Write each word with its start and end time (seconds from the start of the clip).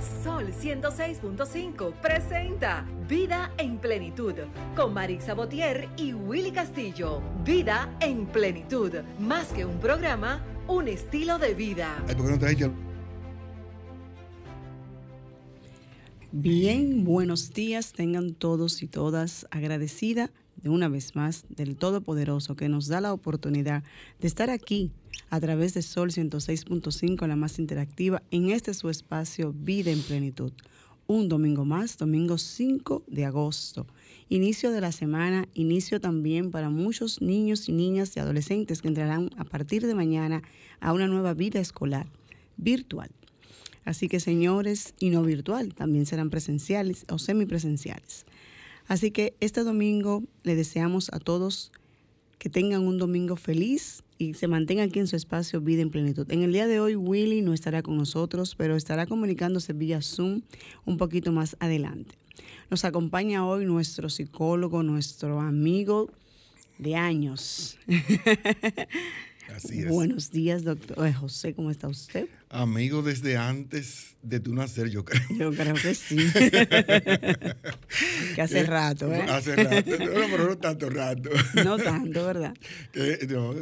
Sol 0.00 0.46
106.5 0.46 1.92
presenta 2.00 2.86
Vida 3.06 3.52
en 3.58 3.76
Plenitud 3.76 4.32
con 4.74 4.94
Marix 4.94 5.24
Sabotier 5.24 5.90
y 5.98 6.14
Willy 6.14 6.52
Castillo. 6.52 7.20
Vida 7.44 7.94
en 8.00 8.24
Plenitud, 8.24 8.92
más 9.18 9.48
que 9.48 9.66
un 9.66 9.78
programa, 9.78 10.42
un 10.68 10.88
estilo 10.88 11.38
de 11.38 11.52
vida. 11.52 12.02
Bien, 16.32 17.04
buenos 17.04 17.52
días, 17.52 17.92
tengan 17.92 18.32
todos 18.32 18.82
y 18.82 18.88
todas 18.88 19.46
agradecida 19.50 20.30
de 20.56 20.70
una 20.70 20.88
vez 20.88 21.14
más 21.14 21.44
del 21.50 21.76
Todopoderoso 21.76 22.56
que 22.56 22.70
nos 22.70 22.88
da 22.88 23.02
la 23.02 23.12
oportunidad 23.12 23.82
de 24.18 24.28
estar 24.28 24.48
aquí 24.48 24.92
a 25.30 25.40
través 25.40 25.74
de 25.74 25.82
Sol 25.82 26.10
106.5, 26.10 27.26
la 27.26 27.36
más 27.36 27.58
interactiva, 27.60 28.22
en 28.32 28.50
este 28.50 28.74
su 28.74 28.90
espacio 28.90 29.54
Vida 29.56 29.92
en 29.92 30.02
Plenitud. 30.02 30.52
Un 31.06 31.28
domingo 31.28 31.64
más, 31.64 31.98
domingo 31.98 32.36
5 32.36 33.04
de 33.06 33.24
agosto. 33.24 33.86
Inicio 34.28 34.72
de 34.72 34.80
la 34.80 34.92
semana, 34.92 35.48
inicio 35.54 36.00
también 36.00 36.50
para 36.50 36.68
muchos 36.68 37.22
niños 37.22 37.68
y 37.68 37.72
niñas 37.72 38.16
y 38.16 38.20
adolescentes 38.20 38.82
que 38.82 38.88
entrarán 38.88 39.30
a 39.36 39.44
partir 39.44 39.86
de 39.86 39.94
mañana 39.94 40.42
a 40.80 40.92
una 40.92 41.06
nueva 41.06 41.34
vida 41.34 41.60
escolar 41.60 42.06
virtual. 42.56 43.10
Así 43.84 44.08
que 44.08 44.20
señores, 44.20 44.94
y 44.98 45.10
no 45.10 45.22
virtual, 45.22 45.74
también 45.74 46.06
serán 46.06 46.30
presenciales 46.30 47.06
o 47.08 47.18
semipresenciales. 47.18 48.26
Así 48.86 49.12
que 49.12 49.34
este 49.40 49.62
domingo 49.62 50.24
le 50.42 50.56
deseamos 50.56 51.10
a 51.12 51.20
todos 51.20 51.72
que 52.40 52.48
tengan 52.48 52.86
un 52.86 52.96
domingo 52.96 53.36
feliz, 53.36 54.02
y 54.16 54.32
se 54.32 54.48
mantenga 54.48 54.82
aquí 54.82 54.98
en 54.98 55.06
su 55.06 55.14
espacio 55.14 55.60
Vida 55.60 55.82
en 55.82 55.90
Plenitud. 55.90 56.26
En 56.32 56.42
el 56.42 56.54
día 56.54 56.66
de 56.66 56.80
hoy 56.80 56.96
Willy 56.96 57.42
no 57.42 57.52
estará 57.52 57.82
con 57.82 57.98
nosotros, 57.98 58.54
pero 58.54 58.76
estará 58.76 59.06
comunicándose 59.06 59.74
vía 59.74 60.00
Zoom 60.00 60.40
un 60.86 60.96
poquito 60.96 61.32
más 61.32 61.54
adelante. 61.60 62.14
Nos 62.70 62.86
acompaña 62.86 63.46
hoy 63.46 63.66
nuestro 63.66 64.08
psicólogo, 64.08 64.82
nuestro 64.82 65.40
amigo 65.40 66.10
de 66.78 66.96
años. 66.96 67.78
Así 69.54 69.80
es. 69.80 69.88
Buenos 69.90 70.30
días, 70.30 70.64
doctor 70.64 71.06
eh, 71.06 71.12
José, 71.12 71.52
¿cómo 71.52 71.70
está 71.70 71.88
usted? 71.88 72.26
Amigo 72.52 73.02
desde 73.02 73.36
antes 73.36 74.16
de 74.22 74.40
tu 74.40 74.52
nacer, 74.52 74.90
yo 74.90 75.04
creo. 75.04 75.22
Yo 75.30 75.52
creo 75.52 75.74
que 75.76 75.94
sí. 75.94 76.16
que 78.34 78.42
hace 78.42 78.64
rato, 78.64 79.14
¿eh? 79.14 79.22
Hace 79.22 79.54
rato, 79.54 79.90
no, 79.92 80.26
pero 80.28 80.48
no 80.48 80.58
tanto 80.58 80.90
rato. 80.90 81.30
no 81.64 81.78
tanto, 81.78 82.26
¿verdad? 82.26 82.52
No, 83.28 83.54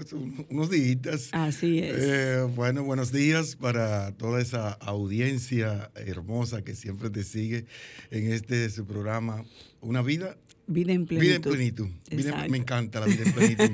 unos 0.48 0.70
días. 0.70 1.28
Así 1.33 1.80
es. 1.80 1.97
Eh, 1.98 2.48
bueno, 2.56 2.83
buenos 2.83 3.12
días 3.12 3.56
para 3.56 4.12
toda 4.12 4.41
esa 4.41 4.70
audiencia 4.72 5.91
hermosa 5.95 6.62
que 6.62 6.75
siempre 6.75 7.11
te 7.11 7.25
sigue 7.25 7.67
en 8.11 8.33
este 8.33 8.70
su 8.70 8.86
programa 8.86 9.45
Una 9.83 10.00
vida 10.00 10.39
Vida 10.70 10.92
en 10.92 11.06
plenitud. 11.06 11.27
Vida 11.27 11.36
en 11.36 11.42
plenitud. 11.42 12.50
me 12.50 12.58
encanta 12.58 13.00
la 13.00 13.06
vida 13.06 13.24
en 13.24 13.33
plenitud. 13.33 13.70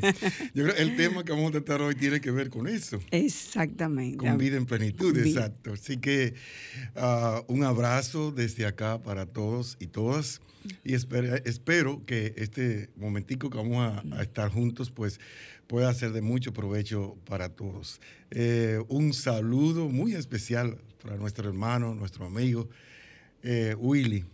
Yo 0.54 0.62
creo 0.62 0.76
que 0.76 0.82
el 0.82 0.96
tema 0.96 1.24
que 1.24 1.32
vamos 1.32 1.48
a 1.48 1.52
tratar 1.52 1.82
hoy 1.82 1.96
tiene 1.96 2.20
que 2.20 2.30
ver 2.30 2.50
con 2.50 2.68
eso. 2.68 3.00
Exactamente. 3.10 4.18
Con 4.18 4.38
vida 4.38 4.56
en 4.56 4.64
plenitud, 4.64 5.18
exacto. 5.18 5.72
Así 5.72 5.96
que 5.96 6.34
ah, 6.94 7.42
un 7.48 7.64
abrazo 7.64 8.30
desde 8.30 8.64
acá 8.64 9.02
para 9.02 9.26
todos 9.26 9.76
y 9.80 9.88
todas. 9.88 10.40
Y 10.84 10.94
espero, 10.94 11.34
espero 11.44 12.06
que 12.06 12.32
este 12.36 12.90
momentico 12.96 13.50
que 13.50 13.58
vamos 13.58 14.02
a, 14.12 14.22
estar 14.22 14.48
juntos, 14.50 14.92
pues 14.92 15.18
pueda 15.66 15.92
ser 15.94 16.12
de 16.12 16.22
mucho 16.22 16.52
provecho 16.52 17.16
para 17.24 17.48
todos. 17.48 18.00
Eh, 18.30 18.80
un 18.88 19.14
saludo 19.14 19.88
muy 19.88 20.14
especial 20.14 20.78
para 21.02 21.16
nuestro 21.16 21.48
hermano, 21.48 21.92
nuestro 21.96 22.24
amigo, 22.24 22.68
eh, 23.42 23.74
Willy. 23.76 24.24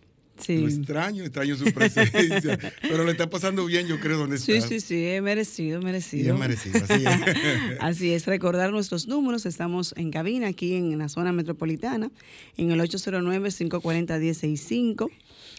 Lo 0.49 0.69
extraño, 0.69 1.25
extraño 1.25 1.57
su 1.57 1.73
presencia, 1.73 2.59
pero 2.83 3.05
le 3.05 3.13
está 3.13 3.31
pasando 3.31 3.65
bien, 3.67 3.87
yo 3.87 4.01
creo, 4.01 4.19
donde 4.19 4.35
está. 4.37 4.53
Sí, 4.53 4.61
sí, 4.61 4.81
sí, 4.81 5.07
he 5.07 5.21
merecido, 5.21 5.81
merecido. 5.81 6.35
Y 6.35 6.39
merecido, 6.39 6.81
así 6.83 7.05
es. 7.05 7.07
así 7.81 8.13
es, 8.13 8.27
recordar 8.27 8.73
nuestros 8.73 9.07
números, 9.07 9.47
estamos 9.47 9.95
en 9.97 10.11
cabina 10.11 10.49
aquí 10.49 10.75
en 10.75 10.99
la 10.99 11.09
zona 11.09 11.33
metropolitana, 11.33 12.11
en 12.57 12.71
el 12.71 12.81
809-540-165, 12.81 15.11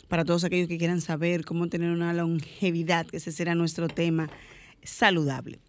para 0.08 0.26
todos 0.26 0.44
aquellos 0.44 0.68
que 0.68 0.78
quieran 0.78 1.02
saber 1.02 1.46
cómo 1.46 1.70
tener 1.70 1.92
una 1.92 2.14
longevidad, 2.14 3.06
que 3.06 3.18
ese 3.18 3.32
será 3.32 3.54
nuestro 3.56 3.88
tema 3.88 4.30
saludable. 4.84 5.60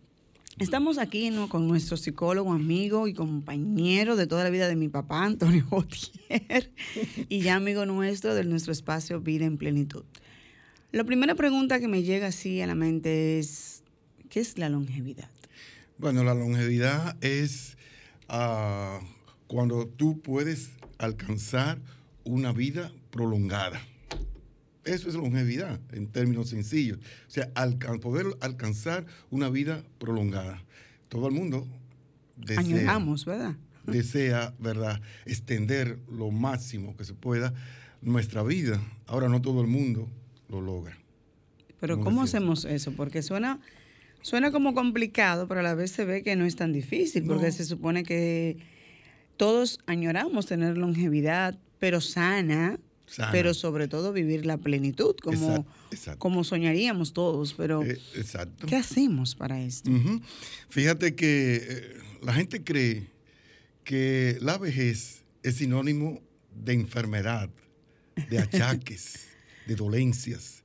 estamos 0.58 0.96
aquí 0.96 1.30
con 1.50 1.68
nuestro 1.68 1.98
psicólogo, 1.98 2.54
amigo 2.54 3.06
y 3.06 3.12
compañero 3.12 4.16
de 4.16 4.26
toda 4.26 4.44
la 4.44 4.48
vida 4.48 4.66
de 4.66 4.76
mi 4.76 4.88
papá, 4.88 5.24
Antonio 5.24 5.66
Botier, 5.70 6.72
y 7.28 7.40
ya 7.42 7.56
amigo 7.56 7.84
nuestro 7.84 8.34
de 8.34 8.44
nuestro 8.44 8.72
espacio 8.72 9.20
Vida 9.20 9.44
en 9.44 9.58
Plenitud. 9.58 10.04
La 10.90 11.04
primera 11.04 11.34
pregunta 11.34 11.80
que 11.80 11.88
me 11.88 12.02
llega 12.02 12.28
así 12.28 12.62
a 12.62 12.66
la 12.66 12.74
mente 12.74 13.38
es, 13.38 13.82
¿qué 14.30 14.40
es 14.40 14.56
la 14.56 14.70
longevidad? 14.70 15.28
Bueno, 15.98 16.24
la 16.24 16.32
longevidad 16.32 17.14
es... 17.22 17.76
Ah, 18.30 18.98
cuando 19.52 19.86
tú 19.86 20.18
puedes 20.22 20.70
alcanzar 20.96 21.78
una 22.24 22.52
vida 22.52 22.90
prolongada. 23.10 23.82
Eso 24.82 25.10
es 25.10 25.14
longevidad 25.14 25.78
en 25.92 26.06
términos 26.06 26.48
sencillos. 26.48 26.98
O 27.28 27.30
sea, 27.30 27.52
poder 28.00 28.28
alcanzar 28.40 29.04
una 29.30 29.50
vida 29.50 29.84
prolongada. 29.98 30.62
Todo 31.10 31.28
el 31.28 31.34
mundo 31.34 31.66
desea, 32.34 32.98
¿verdad? 33.26 33.56
desea, 33.86 34.54
¿verdad?, 34.58 35.02
extender 35.26 35.98
lo 36.10 36.30
máximo 36.30 36.96
que 36.96 37.04
se 37.04 37.12
pueda 37.12 37.52
nuestra 38.00 38.42
vida. 38.42 38.80
Ahora 39.06 39.28
no 39.28 39.42
todo 39.42 39.60
el 39.60 39.66
mundo 39.66 40.08
lo 40.48 40.62
logra. 40.62 40.96
Pero 41.78 42.00
¿cómo 42.00 42.22
hacemos 42.22 42.64
eso? 42.64 42.92
Porque 42.92 43.20
suena, 43.20 43.60
suena 44.22 44.50
como 44.50 44.72
complicado, 44.72 45.46
pero 45.46 45.60
a 45.60 45.62
la 45.62 45.74
vez 45.74 45.90
se 45.90 46.06
ve 46.06 46.22
que 46.22 46.36
no 46.36 46.46
es 46.46 46.56
tan 46.56 46.72
difícil, 46.72 47.24
porque 47.24 47.52
se 47.52 47.66
supone 47.66 48.02
que 48.02 48.71
todos 49.42 49.80
añoramos 49.86 50.46
tener 50.46 50.78
longevidad, 50.78 51.58
pero 51.80 52.00
sana, 52.00 52.78
pero 53.32 53.54
sobre 53.54 53.88
todo 53.88 54.12
vivir 54.12 54.46
la 54.46 54.56
plenitud, 54.56 55.16
como, 55.20 55.66
como 56.18 56.44
soñaríamos 56.44 57.12
todos. 57.12 57.52
Pero, 57.54 57.82
eh, 57.82 57.98
exacto. 58.14 58.68
¿qué 58.68 58.76
hacemos 58.76 59.34
para 59.34 59.60
esto? 59.60 59.90
Fíjate 60.68 61.16
que 61.16 61.56
eh, 61.56 61.96
la 62.22 62.34
gente 62.34 62.62
cree 62.62 63.08
que 63.82 64.38
la 64.40 64.58
vejez 64.58 65.24
es 65.42 65.56
sinónimo 65.56 66.20
de 66.54 66.74
enfermedad, 66.74 67.50
de 68.30 68.38
achaques, 68.38 69.26
de 69.66 69.74
dolencias. 69.74 70.62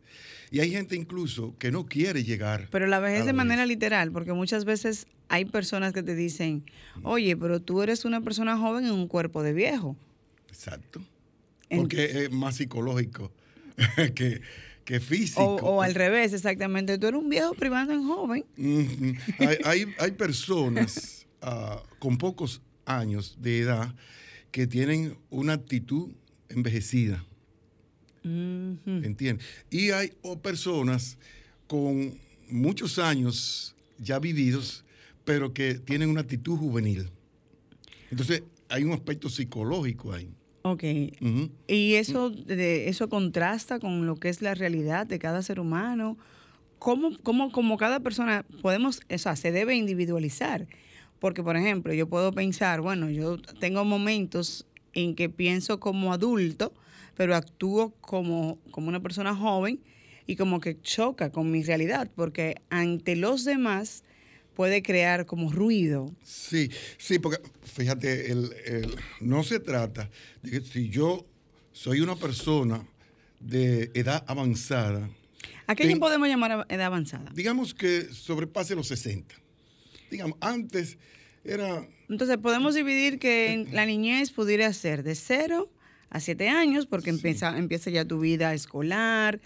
Y 0.51 0.59
hay 0.59 0.69
gente 0.69 0.95
incluso 0.95 1.55
que 1.57 1.71
no 1.71 1.87
quiere 1.87 2.23
llegar. 2.23 2.67
Pero 2.69 2.85
la 2.85 2.99
vejez 2.99 3.25
de 3.25 3.33
manera 3.33 3.65
literal, 3.65 4.11
porque 4.11 4.33
muchas 4.33 4.65
veces 4.65 5.07
hay 5.29 5.45
personas 5.45 5.93
que 5.93 6.03
te 6.03 6.15
dicen, 6.15 6.63
oye, 7.03 7.35
pero 7.35 7.61
tú 7.61 7.81
eres 7.81 8.05
una 8.05 8.21
persona 8.21 8.57
joven 8.57 8.85
en 8.85 8.91
un 8.91 9.07
cuerpo 9.07 9.43
de 9.43 9.53
viejo. 9.53 9.95
Exacto. 10.47 11.01
Porque 11.69 12.23
es 12.25 12.31
más 12.31 12.55
psicológico 12.55 13.31
que, 14.15 14.41
que 14.85 14.99
físico. 14.99 15.43
O, 15.43 15.81
al 15.81 15.95
revés, 15.95 16.33
exactamente. 16.33 16.97
Tú 16.97 17.07
eres 17.07 17.21
un 17.21 17.29
viejo 17.29 17.53
privando 17.53 17.93
en 17.93 18.03
joven. 18.03 18.45
hay, 19.65 20.11
personas 20.11 21.27
ah, 21.41 21.83
con 21.99 22.17
pocos 22.17 22.61
años 22.85 23.37
de 23.41 23.59
edad 23.59 23.93
que 24.51 24.65
tienen 24.65 25.17
una 25.29 25.53
actitud 25.53 26.09
envejecida. 26.49 27.23
¿Entiendes? 28.23 29.45
Y 29.69 29.91
hay 29.91 30.11
personas 30.41 31.17
con 31.67 32.17
muchos 32.49 32.99
años 32.99 33.75
ya 33.99 34.19
vividos, 34.19 34.83
pero 35.27 35.53
que 35.53 35.73
tienen 35.73 36.09
una 36.09 36.21
actitud 36.21 36.57
juvenil. 36.57 37.09
Entonces, 38.09 38.43
hay 38.69 38.85
un 38.85 38.93
aspecto 38.93 39.27
psicológico 39.27 40.13
ahí. 40.13 40.29
Ok. 40.61 40.83
Y 41.67 41.95
eso, 41.95 42.29
de, 42.29 42.87
eso 42.87 43.09
contrasta 43.09 43.77
con 43.77 44.05
lo 44.05 44.15
que 44.15 44.29
es 44.29 44.41
la 44.41 44.55
realidad 44.55 45.05
de 45.05 45.19
cada 45.19 45.41
ser 45.41 45.59
humano. 45.59 46.17
¿Cómo, 46.79 47.11
cómo, 47.23 47.51
como 47.51 47.75
cada 47.75 47.99
persona 47.99 48.45
podemos, 48.61 49.01
o 49.13 49.17
sea, 49.17 49.35
se 49.35 49.51
debe 49.51 49.75
individualizar? 49.75 50.65
Porque, 51.19 51.43
por 51.43 51.57
ejemplo, 51.57 51.93
yo 51.93 52.07
puedo 52.07 52.31
pensar, 52.31 52.79
bueno, 52.79 53.09
yo 53.09 53.37
tengo 53.59 53.83
momentos 53.83 54.65
en 54.93 55.13
que 55.13 55.27
pienso 55.27 55.81
como 55.81 56.13
adulto, 56.13 56.73
pero 57.15 57.35
actúo 57.35 57.93
como, 57.99 58.59
como 58.71 58.87
una 58.87 59.01
persona 59.01 59.35
joven 59.35 59.81
y 60.25 60.37
como 60.37 60.61
que 60.61 60.79
choca 60.79 61.33
con 61.33 61.51
mi 61.51 61.63
realidad, 61.63 62.09
porque 62.15 62.61
ante 62.69 63.17
los 63.17 63.43
demás 63.43 64.05
puede 64.57 64.81
crear 64.81 65.27
como 65.27 65.51
ruido. 65.51 66.11
Sí, 66.23 66.71
sí, 66.97 67.19
porque 67.19 67.39
fíjate, 67.63 68.31
el, 68.31 68.49
no 69.21 69.43
se 69.43 69.59
trata 69.59 70.09
de 70.41 70.49
que 70.49 70.61
si 70.61 70.89
yo 70.89 71.27
soy 71.73 72.01
una 72.01 72.15
persona 72.15 72.83
de 73.39 73.91
edad 73.93 74.25
avanzada. 74.27 75.11
¿A 75.67 75.75
qué 75.75 75.95
podemos 75.97 76.27
llamar 76.27 76.65
edad 76.69 76.87
avanzada? 76.87 77.31
Digamos 77.35 77.75
que 77.75 78.05
sobrepase 78.11 78.73
los 78.73 78.87
60. 78.87 79.35
Digamos, 80.09 80.39
antes 80.41 80.97
era... 81.43 81.87
Entonces 82.09 82.37
podemos 82.37 82.73
dividir 82.73 83.19
que 83.19 83.67
la 83.71 83.85
niñez 83.85 84.31
pudiera 84.31 84.73
ser 84.73 85.03
de 85.03 85.13
0 85.13 85.69
a 86.09 86.19
7 86.19 86.49
años, 86.49 86.87
porque 86.87 87.11
empieza, 87.11 87.55
empieza 87.59 87.91
ya 87.91 88.05
tu 88.05 88.19
vida 88.19 88.55
escolar. 88.55 89.39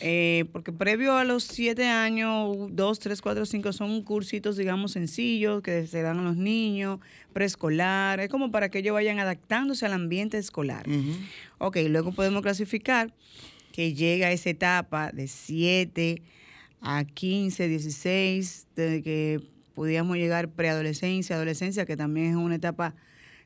Eh, 0.00 0.44
porque 0.52 0.72
previo 0.72 1.16
a 1.16 1.24
los 1.24 1.44
7 1.44 1.86
años, 1.86 2.56
2, 2.70 2.98
3, 2.98 3.20
4, 3.20 3.46
5 3.46 3.72
son 3.72 4.02
cursitos, 4.02 4.56
digamos, 4.56 4.92
sencillos 4.92 5.62
que 5.62 5.86
se 5.86 6.02
dan 6.02 6.20
a 6.20 6.22
los 6.22 6.36
niños, 6.36 7.00
preescolar, 7.32 8.20
es 8.20 8.28
como 8.28 8.50
para 8.50 8.68
que 8.68 8.78
ellos 8.78 8.94
vayan 8.94 9.18
adaptándose 9.18 9.86
al 9.86 9.92
ambiente 9.92 10.38
escolar. 10.38 10.86
Ok, 11.58 11.78
luego 11.88 12.12
podemos 12.12 12.42
clasificar 12.42 13.12
que 13.72 13.94
llega 13.94 14.30
esa 14.30 14.50
etapa 14.50 15.10
de 15.12 15.26
7 15.26 16.22
a 16.80 17.04
15, 17.04 17.68
16, 17.68 18.66
de 18.76 19.02
que 19.02 19.40
pudiéramos 19.74 20.16
llegar 20.16 20.48
preadolescencia, 20.48 21.36
adolescencia, 21.36 21.86
que 21.86 21.96
también 21.96 22.30
es 22.30 22.36
una 22.36 22.56
etapa 22.56 22.94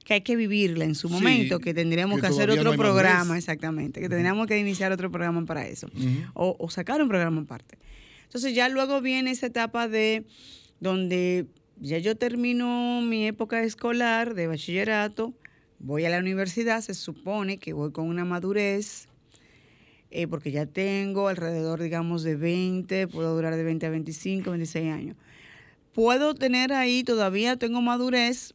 que 0.04 0.14
hay 0.14 0.20
que 0.22 0.36
vivirla 0.36 0.84
en 0.84 0.94
su 0.94 1.08
momento, 1.08 1.58
que 1.58 1.74
tendríamos 1.74 2.20
que, 2.20 2.26
hacer 2.26 2.50
otro 2.50 2.74
programa, 2.76 3.36
exactamente, 3.38 4.00
que 4.00 4.08
tendríamos 4.08 4.46
que 4.46 4.58
iniciar 4.58 4.92
otro 4.92 5.10
programa 5.10 5.44
para 5.44 5.66
eso, 5.66 5.88
o, 6.34 6.68
sacar 6.70 7.02
un 7.02 7.08
programa 7.08 7.42
aparte. 7.42 7.78
Entonces 8.24 8.54
ya 8.54 8.68
luego 8.68 9.00
viene 9.00 9.30
esa 9.30 9.46
etapa 9.46 9.88
de 9.88 10.24
donde 10.80 11.46
ya 11.80 11.98
yo 11.98 12.16
termino 12.16 13.02
mi 13.02 13.26
época 13.26 13.62
escolar 13.62 14.34
de 14.34 14.46
bachillerato, 14.46 15.34
voy 15.78 16.04
a 16.04 16.10
la 16.10 16.18
universidad, 16.18 16.80
se 16.80 16.94
supone 16.94 17.58
que 17.58 17.72
voy 17.72 17.92
con 17.92 18.08
una 18.08 18.24
madurez, 18.24 19.08
eh, 20.10 20.26
porque 20.26 20.50
ya 20.50 20.66
tengo 20.66 21.28
alrededor, 21.28 21.80
digamos, 21.80 22.22
de 22.22 22.36
20, 22.36 23.08
puedo 23.08 23.34
durar 23.34 23.56
de 23.56 23.64
20 23.64 23.86
a 23.86 23.90
25, 23.90 24.50
26 24.50 24.92
años. 24.92 25.16
Puedo 25.92 26.34
tener 26.34 26.72
ahí, 26.72 27.02
todavía 27.02 27.56
tengo 27.56 27.80
madurez, 27.80 28.54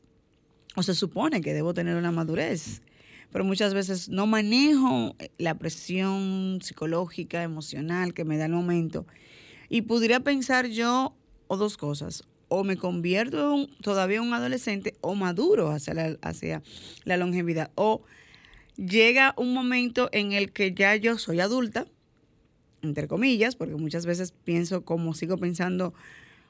o 0.77 0.83
se 0.83 0.94
supone 0.94 1.41
que 1.41 1.56
debo 1.56 1.74
tener 1.74 1.95
una 1.95 2.12
madurez, 2.12 2.83
pero 3.31 3.44
muchas 3.44 3.74
veces 3.74 4.09
no 4.09 4.27
manejo 4.27 5.15
la 5.39 5.56
presión 5.56 6.59
psicológica, 6.62 7.41
emocional 7.41 8.13
que 8.13 8.25
me 8.25 8.38
da 8.38 8.45
el 8.45 8.51
momento. 8.51 9.07
Y 9.69 9.81
pudiera 9.81 10.19
pensar 10.19 10.68
yo, 10.68 11.15
o 11.47 11.57
dos 11.57 11.77
cosas, 11.77 12.25
o 12.47 12.63
me 12.63 12.77
convierto 12.77 13.68
todavía 13.81 14.18
en 14.18 14.25
un 14.25 14.35
adolescente 14.35 14.94
o 15.01 15.15
maduro 15.15 15.71
hacia 15.71 15.95
la, 15.95 16.15
hacia 16.21 16.62
la 17.06 17.18
longevidad, 17.18 17.71
o 17.74 18.03
llega 18.75 19.33
un 19.35 19.56
momento 19.56 20.09
en 20.12 20.31
el 20.31 20.51
que 20.51 20.75
ya 20.75 20.95
yo 20.95 21.18
soy 21.18 21.39
adulta, 21.39 21.88
entre 22.83 23.07
comillas, 23.07 23.56
porque 23.56 23.74
muchas 23.74 24.06
veces 24.06 24.31
pienso 24.31 24.85
como 24.85 25.15
sigo 25.15 25.39
pensando 25.39 25.95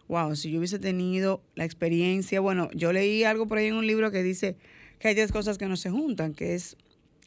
wow, 0.08 0.36
si 0.36 0.52
yo 0.52 0.60
hubiese 0.60 0.80
tenido 0.80 1.44
la 1.56 1.66
experiencia, 1.66 2.40
bueno, 2.40 2.70
yo 2.74 2.94
leí 2.94 3.24
algo 3.24 3.48
por 3.48 3.58
ahí 3.58 3.68
en 3.68 3.76
un 3.76 3.88
libro 3.88 4.12
que 4.12 4.24
dice 4.24 4.58
que 5.00 5.10
hay 5.10 5.16
10 5.16 5.32
cosas 5.32 5.58
que 5.58 5.68
no 5.68 5.78
se 5.78 5.90
juntan, 5.90 6.34
que 6.34 6.56
es 6.56 6.78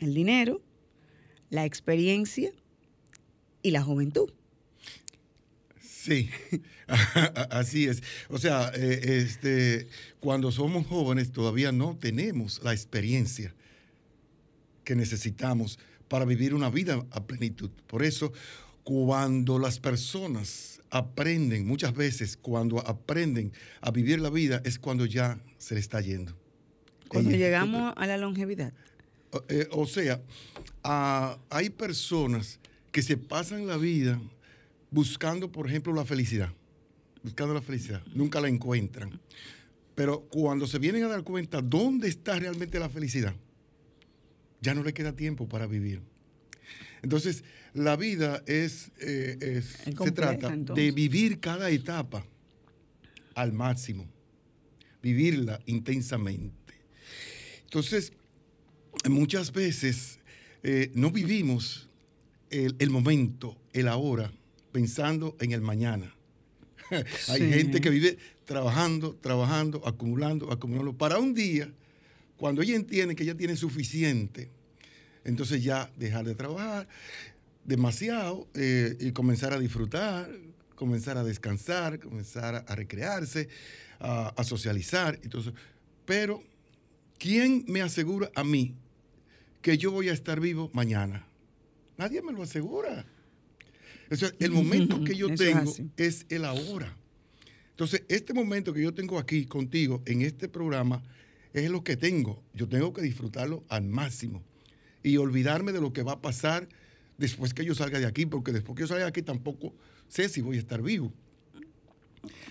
el 0.00 0.14
dinero, 0.14 0.60
la 1.50 1.64
experiencia 1.64 2.52
y 3.62 3.70
la 3.70 3.82
juventud. 3.82 4.32
Sí, 5.80 6.30
así 7.50 7.86
es. 7.86 8.02
O 8.28 8.38
sea, 8.38 8.72
eh, 8.74 9.18
este, 9.22 9.86
cuando 10.18 10.50
somos 10.50 10.86
jóvenes 10.86 11.30
todavía 11.30 11.72
no 11.72 11.96
tenemos 11.98 12.62
la 12.64 12.72
experiencia 12.72 13.54
que 14.84 14.96
necesitamos 14.96 15.78
para 16.08 16.24
vivir 16.24 16.54
una 16.54 16.70
vida 16.70 17.06
a 17.10 17.26
plenitud. 17.26 17.70
Por 17.86 18.02
eso, 18.02 18.32
cuando 18.82 19.58
las 19.58 19.78
personas 19.78 20.79
aprenden, 20.90 21.66
muchas 21.66 21.94
veces 21.94 22.36
cuando 22.36 22.80
aprenden 22.86 23.52
a 23.80 23.90
vivir 23.90 24.20
la 24.20 24.30
vida 24.30 24.60
es 24.64 24.78
cuando 24.78 25.06
ya 25.06 25.40
se 25.58 25.74
le 25.74 25.80
está 25.80 26.00
yendo. 26.00 26.36
Cuando 27.08 27.30
llegamos 27.30 27.92
a 27.96 28.06
la 28.06 28.16
longevidad. 28.16 28.72
Eh, 29.48 29.68
o 29.72 29.86
sea, 29.86 30.20
hay 30.82 31.70
personas 31.70 32.58
que 32.92 33.02
se 33.02 33.16
pasan 33.16 33.66
la 33.66 33.76
vida 33.76 34.20
buscando, 34.90 35.50
por 35.50 35.68
ejemplo, 35.68 35.92
la 35.92 36.04
felicidad. 36.04 36.52
Buscando 37.22 37.54
la 37.54 37.62
felicidad. 37.62 38.02
Nunca 38.14 38.40
la 38.40 38.48
encuentran. 38.48 39.20
Pero 39.94 40.22
cuando 40.22 40.66
se 40.66 40.78
vienen 40.78 41.04
a 41.04 41.08
dar 41.08 41.22
cuenta 41.22 41.60
dónde 41.60 42.08
está 42.08 42.38
realmente 42.38 42.78
la 42.78 42.88
felicidad, 42.88 43.34
ya 44.60 44.74
no 44.74 44.82
le 44.82 44.92
queda 44.92 45.14
tiempo 45.14 45.48
para 45.48 45.66
vivir. 45.66 46.02
Entonces, 47.02 47.44
la 47.74 47.96
vida 47.96 48.42
es, 48.46 48.90
eh, 49.00 49.62
se 49.82 50.10
trata 50.12 50.54
de 50.56 50.90
vivir 50.90 51.40
cada 51.40 51.70
etapa 51.70 52.24
al 53.34 53.52
máximo, 53.52 54.06
vivirla 55.02 55.60
intensamente. 55.66 56.74
Entonces, 57.64 58.12
muchas 59.08 59.52
veces 59.52 60.18
eh, 60.62 60.90
no 60.94 61.10
vivimos 61.10 61.88
el, 62.50 62.90
momento, 62.90 63.56
el 63.72 63.88
ahora, 63.88 64.32
pensando 64.72 65.36
en 65.40 65.52
el 65.52 65.60
mañana. 65.60 66.14
Hay 67.28 67.50
gente 67.50 67.80
que 67.80 67.90
vive 67.90 68.18
trabajando, 68.44 69.14
trabajando, 69.14 69.86
acumulando, 69.86 70.52
acumulando, 70.52 70.92
para 70.92 71.18
un 71.18 71.32
día, 71.32 71.72
cuando 72.36 72.62
ella 72.62 72.74
entiende 72.74 73.14
que 73.14 73.24
ya 73.24 73.36
tiene 73.36 73.56
suficiente, 73.56 74.50
entonces 75.24 75.62
ya 75.62 75.90
dejar 75.96 76.24
de 76.24 76.34
trabajar 76.34 76.88
demasiado 77.64 78.48
eh, 78.54 78.96
y 79.00 79.12
comenzar 79.12 79.52
a 79.52 79.58
disfrutar, 79.58 80.30
comenzar 80.74 81.16
a 81.16 81.24
descansar, 81.24 82.00
comenzar 82.00 82.64
a, 82.66 82.74
recrearse, 82.74 83.48
a, 83.98 84.42
socializar. 84.44 85.18
Entonces, 85.22 85.52
pero, 86.04 86.42
¿quién 87.18 87.64
me 87.68 87.82
asegura 87.82 88.30
a 88.34 88.44
mí 88.44 88.74
que 89.62 89.76
yo 89.76 89.92
voy 89.92 90.08
a 90.08 90.12
estar 90.12 90.40
vivo 90.40 90.70
mañana? 90.72 91.26
Nadie 91.98 92.22
me 92.22 92.32
lo 92.32 92.42
asegura. 92.42 93.04
el 94.38 94.50
momento 94.50 95.04
que 95.04 95.14
yo 95.14 95.34
tengo 95.34 95.72
es 95.96 96.26
el 96.30 96.44
ahora. 96.44 96.96
Entonces, 97.70 98.02
este 98.08 98.34
momento 98.34 98.72
que 98.72 98.82
yo 98.82 98.92
tengo 98.92 99.18
aquí 99.18 99.46
contigo 99.46 100.02
en 100.06 100.22
este 100.22 100.48
programa 100.48 101.02
es 101.52 101.70
lo 101.70 101.84
que 101.84 101.96
tengo. 101.96 102.42
Yo 102.54 102.68
tengo 102.68 102.92
que 102.92 103.02
disfrutarlo 103.02 103.64
al 103.68 103.84
máximo 103.84 104.42
y 105.02 105.16
olvidarme 105.16 105.72
de 105.72 105.80
lo 105.80 105.92
que 105.92 106.02
va 106.02 106.12
a 106.12 106.20
pasar 106.20 106.68
después 107.18 107.54
que 107.54 107.64
yo 107.64 107.74
salga 107.74 107.98
de 107.98 108.06
aquí, 108.06 108.26
porque 108.26 108.52
después 108.52 108.76
que 108.76 108.82
yo 108.82 108.86
salga 108.86 109.04
de 109.04 109.08
aquí 109.08 109.22
tampoco 109.22 109.74
sé 110.08 110.28
si 110.28 110.40
voy 110.40 110.56
a 110.56 110.60
estar 110.60 110.82
vivo. 110.82 111.12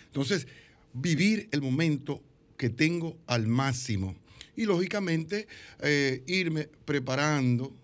Entonces, 0.06 0.48
vivir 0.94 1.50
el 1.52 1.62
momento 1.62 2.24
que 2.58 2.70
tengo 2.70 3.18
al 3.28 3.48
máximo 3.48 4.16
y 4.56 4.66
lógicamente 4.66 5.48
eh, 5.82 6.24
irme 6.28 6.70
preparando 6.86 7.76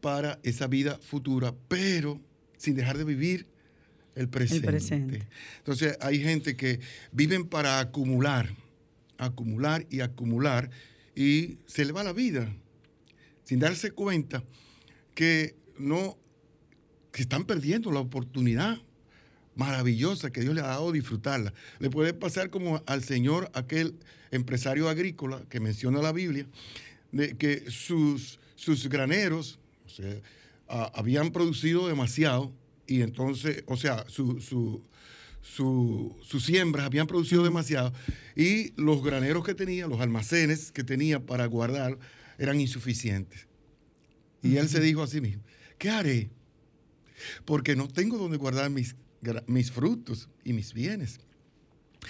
para 0.00 0.38
esa 0.42 0.66
vida 0.66 0.98
futura, 0.98 1.54
pero 1.68 2.20
sin 2.56 2.74
dejar 2.74 2.98
de 2.98 3.04
vivir 3.04 3.46
el 4.14 4.28
presente. 4.28 4.66
el 4.66 4.72
presente. 4.72 5.28
Entonces 5.58 5.96
hay 6.00 6.20
gente 6.20 6.56
que 6.56 6.80
viven 7.12 7.46
para 7.46 7.80
acumular, 7.80 8.54
acumular 9.18 9.86
y 9.90 10.00
acumular 10.00 10.70
y 11.14 11.58
se 11.66 11.84
le 11.84 11.92
va 11.92 12.04
la 12.04 12.12
vida 12.12 12.54
sin 13.44 13.60
darse 13.60 13.90
cuenta 13.90 14.42
que 15.14 15.54
no, 15.78 16.16
que 17.12 17.22
están 17.22 17.44
perdiendo 17.44 17.90
la 17.92 18.00
oportunidad 18.00 18.78
maravillosa 19.56 20.30
que 20.30 20.40
Dios 20.40 20.54
le 20.54 20.60
ha 20.60 20.66
dado 20.66 20.92
disfrutarla. 20.92 21.52
Le 21.78 21.90
puede 21.90 22.12
pasar 22.12 22.50
como 22.50 22.82
al 22.86 23.02
Señor, 23.04 23.50
aquel 23.54 23.94
empresario 24.30 24.88
agrícola 24.88 25.44
que 25.48 25.60
menciona 25.60 26.02
la 26.02 26.12
Biblia, 26.12 26.46
de 27.12 27.36
que 27.36 27.70
sus, 27.70 28.40
sus 28.56 28.88
graneros 28.88 29.58
habían 30.66 31.30
producido 31.30 31.86
demasiado 31.86 32.52
y 32.86 33.02
entonces, 33.02 33.62
o 33.66 33.76
sea, 33.76 34.04
su, 34.08 34.40
sus 35.40 36.44
siembras 36.44 36.86
habían 36.86 37.06
producido 37.06 37.44
demasiado 37.44 37.92
y 38.34 38.72
los 38.80 39.04
graneros 39.04 39.44
que 39.44 39.54
tenía, 39.54 39.86
los 39.86 40.00
almacenes 40.00 40.72
que 40.72 40.82
tenía 40.82 41.20
para 41.20 41.46
guardar 41.46 41.98
eran 42.38 42.60
insuficientes. 42.60 43.46
Y 44.42 44.56
él 44.56 44.68
se 44.68 44.80
dijo 44.80 45.02
a 45.02 45.06
sí 45.06 45.20
mismo, 45.20 45.42
¿qué 45.78 45.90
haré? 45.90 46.30
Porque 47.44 47.76
no 47.76 47.88
tengo 47.88 48.18
donde 48.18 48.36
guardar 48.36 48.70
mis, 48.70 48.94
mis 49.46 49.70
frutos 49.70 50.28
y 50.44 50.52
mis 50.52 50.74
bienes. 50.74 51.20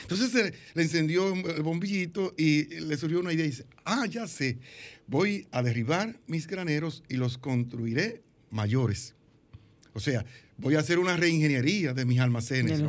Entonces 0.03 0.53
le 0.75 0.83
encendió 0.83 1.33
el 1.33 1.63
bombillito 1.63 2.35
y 2.37 2.65
le 2.81 2.97
surgió 2.97 3.21
una 3.21 3.33
idea 3.33 3.47
y 3.47 3.51
dice, 3.51 3.67
ah, 3.85 4.07
ya 4.07 4.27
sé, 4.27 4.59
voy 5.07 5.47
a 5.53 5.63
derribar 5.63 6.19
mis 6.27 6.47
graneros 6.47 7.03
y 7.09 7.15
los 7.15 7.39
construiré 7.39 8.23
mayores. 8.51 9.15
O 9.93 10.01
sea, 10.01 10.25
voy 10.59 10.75
a 10.75 10.81
hacer 10.81 10.99
una 10.99 11.17
reingeniería 11.17 11.95
de 11.95 12.05
mis 12.05 12.19
almacenes, 12.19 12.83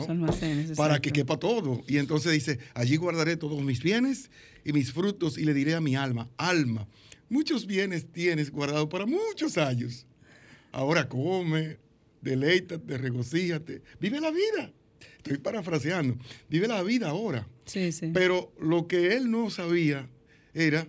para 0.75 0.99
que 0.99 1.11
quepa 1.11 1.37
todo. 1.37 1.83
Y 1.87 1.97
entonces 1.97 2.31
dice, 2.31 2.59
allí 2.73 2.95
guardaré 2.95 3.37
todos 3.37 3.61
mis 3.63 3.81
bienes 3.81 4.31
y 4.63 4.73
mis 4.73 4.91
frutos 4.91 5.37
y 5.37 5.45
le 5.45 5.53
diré 5.53 5.75
a 5.75 5.81
mi 5.81 5.95
alma, 5.95 6.29
alma, 6.37 6.87
muchos 7.29 7.65
bienes 7.65 8.11
tienes 8.11 8.51
guardados 8.51 8.89
para 8.89 9.05
muchos 9.05 9.57
años. 9.57 10.05
Ahora 10.71 11.07
come, 11.07 11.77
deleítate, 12.21 12.97
regocíjate, 12.97 13.81
vive 13.99 14.19
la 14.19 14.31
vida. 14.31 14.71
Estoy 15.17 15.37
parafraseando, 15.37 16.17
vive 16.49 16.67
la 16.67 16.83
vida 16.83 17.09
ahora. 17.09 17.47
Sí, 17.65 17.91
sí. 17.91 18.11
Pero 18.13 18.53
lo 18.59 18.87
que 18.87 19.15
él 19.15 19.31
no 19.31 19.49
sabía 19.49 20.09
era 20.53 20.87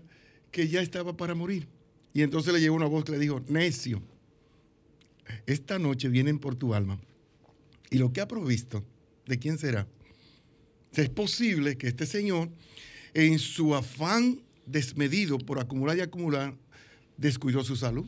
que 0.51 0.69
ya 0.69 0.81
estaba 0.81 1.17
para 1.17 1.35
morir. 1.35 1.69
Y 2.13 2.23
entonces 2.23 2.53
le 2.53 2.61
llegó 2.61 2.75
una 2.75 2.87
voz 2.87 3.05
que 3.05 3.13
le 3.13 3.19
dijo, 3.19 3.43
necio, 3.49 4.03
esta 5.47 5.79
noche 5.79 6.09
vienen 6.09 6.39
por 6.39 6.55
tu 6.55 6.75
alma. 6.75 6.99
Y 7.91 7.99
lo 7.99 8.13
que 8.13 8.21
ha 8.21 8.29
provisto, 8.29 8.85
¿de 9.27 9.39
quién 9.39 9.59
será? 9.59 9.87
Es 10.93 11.11
posible 11.11 11.77
que 11.77 11.89
este 11.89 12.07
señor, 12.07 12.49
en 13.13 13.39
su 13.39 13.75
afán 13.75 14.43
desmedido 14.67 15.39
por 15.39 15.61
acumular 15.61 15.97
y 15.97 16.01
acumular, 16.01 16.55
descuidó 17.17 17.65
su 17.65 17.77
salud. 17.77 18.07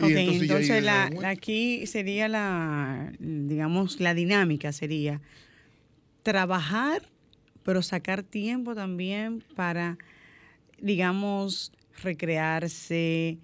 Ok, 0.00 0.10
entonces, 0.10 0.86
aquí 1.24 1.86
sería 1.86 2.28
la, 2.28 3.12
digamos, 3.18 4.00
la 4.00 4.14
dinámica 4.14 4.72
sería 4.72 5.20
trabajar, 6.22 7.02
pero 7.64 7.82
sacar 7.82 8.22
tiempo 8.22 8.74
también 8.74 9.42
para, 9.56 9.98
digamos, 10.80 11.72
recrearse, 12.02 13.38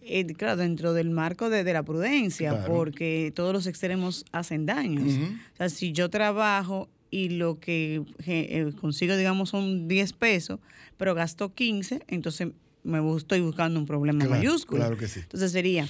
eh, 0.00 0.26
claro, 0.34 0.56
dentro 0.56 0.94
del 0.94 1.10
marco 1.10 1.50
de, 1.50 1.70
la 1.72 1.82
prudencia, 1.82 2.64
porque 2.64 3.30
todos 3.34 3.52
los 3.52 3.66
extremos 3.66 4.24
hacen 4.32 4.64
daños. 4.64 5.12
O 5.52 5.56
sea, 5.56 5.68
si 5.68 5.92
yo 5.92 6.08
trabajo 6.08 6.88
y 7.12 7.28
lo 7.28 7.60
que 7.60 8.02
eh, 8.26 8.72
consigo, 8.80 9.14
digamos, 9.16 9.50
son 9.50 9.86
10 9.86 10.14
pesos, 10.14 10.58
pero 10.96 11.14
gasto 11.14 11.54
15, 11.54 12.00
entonces 12.08 12.48
me 12.82 13.16
estoy 13.16 13.42
buscando 13.42 13.78
un 13.78 13.84
problema 13.84 14.24
mayúsculo. 14.24 14.80
Claro 14.80 14.96
que 14.96 15.06
sí. 15.06 15.20
Entonces 15.20 15.52
sería 15.52 15.86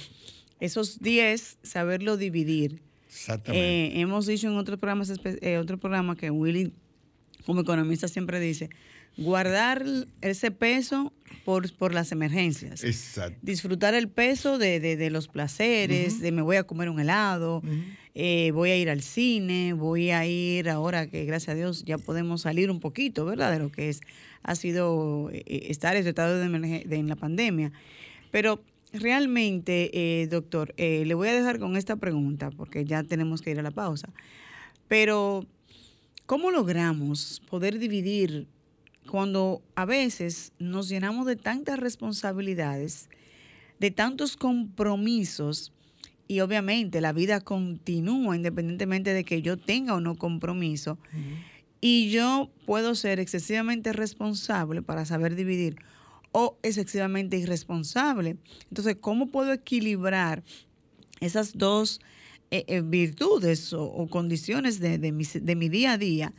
esos 0.59 0.99
10, 0.99 1.59
saberlo 1.63 2.17
dividir. 2.17 2.81
Exactamente. 3.07 3.95
Eh, 3.95 4.01
hemos 4.01 4.27
dicho 4.27 4.49
en 4.49 4.57
otros 4.57 4.77
programas, 4.77 5.11
otro 5.59 5.79
programa 5.79 6.17
que 6.17 6.29
Willy, 6.29 6.73
como 7.45 7.61
economista, 7.61 8.09
siempre 8.09 8.41
dice, 8.41 8.69
guardar 9.15 9.85
ese 10.19 10.51
peso 10.51 11.13
por, 11.45 11.71
por 11.75 11.93
las 11.93 12.11
emergencias. 12.11 12.83
Exacto. 12.83 13.39
Disfrutar 13.41 13.93
el 13.93 14.09
peso 14.09 14.57
de, 14.57 14.81
de, 14.81 15.09
los 15.09 15.29
placeres, 15.29 16.19
de 16.19 16.33
me 16.33 16.41
voy 16.41 16.57
a 16.57 16.63
comer 16.63 16.89
un 16.89 16.99
helado, 16.99 17.61
eh, 18.15 18.51
voy 18.51 18.69
a 18.69 18.77
ir 18.77 18.89
al 18.89 19.01
cine, 19.01 19.73
voy 19.73 20.11
a 20.11 20.25
ir 20.27 20.69
ahora 20.69 21.07
que 21.07 21.25
gracias 21.25 21.53
a 21.53 21.55
Dios 21.55 21.83
ya 21.83 21.97
podemos 21.97 22.41
salir 22.41 22.69
un 22.69 22.79
poquito, 22.79 23.25
¿verdad? 23.25 23.51
De 23.51 23.59
lo 23.59 23.71
que 23.71 23.89
es, 23.89 24.01
ha 24.43 24.53
sido 24.55 25.31
eh, 25.31 25.43
eh, 25.47 25.67
estar 25.69 25.95
en 25.95 26.05
estado 26.05 26.37
de, 26.37 26.83
de, 26.85 26.95
en 26.95 27.07
la 27.07 27.15
pandemia. 27.15 27.71
Pero 28.29 28.61
realmente, 28.91 30.27
doctor, 30.29 30.73
le 30.77 31.13
voy 31.13 31.27
a 31.27 31.33
dejar 31.33 31.59
con 31.59 31.75
esta 31.75 31.95
pregunta 31.95 32.51
porque 32.51 32.85
ya 32.85 33.03
tenemos 33.03 33.41
que 33.41 33.51
ir 33.51 33.59
a 33.59 33.63
la 33.63 33.71
pausa. 33.71 34.09
Pero, 34.87 35.45
¿cómo 36.25 36.51
logramos 36.51 37.41
poder 37.49 37.79
dividir 37.79 38.47
cuando 39.09 39.61
a 39.75 39.85
veces 39.85 40.53
nos 40.59 40.89
llenamos 40.89 41.25
de 41.25 41.35
tantas 41.35 41.79
responsabilidades, 41.79 43.09
de 43.79 43.91
tantos 43.91 44.37
compromisos, 44.37 45.72
y 46.27 46.39
obviamente 46.39 47.01
la 47.01 47.13
vida 47.13 47.41
continúa 47.41 48.35
independientemente 48.35 49.13
de 49.13 49.23
que 49.23 49.41
yo 49.41 49.57
tenga 49.57 49.95
o 49.95 49.99
no 49.99 50.15
compromiso, 50.15 50.97
y 51.81 52.09
yo 52.11 52.49
puedo 52.65 52.95
ser 52.95 53.19
excesivamente 53.19 53.91
responsable 53.91 54.81
para 54.81 55.05
saber 55.05 55.35
dividir 55.35 55.75
o 56.31 56.57
excesivamente 56.63 57.37
irresponsable. 57.37 58.37
Entonces, 58.69 58.97
¿cómo 58.99 59.27
puedo 59.27 59.51
equilibrar 59.51 60.43
esas 61.19 61.57
dos 61.57 61.99
eh, 62.51 62.63
eh, 62.67 62.81
virtudes 62.81 63.73
o, 63.73 64.07
condiciones 64.09 64.79
de, 64.79 64.97
mi, 65.11 65.69
día 65.69 65.93
a 65.93 65.97
día? 65.97 66.33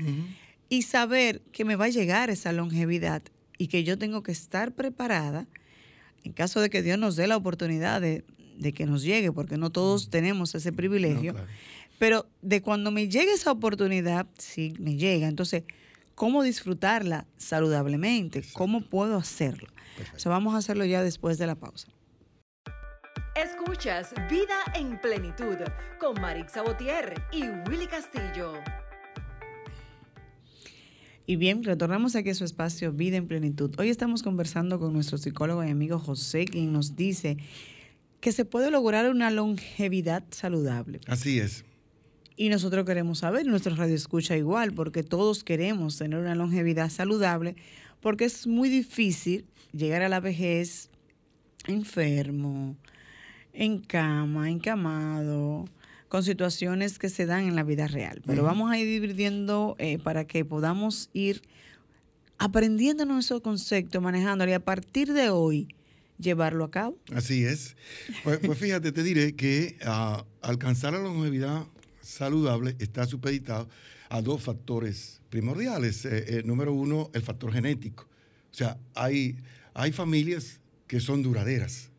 y 0.69 0.83
saber 0.83 1.43
que 1.53 1.65
me 1.65 1.77
va 1.77 1.85
a 1.85 1.91
llegar 1.91 2.31
esa 2.31 2.53
longevidad 2.53 3.23
y 3.59 3.69
que 3.69 3.85
yo 3.85 3.99
tengo 3.99 4.23
que 4.23 4.33
estar 4.33 4.73
preparada 4.73 5.47
en 6.25 6.33
caso 6.33 6.61
de 6.61 6.71
que 6.71 6.83
Dios 6.83 6.99
nos 6.99 7.17
dé 7.17 7.27
la 7.27 7.37
oportunidad 7.37 8.01
de, 8.01 8.25
que 8.75 8.87
nos 8.87 9.03
llegue, 9.03 9.33
porque 9.33 9.57
no 9.57 9.71
todos 9.71 10.11
tenemos 10.11 10.55
ese 10.55 10.73
privilegio, 10.73 11.35
pero 11.99 12.27
de 12.43 12.63
cuando 12.63 12.91
me 12.91 13.09
llegue 13.09 13.33
esa 13.33 13.53
oportunidad, 13.53 14.27
si 14.39 14.75
me 14.79 14.97
llega, 14.97 15.29
entonces, 15.29 15.65
¿cómo 16.15 16.43
disfrutarla 16.43 17.27
saludablemente? 17.37 18.43
¿Cómo 18.53 18.81
puedo 18.81 19.17
hacerlo? 19.17 19.69
O 20.15 20.19
sea, 20.19 20.31
vamos 20.31 20.55
a 20.55 20.59
hacerlo 20.59 20.85
ya 20.85 21.03
después 21.03 21.39
de 21.39 21.47
la 21.47 21.55
pausa. 21.55 21.89
Escuchas 23.37 24.15
Vida 24.31 24.55
en 24.75 25.01
Plenitud 25.01 25.57
con 25.99 26.21
Marix 26.21 26.53
Sabotier 26.53 27.15
y 27.33 27.43
Willy 27.69 27.87
Castillo. 27.87 28.55
Y 31.27 31.37
bien, 31.37 31.65
retornamos 31.65 32.17
aquí 32.17 32.31
a 32.31 32.35
su 32.35 32.45
espacio 32.45 32.93
Vida 32.93 33.17
en 33.17 33.27
Plenitud. 33.27 33.75
Hoy 33.79 33.89
estamos 33.89 34.23
conversando 34.23 34.79
con 34.79 34.93
nuestro 34.93 35.17
psicólogo 35.17 35.65
y 35.65 35.71
amigo 35.71 35.99
José, 35.99 36.45
quien 36.45 36.73
nos 36.73 36.97
dice 36.97 37.39
que 38.25 38.33
se 38.33 38.47
puede 38.47 38.71
lograr 38.71 39.11
una 39.11 39.31
longevidad 39.31 40.25
saludable. 40.31 40.99
Así 41.07 41.41
es. 41.41 41.63
Y 42.39 42.49
nosotros 42.49 42.87
queremos 42.87 43.19
saber, 43.19 43.45
nuestro 43.45 43.77
radio 43.77 43.95
escucha 43.95 44.35
igual, 44.35 44.73
porque 44.73 45.03
todos 45.03 45.45
queremos 45.45 45.99
tener 45.99 46.19
una 46.19 46.35
longevidad 46.35 46.89
saludable, 46.89 47.55
porque 48.01 48.25
es 48.25 48.47
muy 48.47 48.71
difícil 48.71 49.45
llegar 49.73 50.01
a 50.01 50.09
la 50.09 50.21
vejez 50.21 50.89
enfermo, 51.67 52.79
en 53.53 53.81
cama, 53.81 54.49
encamado, 54.49 55.67
con 56.09 56.23
situaciones 56.23 56.99
que 56.99 57.11
se 57.11 57.27
dan 57.27 57.45
en 57.45 57.55
la 57.55 57.63
vida 57.63 57.89
real. 57.89 58.23
Pero 58.25 58.43
vamos 58.43 58.73
a 58.73 58.79
ir 58.79 58.87
dividiendo 58.87 59.77
eh, 59.79 59.99
para 59.99 60.25
que 60.25 60.47
podamos 60.47 61.11
ir 61.13 61.43
aprendiendo 62.39 63.05
nuestro 63.05 63.43
concepto, 63.43 64.01
manejándolo 64.01 64.51
y 64.51 64.55
a 64.55 64.65
partir 64.65 65.13
de 65.13 65.29
hoy 65.29 65.69
llevarlo 66.19 66.65
a 66.65 66.71
cabo. 66.71 66.99
Así 67.13 67.45
es. 67.45 67.77
Pues, 68.23 68.39
pues 68.39 68.59
fíjate, 68.59 68.93
te 68.93 69.03
diré 69.03 69.35
que 69.35 69.77
ah, 69.85 70.25
alcanzar 70.43 70.93
la 70.93 71.01
longevidad 71.01 71.67
saludable 72.01 72.77
está 72.79 73.07
supeditado 73.07 73.69
a 74.09 74.23
dos 74.23 74.43
factores 74.43 75.21
primordiales. 75.31 76.05
Eh, 76.05 76.25
eh, 76.29 76.43
número 76.45 76.73
uno, 76.73 77.11
el 77.15 77.23
factor 77.23 77.53
genético. 77.53 78.05
O 78.53 78.57
sea, 78.57 78.79
hay, 78.95 79.37
hay 79.73 79.93
familias 79.93 80.61
que 80.87 81.01
son 81.01 81.23
duraderas 81.23 81.91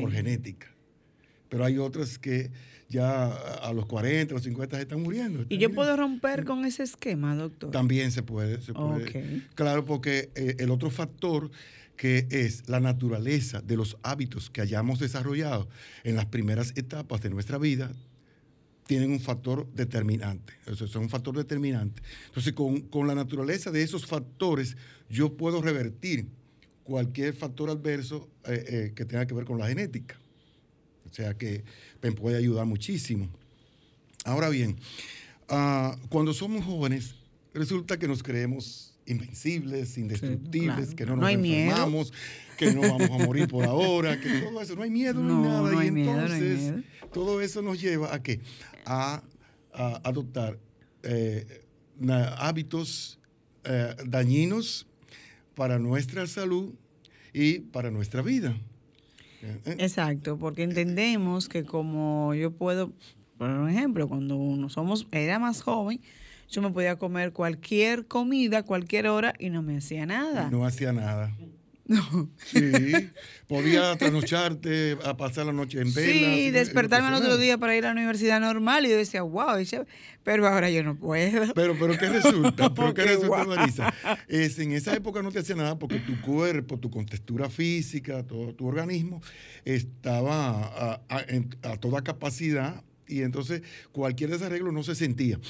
por 0.00 0.10
genética, 0.10 0.68
pero 1.48 1.64
hay 1.64 1.78
otras 1.78 2.18
que 2.18 2.50
ya 2.88 3.26
a 3.28 3.72
los 3.72 3.86
40, 3.86 4.32
a 4.32 4.36
los 4.36 4.44
50 4.44 4.76
se 4.76 4.82
están 4.82 5.02
muriendo. 5.02 5.44
¿Y 5.48 5.58
yo 5.58 5.70
puedo 5.70 5.94
romper 5.96 6.44
con 6.44 6.64
ese 6.64 6.82
esquema, 6.82 7.36
doctor? 7.36 7.70
También 7.70 8.10
se 8.10 8.22
puede, 8.22 8.60
se 8.62 8.72
puede. 8.72 9.42
Claro, 9.54 9.84
porque 9.84 10.30
eh, 10.34 10.56
el 10.58 10.70
otro 10.70 10.90
factor 10.90 11.50
que 11.98 12.28
es 12.30 12.68
la 12.68 12.80
naturaleza 12.80 13.60
de 13.60 13.76
los 13.76 13.98
hábitos 14.02 14.48
que 14.48 14.62
hayamos 14.62 15.00
desarrollado 15.00 15.68
en 16.04 16.14
las 16.14 16.26
primeras 16.26 16.72
etapas 16.76 17.20
de 17.20 17.28
nuestra 17.28 17.58
vida, 17.58 17.92
tienen 18.86 19.10
un 19.10 19.20
factor 19.20 19.70
determinante. 19.74 20.54
Eso 20.64 20.86
es 20.86 20.94
un 20.94 21.10
factor 21.10 21.36
determinante. 21.36 22.00
Entonces, 22.28 22.54
con, 22.54 22.80
con 22.82 23.06
la 23.06 23.14
naturaleza 23.14 23.70
de 23.70 23.82
esos 23.82 24.06
factores, 24.06 24.76
yo 25.10 25.36
puedo 25.36 25.60
revertir 25.60 26.28
cualquier 26.84 27.34
factor 27.34 27.68
adverso 27.68 28.30
eh, 28.44 28.64
eh, 28.66 28.92
que 28.94 29.04
tenga 29.04 29.26
que 29.26 29.34
ver 29.34 29.44
con 29.44 29.58
la 29.58 29.68
genética. 29.68 30.18
O 31.10 31.12
sea 31.12 31.36
que 31.36 31.64
puede 32.16 32.36
ayudar 32.36 32.64
muchísimo. 32.64 33.28
Ahora 34.24 34.48
bien, 34.48 34.76
ah, 35.48 35.96
cuando 36.08 36.32
somos 36.32 36.64
jóvenes, 36.64 37.14
resulta 37.52 37.98
que 37.98 38.06
nos 38.06 38.22
creemos 38.22 38.94
invencibles, 39.08 39.96
indestructibles, 39.98 40.94
que 40.94 41.06
no 41.06 41.16
nos 41.16 41.30
enfermamos, 41.30 42.12
que 42.56 42.72
no 42.72 42.82
vamos 42.82 43.10
a 43.10 43.24
morir 43.24 43.48
por 43.48 43.64
ahora, 43.64 44.20
que 44.20 44.40
todo 44.40 44.60
eso, 44.60 44.76
no 44.76 44.82
hay 44.82 44.90
miedo, 44.90 45.20
no, 45.20 45.66
hay 45.66 45.90
nada. 45.90 46.38
y 46.38 46.42
entonces, 46.42 46.74
todo 47.12 47.40
eso 47.40 47.62
nos 47.62 47.80
lleva 47.80 48.14
a 48.14 48.22
qué? 48.22 48.40
A, 48.84 49.22
adoptar 50.02 50.58
eh, 51.04 51.62
hábitos 52.38 53.20
eh, 53.62 53.94
dañinos 54.06 54.86
para 55.54 55.78
nuestra 55.78 56.26
salud 56.26 56.74
y 57.32 57.60
para 57.60 57.90
nuestra 57.90 58.22
vida. 58.22 58.56
Eh, 59.42 59.76
Exacto, 59.78 60.36
porque 60.36 60.64
entendemos 60.64 61.48
que 61.48 61.64
como 61.64 62.34
yo 62.34 62.50
puedo, 62.50 62.92
por 63.36 63.70
ejemplo, 63.70 64.08
cuando 64.08 64.36
uno 64.36 64.68
somos, 64.68 65.06
era 65.12 65.38
más 65.38 65.62
joven, 65.62 66.00
yo 66.48 66.62
me 66.62 66.70
podía 66.70 66.96
comer 66.96 67.32
cualquier 67.32 68.06
comida, 68.06 68.62
cualquier 68.62 69.08
hora 69.08 69.34
y 69.38 69.50
no 69.50 69.62
me 69.62 69.76
hacía 69.76 70.06
nada. 70.06 70.50
No 70.50 70.64
hacía 70.64 70.92
nada. 70.92 71.32
No. 71.88 72.28
Sí, 72.44 73.08
podía 73.46 73.96
trasnocharte, 73.96 74.98
a 75.06 75.16
pasar 75.16 75.46
la 75.46 75.54
noche 75.54 75.80
en 75.80 75.94
vela. 75.94 76.12
Sí, 76.12 76.50
despertarme 76.50 77.08
el 77.08 77.14
otro 77.14 77.38
día 77.38 77.56
para 77.56 77.74
ir 77.78 77.86
a 77.86 77.88
la 77.88 77.92
universidad 77.92 78.40
normal 78.40 78.84
y 78.84 78.90
yo 78.90 78.96
decía, 78.98 79.22
wow, 79.22 79.56
pero 80.22 80.46
ahora 80.46 80.68
yo 80.68 80.84
no 80.84 80.98
puedo. 80.98 81.54
Pero, 81.54 81.78
pero 81.78 81.96
¿qué 81.96 82.08
resulta? 82.10 82.74
¿Pero 82.74 82.92
qué 82.92 83.04
resulta, 83.04 83.44
Marisa? 83.46 83.94
Es, 84.28 84.58
en 84.58 84.72
esa 84.72 84.94
época 84.94 85.22
no 85.22 85.32
te 85.32 85.38
hacía 85.38 85.56
nada 85.56 85.78
porque 85.78 85.98
tu 86.00 86.20
cuerpo, 86.20 86.78
tu 86.78 86.90
contextura 86.90 87.48
física, 87.48 88.22
todo 88.22 88.54
tu 88.54 88.66
organismo 88.66 89.22
estaba 89.64 91.00
a 91.08 91.76
toda 91.80 92.02
capacidad 92.02 92.84
y 93.06 93.22
entonces 93.22 93.62
cualquier 93.92 94.28
desarreglo 94.28 94.72
no 94.72 94.82
se 94.82 94.94
sentía. 94.94 95.40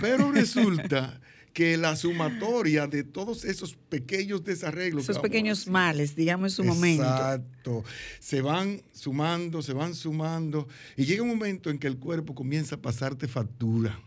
Pero 0.00 0.32
resulta 0.32 1.20
que 1.52 1.76
la 1.76 1.96
sumatoria 1.96 2.86
de 2.86 3.02
todos 3.02 3.44
esos 3.44 3.74
pequeños 3.88 4.44
desarreglos. 4.44 5.08
Esos 5.08 5.18
pequeños 5.18 5.66
males, 5.66 6.14
digamos 6.14 6.52
en 6.52 6.56
su 6.56 6.64
momento. 6.64 7.02
Exacto. 7.02 7.84
Se 8.20 8.40
van 8.42 8.82
sumando, 8.92 9.60
se 9.62 9.72
van 9.72 9.94
sumando. 9.94 10.68
Y 10.96 11.04
llega 11.04 11.22
un 11.22 11.28
momento 11.28 11.70
en 11.70 11.78
que 11.78 11.88
el 11.88 11.98
cuerpo 11.98 12.34
comienza 12.34 12.76
a 12.76 12.78
pasarte 12.80 13.26
factura. 13.26 14.00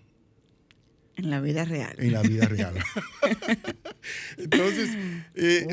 En 1.18 1.30
la 1.30 1.42
vida 1.42 1.66
real. 1.66 1.94
En 1.98 2.14
la 2.14 2.22
vida 2.22 2.48
real. 2.48 2.74
Entonces, 4.38 4.90
eh, 5.36 5.68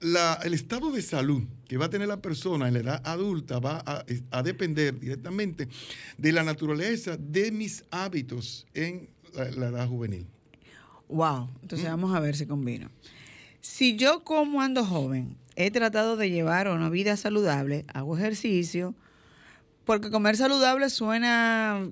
el 0.00 0.54
estado 0.54 0.90
de 0.90 1.02
salud 1.02 1.42
que 1.68 1.76
va 1.76 1.86
a 1.86 1.90
tener 1.90 2.08
la 2.08 2.20
persona 2.20 2.68
en 2.68 2.74
la 2.74 2.80
edad 2.80 3.02
adulta 3.04 3.58
va 3.58 3.82
a, 3.84 4.42
depender 4.42 4.98
directamente 4.98 5.68
de 6.16 6.32
la 6.32 6.42
naturaleza 6.42 7.16
de 7.16 7.52
mis 7.52 7.84
hábitos 7.90 8.66
en 8.74 9.08
la, 9.34 9.68
edad 9.68 9.88
juvenil. 9.88 10.26
Wow, 11.08 11.48
entonces 11.62 11.86
mm. 11.86 11.90
vamos 11.90 12.14
a 12.14 12.20
ver 12.20 12.36
si 12.36 12.46
combino. 12.46 12.90
Si 13.60 13.96
yo 13.96 14.24
como 14.24 14.62
ando 14.62 14.84
joven, 14.84 15.36
he 15.56 15.70
tratado 15.70 16.16
de 16.16 16.30
llevar 16.30 16.68
una 16.68 16.88
vida 16.88 17.16
saludable, 17.16 17.84
hago 17.92 18.16
ejercicio, 18.16 18.94
porque 19.84 20.10
comer 20.10 20.36
saludable 20.36 20.88
suena 20.88 21.90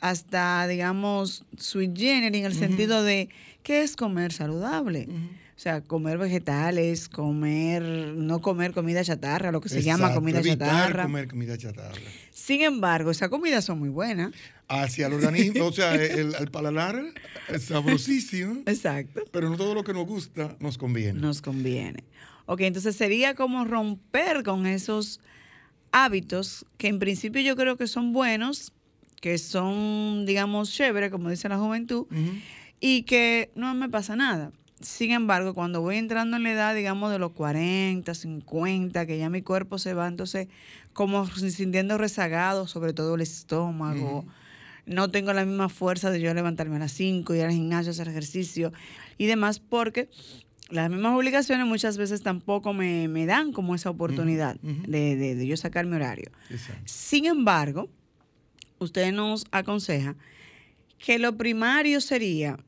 hasta, 0.00 0.66
digamos, 0.66 1.44
sui 1.56 1.92
generis 1.94 2.40
en 2.40 2.46
el 2.46 2.54
sentido 2.54 3.02
de, 3.02 3.28
¿qué 3.62 3.82
es 3.82 3.96
comer 3.96 4.32
saludable? 4.32 5.08
O 5.56 5.58
sea, 5.64 5.82
comer 5.82 6.18
vegetales, 6.18 7.08
comer, 7.08 7.82
no 7.82 8.40
comer 8.40 8.72
comida 8.72 9.04
chatarra, 9.04 9.52
lo 9.52 9.60
que 9.60 9.68
se 9.68 9.82
llama 9.82 10.12
comida 10.12 10.42
chatarra. 10.42 11.04
comer 11.04 11.28
comida 11.28 11.56
chatarra. 11.56 12.00
Sin 12.32 12.62
embargo, 12.62 13.12
esas 13.12 13.28
comidas 13.28 13.64
son 13.64 13.78
muy 13.78 13.88
buenas. 13.88 14.32
Hacia 14.66 15.06
el 15.06 15.12
organismo, 15.12 15.66
o 15.66 15.72
sea, 15.72 15.94
el, 15.94 16.34
el, 16.34 16.50
paladar 16.50 17.00
es 17.48 17.64
sabrosísimo. 17.64 18.62
Exacto. 18.66 19.22
Pero 19.30 19.48
no 19.48 19.56
todo 19.56 19.74
lo 19.74 19.84
que 19.84 19.92
nos 19.92 20.06
gusta 20.06 20.56
nos 20.58 20.76
conviene. 20.76 21.20
Nos 21.20 21.40
conviene. 21.40 22.02
Ok, 22.46 22.62
entonces 22.62 22.96
sería 22.96 23.34
como 23.34 23.64
romper 23.64 24.42
con 24.42 24.66
esos 24.66 25.20
hábitos 25.92 26.66
que 26.78 26.88
en 26.88 26.98
principio 26.98 27.40
yo 27.42 27.54
creo 27.54 27.76
que 27.76 27.86
son 27.86 28.12
buenos, 28.12 28.72
que 29.20 29.38
son, 29.38 30.26
digamos, 30.26 30.72
chéveres, 30.72 31.10
como 31.10 31.30
dice 31.30 31.48
la 31.48 31.58
juventud, 31.58 32.06
y 32.80 33.04
que 33.04 33.52
no 33.54 33.72
me 33.74 33.88
pasa 33.88 34.16
nada. 34.16 34.50
Sin 34.80 35.12
embargo, 35.12 35.54
cuando 35.54 35.80
voy 35.80 35.96
entrando 35.96 36.36
en 36.36 36.42
la 36.42 36.52
edad, 36.52 36.74
digamos, 36.74 37.10
de 37.12 37.18
los 37.18 37.32
40, 37.32 38.12
50, 38.12 39.06
que 39.06 39.18
ya 39.18 39.30
mi 39.30 39.42
cuerpo 39.42 39.78
se 39.78 39.94
va 39.94 40.08
entonces 40.08 40.48
como 40.92 41.26
sintiendo 41.26 41.96
rezagado, 41.96 42.66
sobre 42.66 42.92
todo 42.92 43.14
el 43.14 43.20
estómago. 43.20 44.24
No 44.86 45.10
tengo 45.10 45.32
la 45.32 45.44
misma 45.44 45.68
fuerza 45.68 46.10
de 46.10 46.20
yo 46.20 46.34
levantarme 46.34 46.76
a 46.76 46.80
las 46.80 46.92
5, 46.92 47.34
ir 47.34 47.44
al 47.44 47.52
gimnasio, 47.52 47.92
hacer 47.92 48.08
ejercicio 48.08 48.72
y 49.16 49.26
demás, 49.26 49.58
porque 49.58 50.10
las 50.68 50.90
mismas 50.90 51.16
obligaciones 51.16 51.66
muchas 51.66 51.96
veces 51.96 52.22
tampoco 52.22 52.74
me, 52.74 53.26
dan 53.26 53.52
como 53.52 53.74
esa 53.74 53.90
oportunidad 53.90 54.56
de, 54.60 55.16
de, 55.16 55.46
yo 55.46 55.56
sacar 55.56 55.86
mi 55.86 55.96
horario. 55.96 56.30
Sin 56.84 57.24
embargo, 57.26 57.88
usted 58.78 59.12
nos 59.12 59.46
aconseja 59.52 60.16
que 60.98 61.18
lo 61.18 61.36
primario 61.36 62.00
sería 62.00 62.58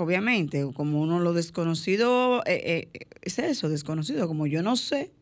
obviamente, 0.00 0.66
como 0.74 1.00
uno 1.00 1.20
lo 1.20 1.32
desconocido, 1.32 2.42
eh, 2.46 2.88
eh, 2.92 3.06
es 3.22 3.38
eso, 3.38 3.68
desconocido, 3.68 4.26
como 4.26 4.46
yo 4.46 4.62
no 4.62 4.76
sé, 4.76 5.12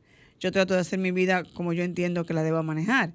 yo 0.41 0.53
trato 0.53 0.75
de 0.75 0.81
hacer 0.81 0.99
mi 0.99 1.11
vida 1.11 1.43
como 1.55 1.73
yo 1.73 1.83
entiendo 1.85 2.25
que 2.25 2.35
la 2.35 2.43
debo 2.43 2.63
manejar. 2.63 3.13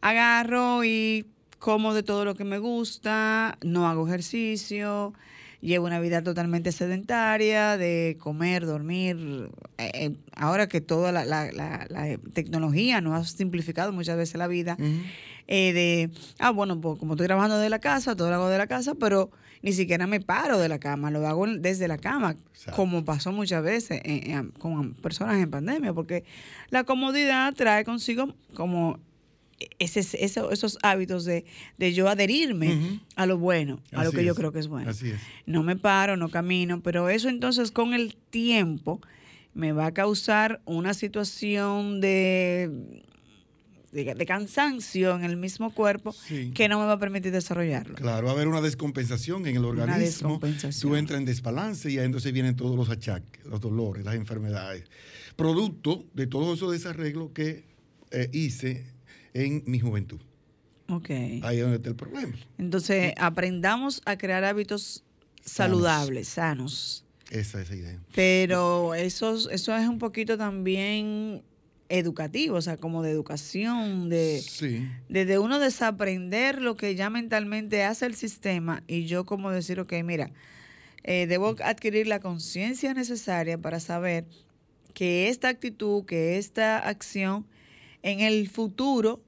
Agarro 0.00 0.84
y 0.84 1.26
como 1.58 1.94
de 1.94 2.02
todo 2.02 2.24
lo 2.24 2.34
que 2.34 2.44
me 2.44 2.58
gusta, 2.58 3.58
no 3.62 3.88
hago 3.88 4.06
ejercicio, 4.08 5.12
llevo 5.60 5.86
una 5.86 6.00
vida 6.00 6.22
totalmente 6.22 6.72
sedentaria, 6.72 7.76
de 7.76 8.16
comer, 8.18 8.66
dormir. 8.66 9.50
Eh, 9.78 10.16
ahora 10.34 10.68
que 10.68 10.80
toda 10.80 11.12
la, 11.12 12.18
tecnología 12.32 13.00
nos 13.00 13.14
ha 13.14 13.24
simplificado 13.24 13.92
muchas 13.92 14.16
veces 14.16 14.36
la 14.36 14.48
vida, 14.48 14.76
de, 15.46 16.10
ah, 16.38 16.50
bueno, 16.50 16.80
pues 16.80 16.98
como 16.98 17.12
estoy 17.14 17.26
trabajando 17.26 17.58
de 17.58 17.70
la 17.70 17.78
casa, 17.78 18.16
todo 18.16 18.28
lo 18.28 18.34
hago 18.36 18.48
de 18.48 18.58
la 18.58 18.66
casa, 18.66 18.94
pero 18.94 19.30
ni 19.62 19.72
siquiera 19.72 20.06
me 20.06 20.20
paro 20.20 20.58
de 20.58 20.68
la 20.68 20.78
cama, 20.78 21.10
lo 21.10 21.26
hago 21.26 21.46
desde 21.46 21.88
la 21.88 21.98
cama, 21.98 22.36
como 22.74 23.04
pasó 23.04 23.32
muchas 23.32 23.62
veces 23.62 24.00
con 24.58 24.94
personas 24.94 25.38
en 25.38 25.50
pandemia, 25.50 25.92
porque 25.92 26.24
la 26.70 26.84
comodidad 26.84 27.54
trae 27.54 27.84
consigo 27.84 28.34
como 28.54 28.98
ese, 29.78 30.00
esos 30.24 30.78
hábitos 30.82 31.24
de, 31.26 31.44
yo 31.92 32.08
adherirme 32.08 33.00
a 33.16 33.26
lo 33.26 33.38
bueno, 33.38 33.80
a 33.92 34.04
lo 34.04 34.12
que 34.12 34.24
yo 34.24 34.34
creo 34.34 34.52
que 34.52 34.60
es 34.60 34.68
bueno. 34.68 34.90
No 35.46 35.62
me 35.62 35.76
paro, 35.76 36.16
no 36.16 36.30
camino, 36.30 36.80
pero 36.80 37.10
eso 37.10 37.28
entonces 37.28 37.70
con 37.70 37.92
el 37.92 38.16
tiempo 38.30 39.00
me 39.52 39.72
va 39.72 39.86
a 39.86 39.92
causar 39.92 40.60
una 40.64 40.94
situación 40.94 42.00
de 42.00 43.02
de, 43.92 44.26
cansancio 44.26 45.16
en 45.16 45.24
el 45.24 45.36
mismo 45.36 45.72
cuerpo 45.72 46.14
que 46.54 46.68
no 46.68 46.78
me 46.78 46.86
va 46.86 46.92
a 46.92 46.98
permitir 46.98 47.32
desarrollarlo. 47.32 47.94
Claro, 47.94 48.26
va 48.26 48.32
a 48.32 48.34
haber 48.34 48.48
una 48.48 48.60
descompensación 48.60 49.46
en 49.46 49.56
el 49.56 49.64
organismo. 49.64 50.40
Tú 50.80 50.96
entras 50.96 51.18
en 51.18 51.24
desbalance 51.24 51.90
y 51.90 51.98
ahí 51.98 52.04
entonces 52.04 52.32
vienen 52.32 52.56
todos 52.56 52.76
los 52.76 52.88
achaques, 52.90 53.44
los 53.44 53.60
dolores, 53.60 54.04
las 54.04 54.14
enfermedades. 54.14 54.84
Producto 55.36 56.04
de 56.14 56.26
todos 56.26 56.58
esos 56.58 56.72
desarreglos 56.72 57.30
que 57.32 57.64
eh, 58.10 58.28
hice 58.32 58.86
en 59.34 59.62
mi 59.66 59.80
juventud. 59.80 60.20
Ok. 60.88 61.10
Ahí 61.42 61.58
es 61.58 61.62
donde 61.62 61.76
está 61.76 61.88
el 61.88 61.96
problema. 61.96 62.34
Entonces, 62.58 63.14
aprendamos 63.16 64.02
a 64.04 64.18
crear 64.18 64.44
hábitos 64.44 65.04
saludables, 65.44 66.28
sanos. 66.28 67.04
Esa 67.30 67.62
es 67.62 67.70
la 67.70 67.76
idea. 67.76 67.98
Pero 68.14 68.94
eso, 68.94 69.50
eso 69.50 69.76
es 69.76 69.88
un 69.88 69.98
poquito 69.98 70.36
también 70.36 71.42
educativo, 71.90 72.56
o 72.56 72.62
sea, 72.62 72.76
como 72.76 73.02
de 73.02 73.10
educación, 73.10 74.08
de, 74.08 74.42
de, 75.08 75.38
uno 75.38 75.58
desaprender 75.58 76.62
lo 76.62 76.76
que 76.76 76.94
ya 76.94 77.10
mentalmente 77.10 77.82
hace 77.82 78.06
el 78.06 78.14
sistema 78.14 78.82
y 78.86 79.04
yo 79.06 79.26
como 79.26 79.50
decir, 79.50 79.80
ok, 79.80 79.92
mira, 80.04 80.30
eh, 81.02 81.26
debo 81.26 81.56
adquirir 81.64 82.06
la 82.06 82.20
conciencia 82.20 82.94
necesaria 82.94 83.58
para 83.58 83.80
saber 83.80 84.24
que 84.94 85.28
esta 85.28 85.48
actitud, 85.48 86.04
que 86.04 86.38
esta 86.38 86.78
acción 86.78 87.44
en 88.02 88.20
el 88.20 88.48
futuro 88.48 89.20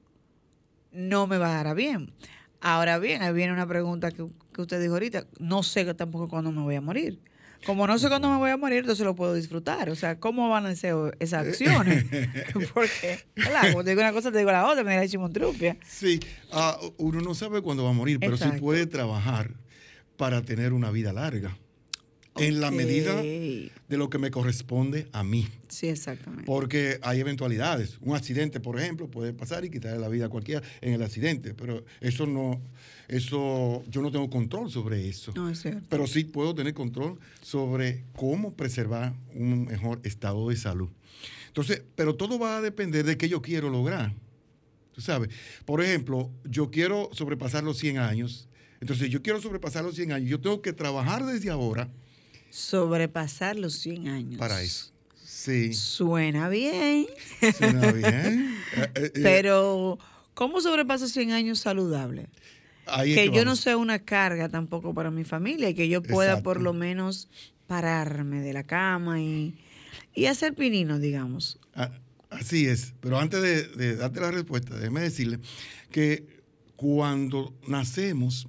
no 0.93 1.27
me 1.27 1.37
va 1.37 1.59
a 1.59 1.63
dar 1.63 1.75
bien. 1.75 2.13
Ahora 2.61 2.97
bien, 2.97 3.21
ahí 3.21 3.33
viene 3.33 3.51
una 3.51 3.67
pregunta 3.67 4.11
que, 4.11 4.25
que 4.53 4.61
usted 4.61 4.81
dijo 4.81 4.93
ahorita, 4.93 5.27
no 5.37 5.63
sé 5.63 5.93
tampoco 5.95 6.29
cuándo 6.29 6.53
me 6.53 6.61
voy 6.61 6.75
a 6.75 6.81
morir. 6.81 7.19
Como 7.65 7.87
no 7.87 7.97
sé 7.97 8.09
cuándo 8.09 8.29
me 8.29 8.37
voy 8.37 8.49
a 8.49 8.57
morir, 8.57 8.79
entonces 8.79 9.05
lo 9.05 9.15
puedo 9.15 9.33
disfrutar. 9.33 9.89
O 9.89 9.95
sea, 9.95 10.19
¿cómo 10.19 10.49
van 10.49 10.65
a 10.65 10.75
ser 10.75 10.95
esas 11.19 11.47
acciones? 11.47 12.05
Porque, 12.73 13.19
claro, 13.33 13.83
te 13.83 13.91
digo 13.91 14.01
una 14.01 14.13
cosa, 14.13 14.31
te 14.31 14.37
digo 14.37 14.51
la 14.51 14.67
otra, 14.67 14.83
me 14.83 14.95
da 14.95 15.07
chimontropia. 15.07 15.77
Sí, 15.87 16.19
ah, 16.51 16.77
uno 16.97 17.21
no 17.21 17.33
sabe 17.35 17.61
cuándo 17.61 17.83
va 17.83 17.91
a 17.91 17.93
morir, 17.93 18.19
pero 18.19 18.37
sí 18.37 18.49
puede 18.59 18.85
trabajar 18.85 19.51
para 20.17 20.41
tener 20.41 20.73
una 20.73 20.91
vida 20.91 21.13
larga. 21.13 21.57
en 22.35 22.61
la 22.61 22.71
medida 22.71 23.21
de 23.21 23.71
lo 23.89 24.09
que 24.09 24.17
me 24.17 24.31
corresponde 24.31 25.07
a 25.11 25.23
mí. 25.23 25.47
Sí, 25.67 25.87
exactamente. 25.87 26.45
Porque 26.45 26.99
hay 27.03 27.19
eventualidades. 27.19 27.97
Un 28.01 28.15
accidente, 28.15 28.59
por 28.59 28.79
ejemplo, 28.79 29.07
puede 29.07 29.33
pasar 29.33 29.65
y 29.65 29.69
quitarle 29.69 29.99
la 29.99 30.09
vida 30.09 30.25
a 30.25 30.29
cualquiera 30.29 30.61
en 30.81 30.93
el 30.93 31.03
accidente, 31.03 31.53
pero 31.53 31.85
eso 32.01 32.25
no, 32.25 32.59
eso, 33.07 33.83
yo 33.89 34.01
no 34.01 34.11
tengo 34.11 34.29
control 34.29 34.71
sobre 34.71 35.07
eso. 35.07 35.31
No, 35.35 35.49
es 35.49 35.61
cierto. 35.61 35.85
Pero 35.89 36.07
sí 36.07 36.23
puedo 36.23 36.55
tener 36.55 36.73
control 36.73 37.19
sobre 37.41 38.03
cómo 38.15 38.53
preservar 38.53 39.13
un 39.33 39.65
mejor 39.65 39.99
estado 40.03 40.49
de 40.49 40.55
salud. 40.55 40.89
Entonces, 41.47 41.83
pero 41.95 42.15
todo 42.15 42.39
va 42.39 42.57
a 42.57 42.61
depender 42.61 43.05
de 43.05 43.17
qué 43.17 43.29
yo 43.29 43.41
quiero 43.41 43.69
lograr. 43.69 44.13
Tú 44.93 45.01
sabes, 45.01 45.29
por 45.65 45.83
ejemplo, 45.83 46.31
yo 46.43 46.69
quiero 46.69 47.09
sobrepasar 47.13 47.63
los 47.63 47.77
100 47.77 47.97
años. 47.97 48.47
Entonces, 48.79 49.09
yo 49.09 49.21
quiero 49.21 49.41
sobrepasar 49.41 49.83
los 49.83 49.95
100 49.95 50.11
años. 50.11 50.29
Yo 50.29 50.39
tengo 50.39 50.61
que 50.61 50.73
trabajar 50.73 51.25
desde 51.25 51.49
ahora. 51.49 51.89
Sobrepasar 52.49 53.55
los 53.55 53.73
100 53.75 54.07
años. 54.07 54.39
Para 54.39 54.61
eso. 54.61 54.91
Sí. 55.23 55.73
Suena 55.73 56.49
bien. 56.49 57.07
Suena 57.57 57.91
bien. 57.91 58.53
Eh, 58.75 58.91
eh, 58.95 59.11
eh. 59.13 59.19
Pero, 59.21 59.99
¿cómo 60.33 60.59
sobrepaso 60.59 61.07
100 61.07 61.31
años 61.31 61.59
saludable? 61.59 62.27
Que, 63.03 63.31
yo 63.31 63.45
no 63.45 63.55
sea 63.55 63.77
una 63.77 63.99
carga 63.99 64.49
tampoco 64.49 64.93
para 64.93 65.11
mi 65.11 65.23
familia 65.23 65.69
y 65.69 65.73
que 65.73 65.87
yo 65.87 66.01
pueda 66.01 66.41
por 66.43 66.61
lo 66.61 66.73
menos 66.73 67.29
pararme 67.67 68.41
de 68.41 68.53
la 68.53 68.63
cama 68.63 69.21
y, 69.21 69.55
hacer 70.27 70.53
pinino, 70.53 70.99
digamos. 70.99 71.59
Ah, 71.75 71.91
así 72.29 72.67
es, 72.67 72.93
pero 72.99 73.19
antes 73.19 73.41
de, 73.41 73.95
darte 73.95 74.19
la 74.19 74.31
respuesta, 74.31 74.75
déjeme 74.75 75.01
decirle 75.01 75.39
que 75.91 76.25
cuando 76.75 77.53
nacemos 77.67 78.47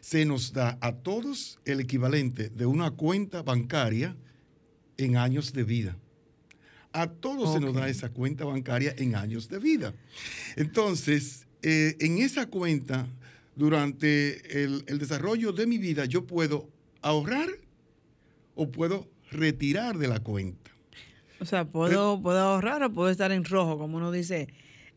se 0.00 0.24
nos 0.24 0.52
da 0.52 0.78
a 0.80 0.92
todos 0.92 1.58
el 1.64 1.80
equivalente 1.80 2.48
de 2.48 2.66
una 2.66 2.90
cuenta 2.90 3.42
bancaria 3.42 4.16
en 4.96 5.16
años 5.16 5.52
de 5.52 5.64
vida. 5.64 5.96
A 6.92 7.08
todos 7.08 7.52
se 7.52 7.60
nos 7.60 7.74
da 7.74 7.88
esa 7.88 8.08
cuenta 8.08 8.44
bancaria 8.44 8.94
en 8.96 9.14
años 9.14 9.48
de 9.48 9.58
vida. 9.58 9.94
Entonces, 10.56 11.46
eh, 11.62 11.96
en 12.00 12.18
esa 12.18 12.46
cuenta 12.46 13.06
durante 13.56 14.62
el, 14.62 14.84
desarrollo 14.98 15.52
de 15.52 15.66
mi 15.66 15.78
vida 15.78 16.04
yo 16.04 16.26
puedo 16.26 16.68
ahorrar 17.02 17.48
o 18.54 18.70
puedo 18.70 19.08
retirar 19.30 19.98
de 19.98 20.08
la 20.08 20.20
cuenta. 20.20 20.70
O 21.40 21.44
sea, 21.44 21.64
puedo, 21.64 22.22
puedo 22.22 22.38
ahorrar 22.38 22.82
o 22.82 22.92
puedo 22.92 23.10
estar 23.10 23.32
en 23.32 23.44
rojo, 23.44 23.76
como 23.78 23.96
uno 23.96 24.12
dice 24.12 24.48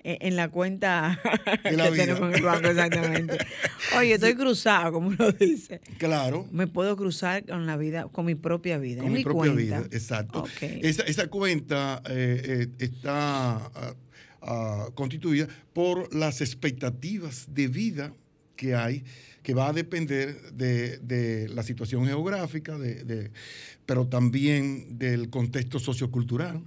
e, 0.03 0.17
en 0.21 0.35
la 0.35 0.49
cuenta 0.49 1.19
que 1.63 1.75
tenemos 1.75 2.29
en 2.29 2.35
el 2.35 2.41
banco, 2.43 2.69
exactamente. 2.69 3.37
Oye, 3.97 4.13
estoy 4.13 4.35
cruzado, 4.35 4.93
como 4.93 5.09
uno 5.09 5.31
dice. 5.31 5.81
Claro. 5.97 6.47
Me 6.51 6.67
puedo 6.67 6.95
cruzar 6.95 7.45
con 7.45 7.65
la 7.65 7.75
vida, 7.75 8.07
con 8.09 8.25
mi 8.25 8.35
propia 8.35 8.77
vida. 8.77 9.01
Con 9.01 9.11
mi, 9.11 9.23
propia 9.23 9.51
vida, 9.51 9.79
exacto. 9.91 10.45
Esa, 10.61 11.27
cuenta 11.27 12.01
eh, 12.09 12.41
eh, 12.45 12.67
está 12.79 13.57
ah, 13.57 13.95
ah, 14.41 14.89
constituida 14.95 15.47
por 15.73 16.13
las 16.13 16.41
expectativas 16.41 17.47
de 17.53 17.67
vida 17.67 18.13
que 18.59 18.75
hay, 18.75 19.05
que 19.41 19.53
va 19.53 19.69
a 19.69 19.73
depender 19.73 20.51
de, 20.51 21.49
la 21.53 21.63
situación 21.63 22.05
geográfica, 22.05 22.77
de, 22.77 23.31
pero 23.85 24.05
también 24.05 24.99
del 24.99 25.29
contexto 25.29 25.79
sociocultural 25.79 26.61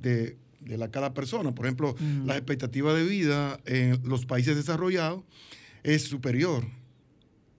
de, 0.00 0.36
la 0.64 0.88
cada 0.92 1.12
persona. 1.12 1.52
Por 1.52 1.66
ejemplo, 1.66 1.96
mm. 1.98 2.26
la 2.26 2.36
expectativa 2.36 2.94
de 2.94 3.04
vida 3.04 3.58
en 3.66 4.00
los 4.04 4.24
países 4.24 4.54
desarrollados 4.54 5.24
es 5.82 6.04
superior 6.04 6.64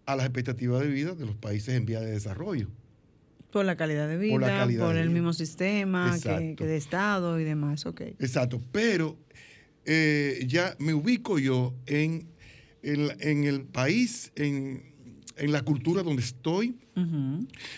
a 0.05 0.15
las 0.15 0.25
expectativas 0.25 0.79
de 0.79 0.87
vida 0.87 1.13
de 1.13 1.25
los 1.25 1.35
países 1.35 1.75
en 1.75 1.85
vía 1.85 1.99
de 1.99 2.11
desarrollo. 2.11 2.69
Por 3.51 3.65
la 3.65 3.75
calidad 3.75 4.07
de 4.07 4.17
vida, 4.17 4.65
por, 4.79 4.95
el 4.95 5.09
mismo 5.09 5.33
sistema 5.33 6.17
que, 6.23 6.55
de 6.57 6.77
Estado 6.77 7.37
y 7.37 7.43
demás, 7.43 7.85
ok. 7.85 8.01
Exacto, 8.19 8.61
pero 8.71 9.17
eh, 9.85 10.45
ya 10.47 10.75
me 10.79 10.93
ubico 10.93 11.37
yo 11.37 11.73
en 11.85 12.32
en, 12.83 13.43
el 13.43 13.63
país, 13.63 14.31
en, 14.35 14.83
la 15.37 15.61
cultura 15.63 16.03
donde 16.03 16.21
estoy, 16.21 16.75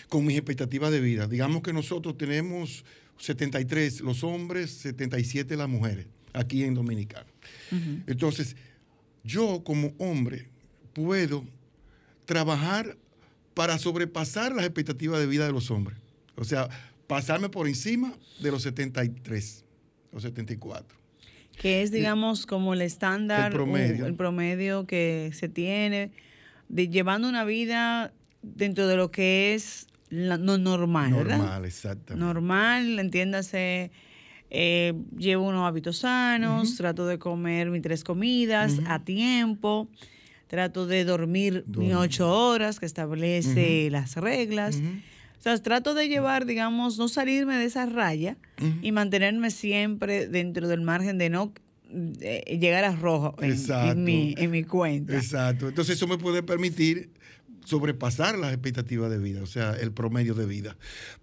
con 0.08 0.26
mis 0.26 0.36
expectativas 0.36 0.90
de 0.90 1.00
vida. 1.00 1.26
Digamos 1.26 1.62
que 1.62 1.72
nosotros 1.72 2.18
tenemos 2.18 2.84
73 3.18 4.00
los 4.02 4.22
hombres, 4.24 4.70
77 4.72 5.56
las 5.56 5.68
mujeres, 5.68 6.06
aquí 6.32 6.64
en 6.64 6.74
Dominicana. 6.74 7.26
Entonces, 8.06 8.56
yo 9.24 9.62
como 9.64 9.94
hombre 9.98 10.48
puedo 10.92 11.44
trabajar 12.26 12.96
para 13.54 13.78
sobrepasar 13.78 14.54
las 14.54 14.66
expectativas 14.66 15.18
de 15.18 15.26
vida 15.26 15.46
de 15.46 15.52
los 15.52 15.70
hombres. 15.70 15.98
O 16.34 16.44
sea, 16.44 16.68
pasarme 17.06 17.48
por 17.48 17.66
encima 17.66 18.12
de 18.40 18.50
los 18.50 18.62
73, 18.62 19.64
los 20.12 20.22
74 20.22 21.05
que 21.56 21.82
es, 21.82 21.90
digamos, 21.90 22.46
como 22.46 22.74
el 22.74 22.82
estándar, 22.82 23.52
el 23.52 24.14
promedio, 24.14 24.86
que 24.86 25.30
se 25.32 25.48
tiene, 25.48 26.12
de 26.68 26.88
llevando 26.88 27.28
una 27.28 27.44
vida 27.44 28.12
dentro 28.42 28.86
de 28.86 28.96
lo 28.96 29.10
que 29.10 29.54
es 29.54 29.86
la, 30.08 30.38
no 30.38 30.58
normal. 30.58 31.10
Normal, 31.10 31.64
exactamente. 31.64 32.24
Normal, 32.24 32.98
entiéndase, 32.98 33.90
eh, 34.50 34.94
llevo 35.16 35.48
unos 35.48 35.66
hábitos 35.66 35.98
sanos, 35.98 36.76
trato 36.76 37.06
de 37.06 37.18
comer 37.18 37.70
mis 37.70 37.82
tres 37.82 38.04
comidas 38.04 38.80
a 38.86 39.02
tiempo, 39.02 39.88
trato 40.46 40.86
de 40.86 41.04
dormir 41.04 41.64
mis 41.66 41.94
ocho 41.94 42.30
horas, 42.30 42.78
que 42.78 42.86
establece 42.86 43.88
las 43.90 44.16
reglas. 44.16 44.80
O 45.38 45.42
sea, 45.42 45.56
trato 45.58 45.94
de 45.94 46.08
llevar, 46.08 46.46
digamos, 46.46 46.98
no 46.98 47.08
salirme 47.08 47.56
de 47.56 47.64
esa 47.66 47.86
raya 47.86 48.36
y 48.82 48.90
mantenerme 48.92 49.50
siempre 49.50 50.26
dentro 50.26 50.66
del 50.66 50.80
margen 50.80 51.18
de 51.18 51.30
no 51.30 51.52
eh, 52.20 52.58
llegar 52.58 52.84
a 52.84 52.96
rojo 52.96 53.36
en, 53.40 54.04
mi, 54.04 54.34
en 54.38 54.50
mi 54.50 54.64
cuenta. 54.64 55.16
Exacto. 55.16 55.68
Entonces 55.68 55.96
eso 55.96 56.08
me 56.08 56.18
puede 56.18 56.42
permitir 56.42 57.10
sobrepasar 57.64 58.38
las 58.38 58.52
expectativas 58.52 59.10
de 59.10 59.18
vida, 59.18 59.42
o 59.42 59.46
sea, 59.46 59.74
el 59.74 59.92
promedio 59.92 60.34
de 60.34 60.46
vida. 60.46 60.76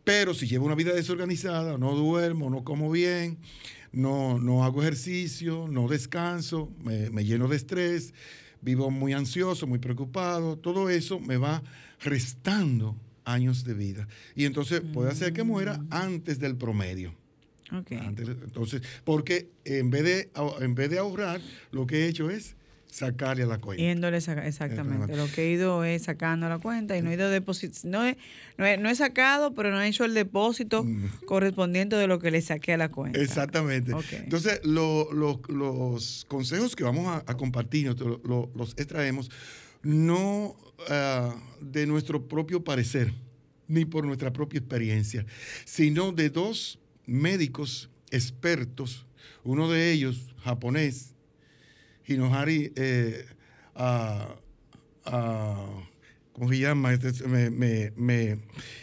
Pero 0.04 0.34
si 0.34 0.48
llevo 0.48 0.66
una 0.66 0.76
vida 0.76 0.94
desorganizada, 0.94 1.78
no 1.78 1.96
duermo, 1.96 2.50
no 2.50 2.64
como 2.64 2.92
bien, 2.92 3.38
no, 3.92 4.40
no 4.40 4.64
hago 4.64 4.82
ejercicio, 4.82 5.68
no 5.70 5.88
descanso, 5.88 6.72
me, 6.84 7.10
me 7.10 7.24
lleno 7.26 7.48
de 7.48 7.56
estrés, 7.56 8.14
vivo 8.62 8.92
muy 8.92 9.14
ansioso, 9.14 9.68
muy 9.68 9.80
preocupado, 9.80 10.58
todo 10.58 10.90
eso 10.90 11.20
me 11.20 11.38
va 11.38 11.64
restando 12.02 12.96
años 13.26 13.64
de 13.64 13.74
vida. 13.74 14.08
Y 14.36 14.46
entonces 14.46 14.82
puede 14.82 15.12
hacer 15.12 15.34
que 15.34 15.44
muera 15.44 15.78
mm. 15.78 15.88
antes 15.92 16.40
del 16.40 16.56
promedio. 16.56 17.14
entonces, 17.90 18.82
porque 19.04 19.50
en 19.66 19.90
vez, 19.90 20.04
de, 20.04 20.32
en 20.60 20.76
vez 20.76 20.90
de 20.90 21.00
ahorrar, 21.00 21.42
lo 21.72 21.88
que 21.88 22.04
he 22.04 22.08
hecho 22.08 22.30
es 22.30 22.56
sacarle 22.94 23.44
a 23.44 23.48
la 23.48 23.58
cuenta. 23.58 23.82
Yéndole 23.82 24.18
exactamente. 24.18 25.16
Lo 25.16 25.28
que 25.32 25.44
he 25.44 25.52
ido 25.52 25.84
es 25.84 26.04
sacando 26.04 26.48
la 26.48 26.60
cuenta 26.60 26.96
y 26.96 27.02
no 27.02 27.10
he 27.10 27.16
ido 27.16 27.28
no 27.86 28.06
he, 28.06 28.78
no 28.78 28.90
he, 28.90 28.96
sacado, 28.96 29.56
pero 29.56 29.72
no 29.72 29.82
he 29.82 29.88
hecho 29.88 30.06
el 30.06 30.14
depósito 30.14 30.84
mm. 30.84 31.26
correspondiente 31.26 31.96
de 31.96 32.06
lo 32.06 32.20
que 32.20 32.30
le 32.30 32.42
saqué 32.42 32.74
a 32.74 32.78
la 32.78 32.90
cuenta. 32.90 33.20
Exactamente. 33.20 33.94
Entonces, 34.12 34.62
los 34.64 36.26
consejos 36.28 36.76
que 36.76 36.84
vamos 36.84 37.24
a, 37.26 37.34
compartir, 37.36 37.96
los 38.24 38.74
extraemos, 38.78 39.32
no 39.84 40.56
Ah, 40.90 41.36
de 41.62 41.86
nuestro 41.86 42.28
propio 42.28 42.64
parecer, 42.64 43.14
ni 43.68 43.86
por 43.86 44.06
nuestra 44.06 44.34
propia 44.34 44.60
experiencia, 44.60 45.26
sino 45.66 46.12
de 46.12 46.30
dos 46.30 46.80
médicos 47.06 47.90
expertos, 48.12 49.06
uno 49.44 49.70
de 49.72 49.92
ellos 49.92 50.34
japonés, 50.44 51.14
Hinohari, 52.06 52.74
eh, 52.76 53.26
¿cómo 56.34 56.50
se 56.50 56.60
llama? 56.60 56.94
Este, 56.94 57.28
me, 57.96 58.40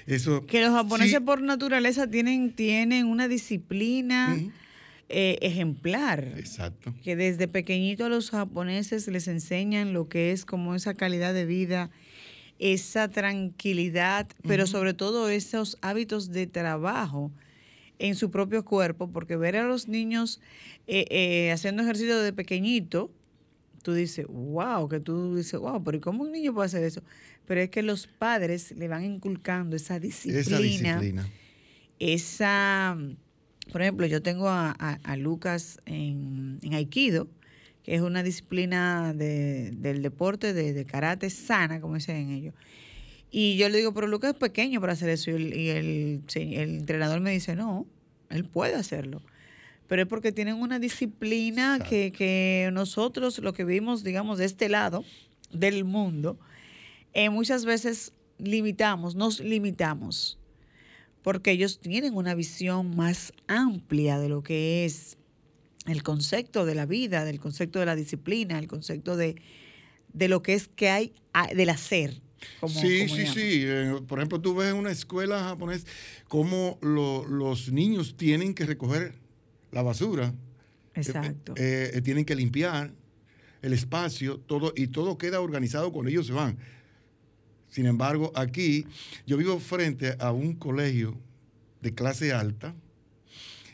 eso, 0.06 0.46
que 0.46 0.62
los 0.62 0.72
japoneses 0.72 1.20
por 1.20 1.42
naturaleza 1.42 2.08
tienen, 2.08 2.54
tienen 2.54 3.06
una 3.06 3.28
disciplina. 3.28 4.38
Eh, 5.12 5.38
ejemplar. 5.42 6.34
Exacto. 6.36 6.94
Que 7.02 7.16
desde 7.16 7.48
pequeñito 7.48 8.04
a 8.04 8.08
los 8.08 8.30
japoneses 8.30 9.08
les 9.08 9.26
enseñan 9.26 9.92
lo 9.92 10.08
que 10.08 10.30
es 10.30 10.44
como 10.44 10.76
esa 10.76 10.94
calidad 10.94 11.34
de 11.34 11.46
vida, 11.46 11.90
esa 12.60 13.08
tranquilidad, 13.08 14.28
pero 14.46 14.68
sobre 14.68 14.94
todo 14.94 15.28
esos 15.28 15.78
hábitos 15.80 16.30
de 16.30 16.46
trabajo 16.46 17.32
en 17.98 18.14
su 18.14 18.30
propio 18.30 18.64
cuerpo, 18.64 19.10
porque 19.10 19.34
ver 19.34 19.56
a 19.56 19.64
los 19.64 19.88
niños 19.88 20.40
eh, 20.86 21.06
eh, 21.10 21.50
haciendo 21.50 21.82
ejercicio 21.82 22.20
de 22.20 22.32
pequeñito, 22.32 23.10
tú 23.82 23.94
dices, 23.94 24.26
wow, 24.28 24.88
que 24.88 25.00
tú 25.00 25.34
dices, 25.34 25.58
wow, 25.58 25.82
pero 25.82 26.00
¿cómo 26.00 26.22
un 26.22 26.30
niño 26.30 26.54
puede 26.54 26.66
hacer 26.66 26.84
eso? 26.84 27.02
Pero 27.46 27.62
es 27.62 27.70
que 27.70 27.82
los 27.82 28.06
padres 28.06 28.70
le 28.76 28.86
van 28.86 29.04
inculcando 29.04 29.74
esa 29.74 29.98
disciplina, 29.98 30.40
esa, 30.40 30.58
disciplina. 30.60 31.28
esa 31.98 32.96
por 33.70 33.82
ejemplo, 33.82 34.06
yo 34.06 34.22
tengo 34.22 34.48
a, 34.48 35.16
Lucas 35.16 35.80
en, 35.86 36.60
Aikido, 36.72 37.28
que 37.82 37.94
es 37.94 38.00
una 38.00 38.22
disciplina 38.22 39.12
del 39.14 40.02
deporte 40.02 40.52
de, 40.52 40.84
karate 40.84 41.30
sana, 41.30 41.80
como 41.80 41.94
dicen 41.94 42.30
ellos. 42.30 42.54
Y 43.30 43.56
yo 43.56 43.68
le 43.68 43.78
digo, 43.78 43.94
pero 43.94 44.06
Lucas 44.06 44.32
es 44.32 44.38
pequeño 44.38 44.80
para 44.80 44.94
hacer 44.94 45.08
eso. 45.08 45.30
Y 45.30 45.68
el, 45.68 46.22
entrenador 46.34 47.20
me 47.20 47.30
dice, 47.30 47.54
no, 47.54 47.86
él 48.28 48.44
puede 48.44 48.74
hacerlo. 48.74 49.22
Pero 49.86 50.02
es 50.02 50.08
porque 50.08 50.32
tienen 50.32 50.56
una 50.56 50.78
disciplina 50.78 51.78
que, 51.88 52.12
que, 52.12 52.70
nosotros, 52.72 53.38
lo 53.38 53.52
que 53.52 53.64
vimos, 53.64 54.04
digamos, 54.04 54.38
de 54.38 54.44
este 54.44 54.68
lado 54.68 55.04
del 55.52 55.84
mundo, 55.84 56.38
eh, 57.12 57.28
muchas 57.28 57.64
veces 57.64 58.12
limitamos, 58.38 59.14
nos 59.14 59.40
limitamos, 59.40 60.38
porque 61.22 61.50
ellos 61.50 61.80
tienen 61.80 62.16
una 62.16 62.34
visión 62.34 62.96
más 62.96 63.32
amplia 63.46 64.18
de 64.18 64.28
lo 64.28 64.42
que 64.42 64.84
es 64.84 65.18
el 65.86 66.02
concepto 66.02 66.66
de 66.66 66.74
la 66.74 66.86
vida, 66.86 67.24
del 67.24 67.40
concepto 67.40 67.78
de 67.78 67.86
la 67.86 67.96
disciplina, 67.96 68.58
el 68.58 68.68
concepto 68.68 69.16
de, 69.16 69.36
de 70.12 70.28
lo 70.28 70.42
que 70.42 70.54
es 70.54 70.68
que 70.68 70.88
hay 70.88 71.12
del 71.54 71.70
hacer 71.70 72.20
sí, 72.68 73.08
sí, 73.08 73.26
sí. 73.26 73.62
Eh, 73.64 74.00
por 74.06 74.18
ejemplo, 74.18 74.40
tú 74.40 74.54
ves 74.54 74.70
en 74.70 74.76
una 74.76 74.90
escuela 74.90 75.44
japonesa 75.44 75.86
cómo 76.28 76.78
los 76.80 77.72
niños 77.72 78.16
tienen 78.16 78.54
que 78.54 78.66
recoger 78.66 79.14
la 79.72 79.82
basura. 79.82 80.34
Eh, 80.94 81.00
Exacto. 81.00 81.54
Eh, 81.56 82.00
tienen 82.04 82.24
que 82.24 82.34
limpiar 82.34 82.92
el 83.62 83.72
espacio, 83.72 84.38
todo, 84.38 84.72
y 84.74 84.88
todo 84.88 85.18
queda 85.18 85.40
organizado 85.40 85.92
cuando 85.92 86.10
ellos 86.10 86.26
se 86.26 86.32
van. 86.32 86.58
Sin 87.70 87.86
embargo, 87.86 88.32
aquí 88.34 88.86
yo 89.26 89.36
vivo 89.36 89.58
frente 89.58 90.16
a 90.18 90.32
un 90.32 90.54
colegio 90.54 91.16
de 91.80 91.94
clase 91.94 92.32
alta, 92.32 92.74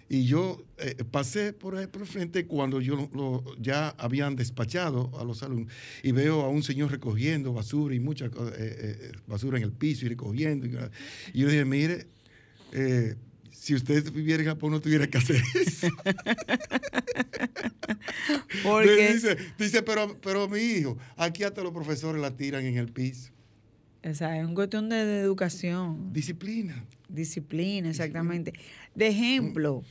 y 0.09 0.25
yo 0.25 0.65
eh, 0.79 1.03
pasé 1.11 1.53
por 1.53 1.77
ahí 1.77 1.89
por 1.89 2.07
frente 2.07 2.47
cuando 2.47 2.81
yo 2.81 3.09
lo, 3.13 3.43
ya 3.61 3.89
habían 3.99 4.37
despachado 4.37 5.11
a 5.19 5.25
los 5.25 5.43
alumnos 5.43 5.73
y 6.03 6.13
veo 6.13 6.43
a 6.43 6.49
un 6.49 6.63
señor 6.63 6.93
recogiendo 6.93 7.53
basura 7.53 7.93
y 7.95 7.99
mucha 7.99 8.27
eh, 8.27 8.31
eh, 8.59 9.13
basura 9.27 9.59
en 9.59 9.65
el 9.65 9.73
piso 9.73 10.07
y 10.07 10.11
recogiendo. 10.11 10.67
Y, 10.67 10.71
yo 11.39 11.49
dije, 11.49 11.65
mire, 11.65 12.07
si 13.51 13.75
usted 13.75 14.13
viviera 14.13 14.45
en 14.45 14.49
Japón 14.49 14.71
no 14.71 14.81
tuviera 14.81 15.09
que 15.09 15.19
hacer 15.19 15.43
eso. 15.55 15.89
Porque 18.63 19.13
dice, 19.13 19.37
dice 19.59 19.83
pero, 19.83 20.17
pero 20.21 20.49
mi 20.49 20.61
hijo, 20.61 20.97
aquí 21.17 21.43
hasta 21.43 21.63
los 21.63 21.73
profesores 21.73 22.23
la 22.23 22.37
tiran 22.37 22.65
en 22.65 22.77
el 22.77 22.93
piso. 22.93 23.33
O 24.09 24.15
sea, 24.15 24.39
es 24.39 24.47
un 24.47 24.55
cuestión 24.55 24.89
de, 24.89 25.21
educación. 25.21 26.13
Disciplina. 26.13 26.85
Disciplina, 27.09 27.91
exactamente. 27.91 28.53
De 28.95 29.09
ejemplo, 29.09 29.83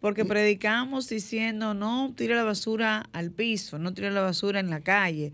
porque 0.00 0.24
predicamos 0.24 1.08
diciendo 1.08 1.72
no 1.72 2.12
tire 2.14 2.34
la 2.34 2.44
basura 2.44 3.08
al 3.12 3.30
piso, 3.30 3.78
no 3.78 3.94
tire 3.94 4.10
la 4.10 4.20
basura 4.20 4.60
en 4.60 4.68
la 4.68 4.80
calle. 4.80 5.32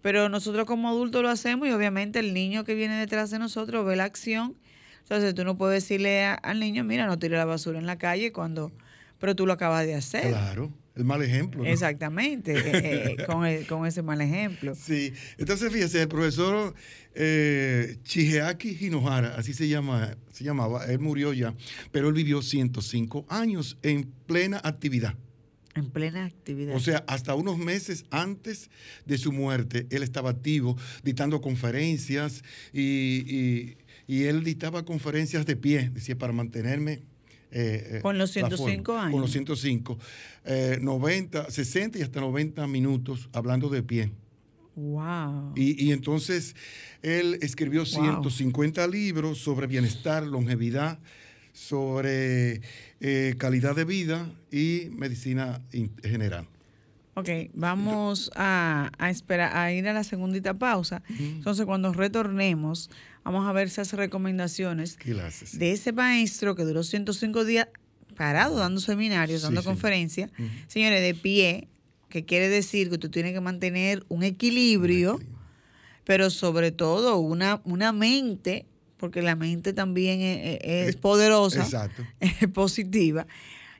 Pero 0.00 0.28
nosotros 0.28 0.66
como 0.66 0.88
adultos 0.88 1.22
lo 1.22 1.28
hacemos 1.28 1.68
y 1.68 1.72
obviamente 1.72 2.20
el 2.20 2.34
niño 2.34 2.64
que 2.64 2.74
viene 2.74 2.96
detrás 2.96 3.30
de 3.30 3.38
nosotros 3.38 3.84
ve 3.84 3.96
la 3.96 4.04
acción. 4.04 4.54
Entonces 5.00 5.34
tú 5.34 5.44
no 5.44 5.56
puedes 5.56 5.82
decirle 5.82 6.24
al 6.24 6.60
niño, 6.60 6.84
mira, 6.84 7.06
no 7.06 7.18
tire 7.18 7.36
la 7.36 7.44
basura 7.44 7.78
en 7.78 7.86
la 7.86 7.98
calle 7.98 8.32
cuando, 8.32 8.70
pero 9.18 9.34
tú 9.34 9.46
lo 9.46 9.52
acabas 9.52 9.86
de 9.86 9.94
hacer. 9.94 10.28
Claro. 10.28 10.72
El 10.94 11.04
mal 11.04 11.22
ejemplo. 11.22 11.64
Exactamente, 11.64 12.52
eh, 12.52 13.16
eh, 13.18 13.24
con, 13.26 13.46
con, 13.64 13.86
ese 13.86 14.02
mal 14.02 14.20
ejemplo. 14.20 14.74
Sí, 14.82 15.12
entonces 15.38 15.72
fíjese, 15.72 16.02
el 16.02 16.08
profesor 16.08 16.74
eh, 17.14 17.96
Chigeaki 18.02 18.76
Hinohara, 18.80 19.36
así 19.36 19.54
se, 19.54 19.68
llama, 19.68 20.16
se 20.32 20.44
llamaba, 20.44 20.84
él 20.86 20.98
murió 20.98 21.32
ya, 21.32 21.54
pero 21.92 22.08
él 22.08 22.14
vivió 22.14 22.42
105 22.42 23.24
años 23.28 23.78
en 23.82 24.12
plena 24.26 24.60
actividad. 24.62 25.14
En 25.74 25.90
plena 25.90 26.26
actividad. 26.26 26.76
O 26.76 26.80
sea, 26.80 27.04
hasta 27.06 27.34
unos 27.34 27.56
meses 27.56 28.04
antes 28.10 28.70
de 29.06 29.16
su 29.16 29.32
muerte, 29.32 29.86
él 29.90 30.02
estaba 30.02 30.28
activo, 30.30 30.76
dictando 31.02 31.40
conferencias 31.40 32.42
y, 32.74 33.76
y 34.06 34.24
él 34.24 34.44
dictaba 34.44 34.84
conferencias 34.84 35.46
de 35.46 35.56
pie, 35.56 35.90
decía, 35.94 36.18
para 36.18 36.34
mantenerme 36.34 37.02
eh, 37.52 37.96
eh, 37.96 38.00
con 38.02 38.18
los 38.18 38.30
105 38.30 38.96
años. 38.96 39.12
Con 39.12 39.20
los 39.20 39.30
105. 39.30 39.98
90, 40.80 41.50
60 41.50 41.98
y 41.98 42.02
hasta 42.02 42.20
90 42.20 42.66
minutos 42.66 43.28
hablando 43.32 43.68
de 43.68 43.82
pie. 43.82 44.10
Wow. 44.74 45.52
Y, 45.54 45.92
entonces 45.92 46.56
él 47.02 47.38
escribió 47.42 47.84
150 47.84 48.86
libros 48.88 49.38
sobre 49.38 49.66
bienestar, 49.66 50.22
longevidad, 50.24 50.98
sobre 51.52 52.62
eh, 53.00 53.34
calidad 53.36 53.76
de 53.76 53.84
vida 53.84 54.32
y 54.50 54.88
medicina 54.92 55.60
general. 56.02 56.46
Ok, 57.14 57.28
vamos 57.52 58.30
a, 58.36 58.90
esperar 59.10 59.54
a 59.54 59.70
ir 59.72 59.86
a 59.86 59.92
la 59.92 60.02
segundita 60.02 60.54
pausa. 60.54 61.02
Entonces, 61.08 61.66
cuando 61.66 61.92
retornemos, 61.92 62.88
vamos 63.22 63.46
a 63.46 63.52
ver 63.52 63.66
esas 63.66 63.92
recomendaciones 63.92 64.98
de 65.52 65.72
ese 65.72 65.92
maestro 65.92 66.56
que 66.56 66.64
duró 66.64 66.82
105 66.82 67.44
días 67.44 67.68
parado 68.16 68.56
dando 68.56 68.80
seminarios, 68.80 69.42
dando 69.42 69.62
conferencias. 69.62 70.30
Señores, 70.68 71.02
de 71.02 71.14
pie, 71.14 71.68
que 72.08 72.24
quiere 72.24 72.48
decir 72.48 72.88
que 72.88 72.96
tú 72.96 73.10
tienes 73.10 73.34
que 73.34 73.40
mantener 73.40 74.04
un 74.08 74.22
equilibrio, 74.22 75.20
pero 76.04 76.30
sobre 76.30 76.72
todo 76.72 77.18
una, 77.18 77.60
una 77.64 77.92
mente, 77.92 78.64
porque 78.96 79.20
la 79.20 79.36
mente 79.36 79.74
también 79.74 80.20
es, 80.22 80.96
poderosa, 80.96 81.90
es 82.20 82.48
positiva 82.48 83.26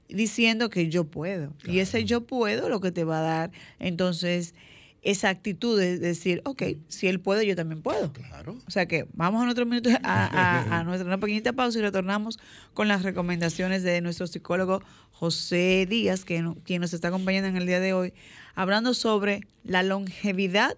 diciendo 0.08 0.70
que 0.70 0.88
yo 0.88 1.04
puedo. 1.04 1.52
Y 1.64 1.78
ese 1.78 2.04
yo 2.04 2.22
puedo 2.22 2.68
lo 2.68 2.80
que 2.80 2.92
te 2.92 3.04
va 3.04 3.18
a 3.18 3.22
dar 3.22 3.50
entonces 3.78 4.54
esa 5.02 5.30
actitud 5.30 5.78
de 5.78 5.98
decir, 5.98 6.42
ok, 6.44 6.62
si 6.86 7.08
él 7.08 7.18
puede, 7.18 7.44
yo 7.44 7.56
también 7.56 7.82
puedo. 7.82 8.12
Claro. 8.12 8.56
O 8.66 8.70
sea 8.70 8.86
que 8.86 9.06
vamos 9.14 9.44
a 9.44 9.50
otro 9.50 9.66
minuto 9.66 9.90
a, 10.04 10.82
nuestra 10.86 11.06
una 11.06 11.18
pequeñita 11.18 11.52
pausa 11.52 11.78
y 11.80 11.82
retornamos 11.82 12.38
con 12.72 12.86
las 12.86 13.02
recomendaciones 13.02 13.82
de 13.82 14.00
nuestro 14.00 14.28
psicólogo 14.28 14.80
José 15.10 15.86
Díaz, 15.90 16.24
que, 16.24 16.44
quien 16.64 16.80
nos 16.80 16.94
está 16.94 17.08
acompañando 17.08 17.48
en 17.48 17.56
el 17.56 17.66
día 17.66 17.80
de 17.80 17.92
hoy, 17.92 18.14
hablando 18.54 18.94
sobre 18.94 19.40
la 19.64 19.82
longevidad 19.82 20.76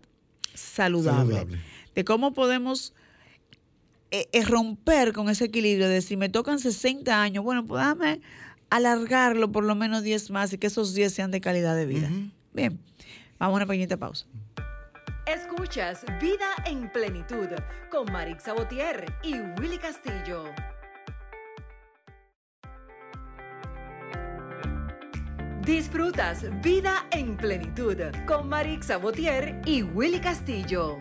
saludable. 0.54 1.46
De 1.94 2.04
cómo 2.04 2.32
podemos 2.32 2.94
eh, 4.10 4.28
eh, 4.32 4.44
romper 4.44 5.12
con 5.12 5.28
ese 5.28 5.46
equilibrio 5.46 5.88
de 5.88 6.00
si 6.00 6.16
me 6.16 6.30
tocan 6.30 6.58
60 6.58 7.20
años, 7.20 7.44
bueno, 7.44 7.66
pues 7.66 7.82
dame 7.82 8.20
alargarlo 8.74 9.52
por 9.52 9.62
lo 9.62 9.76
menos 9.76 10.02
10 10.02 10.30
más 10.30 10.52
y 10.52 10.58
que 10.58 10.66
esos 10.66 10.94
10 10.94 11.14
sean 11.14 11.30
de 11.30 11.40
calidad 11.40 11.76
de 11.76 11.86
vida. 11.86 12.10
Bien, 12.52 12.80
vamos 13.38 13.54
a 13.54 13.56
una 13.58 13.66
pequeñita 13.66 13.96
pausa. 13.96 14.26
Escuchas 15.26 16.04
Vida 16.20 16.48
en 16.66 16.90
Plenitud 16.90 17.46
con 17.88 18.12
Marix 18.12 18.42
Sabotier 18.42 19.06
y 19.22 19.34
Willy 19.60 19.78
Castillo. 19.78 20.44
Disfrutas 25.64 26.44
Vida 26.60 27.06
en 27.12 27.36
Plenitud 27.36 27.96
con 28.26 28.48
Marix 28.48 28.86
Sabotier 28.86 29.62
y 29.64 29.82
Willy 29.82 30.18
Castillo. 30.18 30.98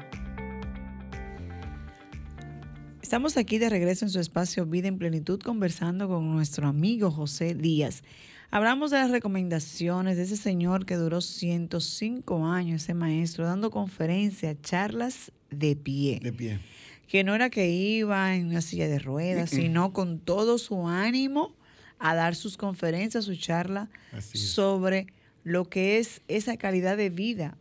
Estamos 3.04 3.36
aquí 3.36 3.58
de 3.58 3.68
regreso 3.70 4.06
en 4.06 4.12
su 4.12 4.22
espacio 4.22 4.66
Vida 4.66 4.88
en 4.88 4.98
Plenitud 4.98 5.38
conversando 5.42 6.08
con 6.08 6.32
nuestro 6.32 6.68
amigo 6.68 7.12
José 7.12 7.54
Díaz. 7.54 8.02
Hablamos 8.50 8.92
de 8.92 8.98
las 8.98 9.12
recomendaciones 9.12 10.16
de 10.16 10.24
ese 10.24 10.38
señor 10.38 10.86
que 10.86 10.96
duró 10.96 11.20
105 11.20 12.46
años, 12.46 12.84
ese 12.84 12.94
maestro, 12.94 13.46
dando 13.46 13.72
conferencias, 13.72 14.56
charlas 14.62 15.34
de 15.52 15.76
pie. 15.76 16.22
De 16.24 16.32
pie. 16.32 16.60
Que 17.06 17.26
no 17.26 17.36
era 17.36 17.50
que 17.50 17.70
iba 17.70 18.36
en 18.36 18.48
una 18.48 18.62
silla 18.62 18.88
de 18.88 19.00
ruedas, 19.00 19.50
sino 19.50 19.92
con 19.92 20.18
todo 20.18 20.58
su 20.58 20.88
ánimo 20.88 21.54
a 22.00 22.16
dar 22.16 22.36
sus 22.36 22.56
conferencias, 22.56 23.26
su 23.26 23.36
charla 23.36 23.90
sobre 24.34 25.08
lo 25.44 25.66
que 25.66 26.00
es 26.00 26.22
esa 26.30 26.56
calidad 26.56 26.96
de 26.96 27.10
vida 27.10 27.58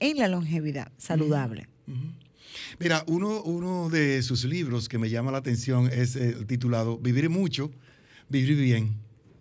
en 0.00 0.18
la 0.18 0.26
longevidad 0.26 0.90
saludable. 0.96 1.68
Mira, 2.78 3.04
uno, 3.06 3.42
uno 3.42 3.88
de 3.90 4.22
sus 4.22 4.44
libros 4.44 4.88
que 4.88 4.98
me 4.98 5.10
llama 5.10 5.30
la 5.30 5.38
atención 5.38 5.90
es 5.92 6.16
el 6.16 6.46
titulado 6.46 6.98
Vivir 6.98 7.28
mucho, 7.30 7.70
vivir 8.28 8.56
bien. 8.56 8.96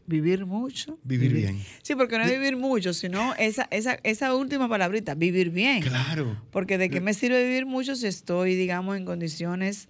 Vivir 0.09 0.47
mucho. 0.47 0.97
Vivir, 1.03 1.33
bien. 1.33 1.63
Sí, 1.83 1.93
porque 1.93 2.17
no 2.17 2.23
es 2.23 2.31
vivir 2.31 2.57
mucho, 2.57 2.95
sino 2.95 3.35
esa, 3.35 3.67
esa, 3.69 3.99
esa 4.01 4.33
última 4.33 4.67
palabrita, 4.67 5.13
vivir 5.13 5.51
bien. 5.51 5.83
Claro. 5.83 6.35
Porque 6.49 6.79
de 6.79 6.89
qué 6.89 6.99
me 6.99 7.13
sirve 7.13 7.43
vivir 7.43 7.67
mucho 7.67 7.95
si 7.95 8.07
estoy, 8.07 8.55
digamos, 8.55 8.97
en 8.97 9.05
condiciones 9.05 9.87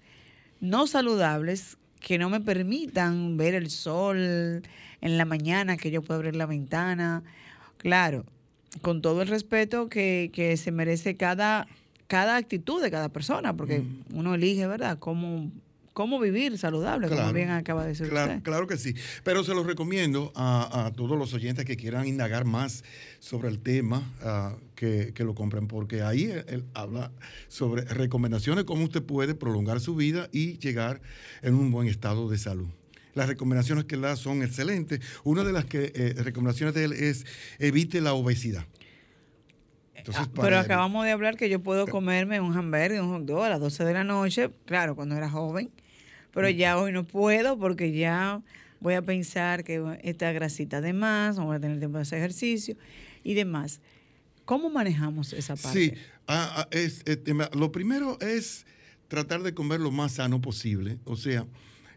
no 0.60 0.88
saludables 0.88 1.78
que 2.02 2.18
no 2.18 2.30
me 2.30 2.42
permitan 2.42 3.38
ver 3.38 3.56
el 3.56 3.70
sol 3.70 4.62
en 5.02 5.18
la 5.18 5.24
mañana, 5.24 5.78
que 5.78 5.90
yo 5.90 6.02
pueda 6.02 6.18
abrir 6.18 6.36
la 6.36 6.46
ventana. 6.46 7.24
Claro, 7.78 8.26
con 8.82 9.02
todo 9.02 9.22
el 9.22 9.30
respeto 9.30 9.88
que, 9.88 10.32
que 10.34 10.58
se 10.58 10.72
merece 10.72 11.16
cada 11.16 11.66
cada 12.10 12.38
actitud 12.38 12.82
de 12.82 12.89
cada 12.89 13.10
persona, 13.10 13.56
porque 13.56 13.84
uno 14.15 14.34
elige, 14.34 14.65
¿verdad?, 14.65 14.98
cómo, 14.98 15.52
cómo 15.93 16.19
vivir 16.19 16.58
saludable, 16.58 17.08
como 17.08 17.32
bien 17.34 17.52
acaba 17.52 17.84
de 17.84 17.89
decir 17.89 18.10
claro, 18.10 18.32
usted. 18.32 18.43
Claro 18.43 18.65
que 18.65 18.78
sí. 18.78 18.95
Pero 19.24 19.43
se 19.43 19.54
lo 19.54 19.63
recomiendo 19.63 20.34
a, 20.36 20.91
todos 20.98 21.19
los 21.19 21.36
oyentes 21.36 21.65
que 21.65 21.78
quieran 21.78 22.08
indagar 22.08 22.45
más 22.45 22.84
sobre 23.19 23.48
el 23.50 23.60
tema, 23.60 24.02
que, 24.74 25.13
lo 25.19 25.36
compren, 25.36 25.67
porque 25.67 26.02
ahí 26.02 26.24
él, 26.48 26.65
habla 26.74 27.12
sobre 27.48 27.84
recomendaciones, 27.84 28.63
cómo 28.63 28.86
usted 28.86 29.04
puede 29.04 29.36
prolongar 29.36 29.80
su 29.80 29.95
vida 29.95 30.30
y 30.32 30.58
llegar 30.58 31.02
en 31.43 31.54
un 31.54 31.69
buen 31.69 31.88
estado 31.88 32.28
de 32.28 32.39
salud. 32.39 32.69
Las 33.13 33.28
recomendaciones 33.28 33.86
que 33.86 33.93
él 33.93 34.02
da 34.02 34.15
son 34.15 34.41
excelentes. 34.41 35.00
Una 35.24 35.43
de 35.43 35.54
las 35.54 35.65
que, 35.65 35.91
eh, 35.93 36.15
recomendaciones 36.17 36.74
de 36.74 36.86
él 36.86 36.93
es 36.93 37.26
evite 37.60 38.02
la 38.02 38.13
obesidad. 38.13 38.65
Ah, 40.14 40.28
pero 40.36 40.58
acabamos 40.58 41.06
de 41.06 41.12
hablar 41.12 41.38
que 41.38 41.50
yo 41.50 41.62
puedo 41.62 41.88
comerme 41.88 42.40
un 42.40 42.56
hamburger, 42.56 43.02
un 43.02 43.10
hot 43.10 43.26
dog 43.26 43.44
a 43.44 43.50
las 43.50 43.60
12 43.60 43.86
de 43.86 43.94
la 43.94 44.04
noche, 44.04 44.50
claro, 44.66 44.96
cuando 44.96 45.16
era 45.16 45.30
joven, 45.30 45.70
pero 46.34 46.50
ya 46.50 46.78
hoy 46.78 46.92
no 46.92 47.06
puedo 47.06 47.58
porque 47.58 47.92
ya 47.92 48.42
voy 48.80 48.94
a 48.94 49.02
pensar 49.02 49.64
que 49.64 50.00
esta 50.04 50.32
grasita 50.32 50.82
de 50.82 50.94
más, 50.94 51.38
no 51.38 51.46
voy 51.46 51.58
a 51.58 51.60
tener 51.60 51.80
tiempo 51.80 51.98
de 51.98 52.04
hacer 52.04 52.20
ejercicio 52.20 52.76
y 53.24 53.34
demás. 53.34 53.82
¿Cómo 54.46 54.70
manejamos 54.70 55.34
esa 55.34 55.56
parte? 55.56 55.80
Sí, 55.80 55.94
ah, 56.28 56.52
ah, 56.58 56.68
es, 56.72 57.04
lo 57.54 57.72
primero 57.72 58.18
es 58.20 58.66
tratar 59.08 59.44
de 59.44 59.54
comer 59.54 59.80
lo 59.80 59.92
más 59.92 60.14
sano 60.14 60.42
posible, 60.42 60.98
o 61.06 61.16
sea, 61.16 61.46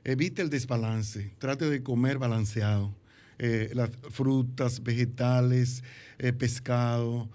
evite 0.05 0.43
el 0.43 0.51
desbalance, 0.51 1.33
trate 1.38 1.69
de 1.71 1.83
comer 1.83 2.19
balanceado, 2.19 2.95
eh, 3.38 3.71
las 3.75 3.91
frutas, 4.11 4.83
vegetales, 4.83 5.83
eh, 6.19 6.33
pescado, 6.33 7.29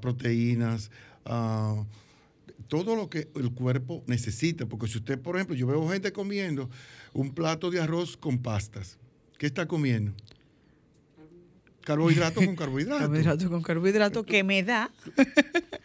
proteínas, 0.00 0.90
todo 2.68 2.96
lo 2.96 3.08
que 3.08 3.28
el 3.36 3.52
cuerpo 3.52 4.02
necesita. 4.06 4.66
Porque 4.66 4.88
si 4.88 4.98
usted, 4.98 5.18
por 5.18 5.36
ejemplo, 5.36 5.54
yo 5.54 5.66
veo 5.66 5.88
gente 5.88 6.12
comiendo 6.12 6.70
un 7.12 7.32
plato 7.32 7.70
de 7.70 7.80
arroz 7.80 8.16
con 8.16 8.38
pastas, 8.38 8.98
¿qué 9.38 9.46
está 9.46 9.66
comiendo? 9.66 10.12
Carbohidrato 11.84 12.44
con 12.44 12.56
carbohidrato. 12.56 13.00
Carbohidrato 13.00 13.50
con 13.50 13.62
carbohidrato 13.62 14.24
que 14.24 14.42
me 14.42 14.62
da. 14.62 14.90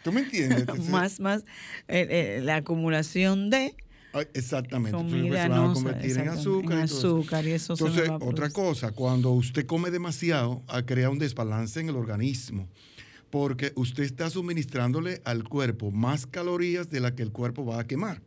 ¿Tú 0.02 0.12
me 0.12 0.22
entiendes? 0.22 0.66
más, 0.88 1.20
más 1.20 1.42
eh, 1.88 2.06
eh, 2.10 2.40
la 2.42 2.56
acumulación 2.56 3.50
de. 3.50 3.74
Exactamente. 4.34 4.96
Comida 4.96 5.42
se 5.42 5.48
van 5.50 5.70
a 5.70 5.72
convertir 5.72 6.18
en 6.18 6.28
azúcar. 6.28 6.78
En 6.78 6.84
azúcar 6.84 7.46
y 7.46 7.52
eso 7.52 7.74
Entonces, 7.74 8.10
otra 8.20 8.50
cosa, 8.50 8.90
cuando 8.90 9.30
usted 9.30 9.66
come 9.66 9.90
demasiado, 9.90 10.62
crea 10.86 11.10
un 11.10 11.18
desbalance 11.18 11.78
en 11.78 11.90
el 11.90 11.96
organismo 11.96 12.66
porque 13.30 13.72
usted 13.76 14.02
está 14.02 14.28
suministrándole 14.28 15.22
al 15.24 15.44
cuerpo 15.44 15.90
más 15.90 16.26
calorías 16.26 16.90
de 16.90 17.00
las 17.00 17.12
que 17.12 17.22
el 17.22 17.30
cuerpo 17.30 17.64
va 17.64 17.80
a 17.80 17.86
quemar, 17.86 18.20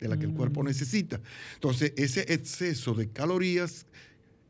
de 0.00 0.08
las 0.08 0.18
que 0.18 0.24
el 0.24 0.32
cuerpo 0.32 0.62
mm. 0.62 0.66
necesita. 0.66 1.20
Entonces, 1.54 1.92
ese 1.96 2.32
exceso 2.32 2.94
de 2.94 3.08
calorías, 3.08 3.86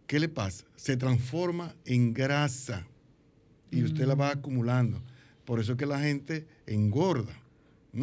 ¿qué 0.06 0.20
le 0.20 0.28
pasa? 0.28 0.64
Se 0.76 0.96
transforma 0.96 1.74
en 1.84 2.14
grasa 2.14 2.86
y 3.70 3.82
usted 3.82 4.06
la 4.06 4.14
va 4.14 4.28
mm. 4.28 4.38
acumulando. 4.38 5.02
Por 5.44 5.60
eso 5.60 5.72
es 5.72 5.78
que 5.78 5.86
la 5.86 6.00
gente 6.00 6.46
engorda. 6.66 7.42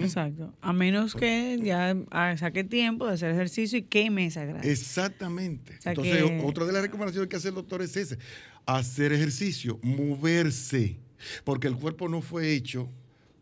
Exacto. 0.02 0.54
A 0.62 0.74
menos 0.74 1.13
que 1.13 1.60
ya 1.62 1.96
saque 2.38 2.63
tiempo 2.63 3.06
de 3.06 3.13
hacer 3.13 3.32
ejercicio 3.32 3.78
y 3.78 3.84
queme 3.84 4.26
esa 4.26 4.44
grasa. 4.44 4.68
Exactamente. 4.68 5.78
Entonces, 5.86 6.24
otra 6.44 6.66
de 6.66 6.74
las 6.74 6.82
recomendaciones 6.82 7.30
que 7.30 7.36
hace 7.36 7.50
el 7.50 7.56
doctor 7.56 7.82
es 7.82 7.96
ese. 7.96 8.18
Hacer 8.66 9.13
ejercicio, 9.13 9.80
moverse. 9.84 10.98
Porque 11.44 11.68
el 11.68 11.76
cuerpo 11.76 12.10
no 12.10 12.22
fue 12.22 12.54
hecho 12.54 12.90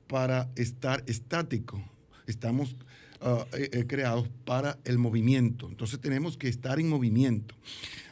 para 0.08 0.50
estar 0.56 1.04
estático. 1.08 1.82
Estamos 2.28 2.76
ah, 3.22 3.46
eh, 3.54 3.70
eh, 3.72 3.86
creados 3.88 4.30
para 4.46 4.78
el 4.84 4.98
movimiento. 4.98 5.67
Entonces 5.70 6.00
tenemos 6.00 6.38
que 6.38 6.48
estar 6.48 6.80
en 6.80 6.89
movimiento. 6.89 7.56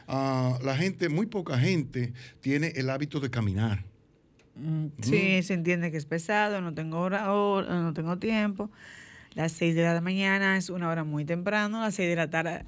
Ah, 0.08 0.58
la 0.62 0.76
gente, 0.76 1.08
muy 1.08 1.26
poca 1.26 1.58
gente, 1.58 2.12
tiene 2.40 2.72
el 2.76 2.90
hábito 2.90 3.20
de 3.20 3.30
caminar. 3.30 3.84
Mm, 4.56 4.86
sí, 5.00 5.42
se 5.42 5.54
entiende 5.54 5.90
que 5.90 5.96
es 5.96 6.06
pesado, 6.06 6.60
no 6.60 6.74
tengo 6.74 6.98
hora, 6.98 7.26
no 7.26 7.92
tengo 7.94 8.18
tiempo. 8.18 8.70
Las 9.34 9.52
6 9.52 9.74
de 9.76 9.84
la 9.84 10.00
mañana 10.00 10.56
es 10.56 10.70
una 10.70 10.88
hora 10.88 11.04
muy 11.04 11.24
temprano, 11.24 11.80
las 11.82 11.94
6 11.94 12.08
de 12.08 12.16
la 12.16 12.28
tarde 12.28 12.64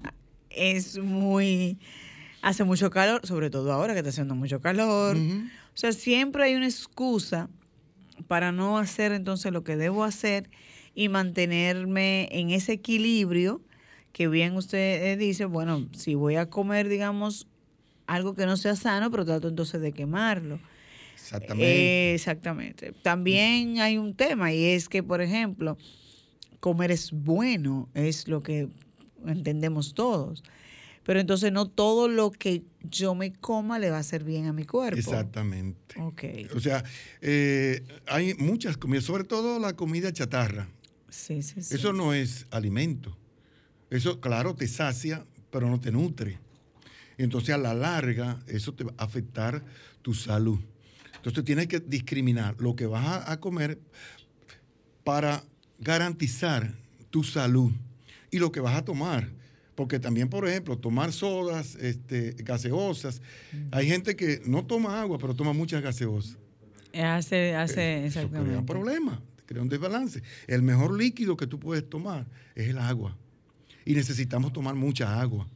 es 0.50 0.98
muy 0.98 1.78
hace 2.40 2.64
mucho 2.64 2.90
calor, 2.90 3.26
sobre 3.26 3.50
todo 3.50 3.72
ahora 3.72 3.94
que 3.94 4.00
está 4.00 4.10
haciendo 4.10 4.34
mucho 4.34 4.60
calor. 4.60 5.16
O 5.74 5.76
sea, 5.76 5.92
siempre 5.92 6.44
hay 6.44 6.54
una 6.54 6.66
excusa 6.66 7.48
para 8.28 8.52
no 8.52 8.78
hacer 8.78 9.12
entonces 9.12 9.52
lo 9.52 9.64
que 9.64 9.76
debo 9.76 10.04
hacer 10.04 10.50
y 10.94 11.08
mantenerme 11.08 12.28
en 12.30 12.50
ese 12.50 12.72
equilibrio 12.72 13.62
que 14.12 14.28
bien 14.28 14.56
usted 14.56 15.04
eh, 15.04 15.16
dice, 15.16 15.46
bueno, 15.46 15.88
si 15.92 16.14
voy 16.14 16.36
a 16.36 16.50
comer, 16.50 16.88
digamos, 16.88 17.46
algo 18.06 18.34
que 18.34 18.44
no 18.44 18.58
sea 18.58 18.76
sano, 18.76 19.10
pero 19.10 19.24
trato 19.24 19.48
entonces 19.48 19.80
de 19.80 19.92
quemarlo. 19.92 20.60
Exactamente. 21.14 22.14
exactamente. 22.14 22.92
También 22.92 23.80
hay 23.80 23.96
un 23.96 24.14
tema 24.14 24.52
y 24.52 24.64
es 24.64 24.90
que, 24.90 25.02
por 25.02 25.22
ejemplo, 25.22 25.78
comer 26.60 26.90
es 26.90 27.10
bueno, 27.12 27.88
es 27.94 28.28
lo 28.28 28.42
que 28.42 28.68
entendemos 29.24 29.94
todos 29.94 30.42
pero 31.04 31.20
entonces 31.20 31.52
no 31.52 31.68
todo 31.68 32.08
lo 32.08 32.30
que 32.30 32.62
yo 32.90 33.14
me 33.14 33.32
coma 33.32 33.78
le 33.78 33.90
va 33.90 33.98
a 33.98 34.00
hacer 34.00 34.24
bien 34.24 34.46
a 34.46 34.52
mi 34.52 34.64
cuerpo. 34.64 34.98
Exactamente. 34.98 36.00
Ok. 36.00 36.24
O 36.54 36.60
sea, 36.60 36.82
eh, 37.20 37.84
hay 38.06 38.34
muchas 38.34 38.76
comidas, 38.76 39.04
sobre 39.04 39.24
todo 39.24 39.58
la 39.58 39.74
comida 39.74 40.12
chatarra. 40.12 40.68
Sí, 41.08 41.42
sí, 41.42 41.62
sí. 41.62 41.74
Eso 41.74 41.92
no 41.92 42.14
es 42.14 42.46
alimento. 42.50 43.16
Eso, 43.90 44.20
claro, 44.20 44.54
te 44.54 44.66
sacia, 44.66 45.24
pero 45.50 45.68
no 45.68 45.78
te 45.78 45.92
nutre. 45.92 46.38
Entonces, 47.18 47.54
a 47.54 47.58
la 47.58 47.74
larga, 47.74 48.42
eso 48.46 48.74
te 48.74 48.84
va 48.84 48.94
a 48.96 49.04
afectar 49.04 49.62
tu 50.00 50.14
salud. 50.14 50.58
Entonces, 51.16 51.44
tienes 51.44 51.68
que 51.68 51.78
discriminar 51.80 52.56
lo 52.58 52.74
que 52.74 52.86
vas 52.86 53.28
a 53.28 53.38
comer 53.38 53.78
para 55.04 55.44
garantizar 55.78 56.74
tu 57.10 57.22
salud 57.22 57.70
y 58.30 58.38
lo 58.38 58.50
que 58.50 58.60
vas 58.60 58.76
a 58.76 58.84
tomar 58.84 59.28
porque 59.82 59.98
también, 59.98 60.28
por 60.28 60.46
ejemplo, 60.46 60.78
tomar 60.78 61.12
sodas 61.12 61.74
este, 61.74 62.36
gaseosas, 62.38 63.20
hay 63.72 63.88
gente 63.88 64.14
que 64.14 64.40
no 64.46 64.64
toma 64.64 65.00
agua, 65.00 65.18
pero 65.18 65.34
toma 65.34 65.52
muchas 65.52 65.82
gaseosas. 65.82 66.38
Hace, 66.94 67.56
hace, 67.56 68.06
Eso 68.06 68.28
crea 68.28 68.60
un 68.60 68.64
problema, 68.64 69.20
crea 69.44 69.60
un 69.60 69.68
desbalance. 69.68 70.22
El 70.46 70.62
mejor 70.62 70.96
líquido 70.96 71.36
que 71.36 71.48
tú 71.48 71.58
puedes 71.58 71.90
tomar 71.90 72.28
es 72.54 72.68
el 72.68 72.78
agua. 72.78 73.16
Y 73.84 73.94
necesitamos 73.94 74.52
tomar 74.52 74.76
mucha 74.76 75.20
agua. 75.20 75.48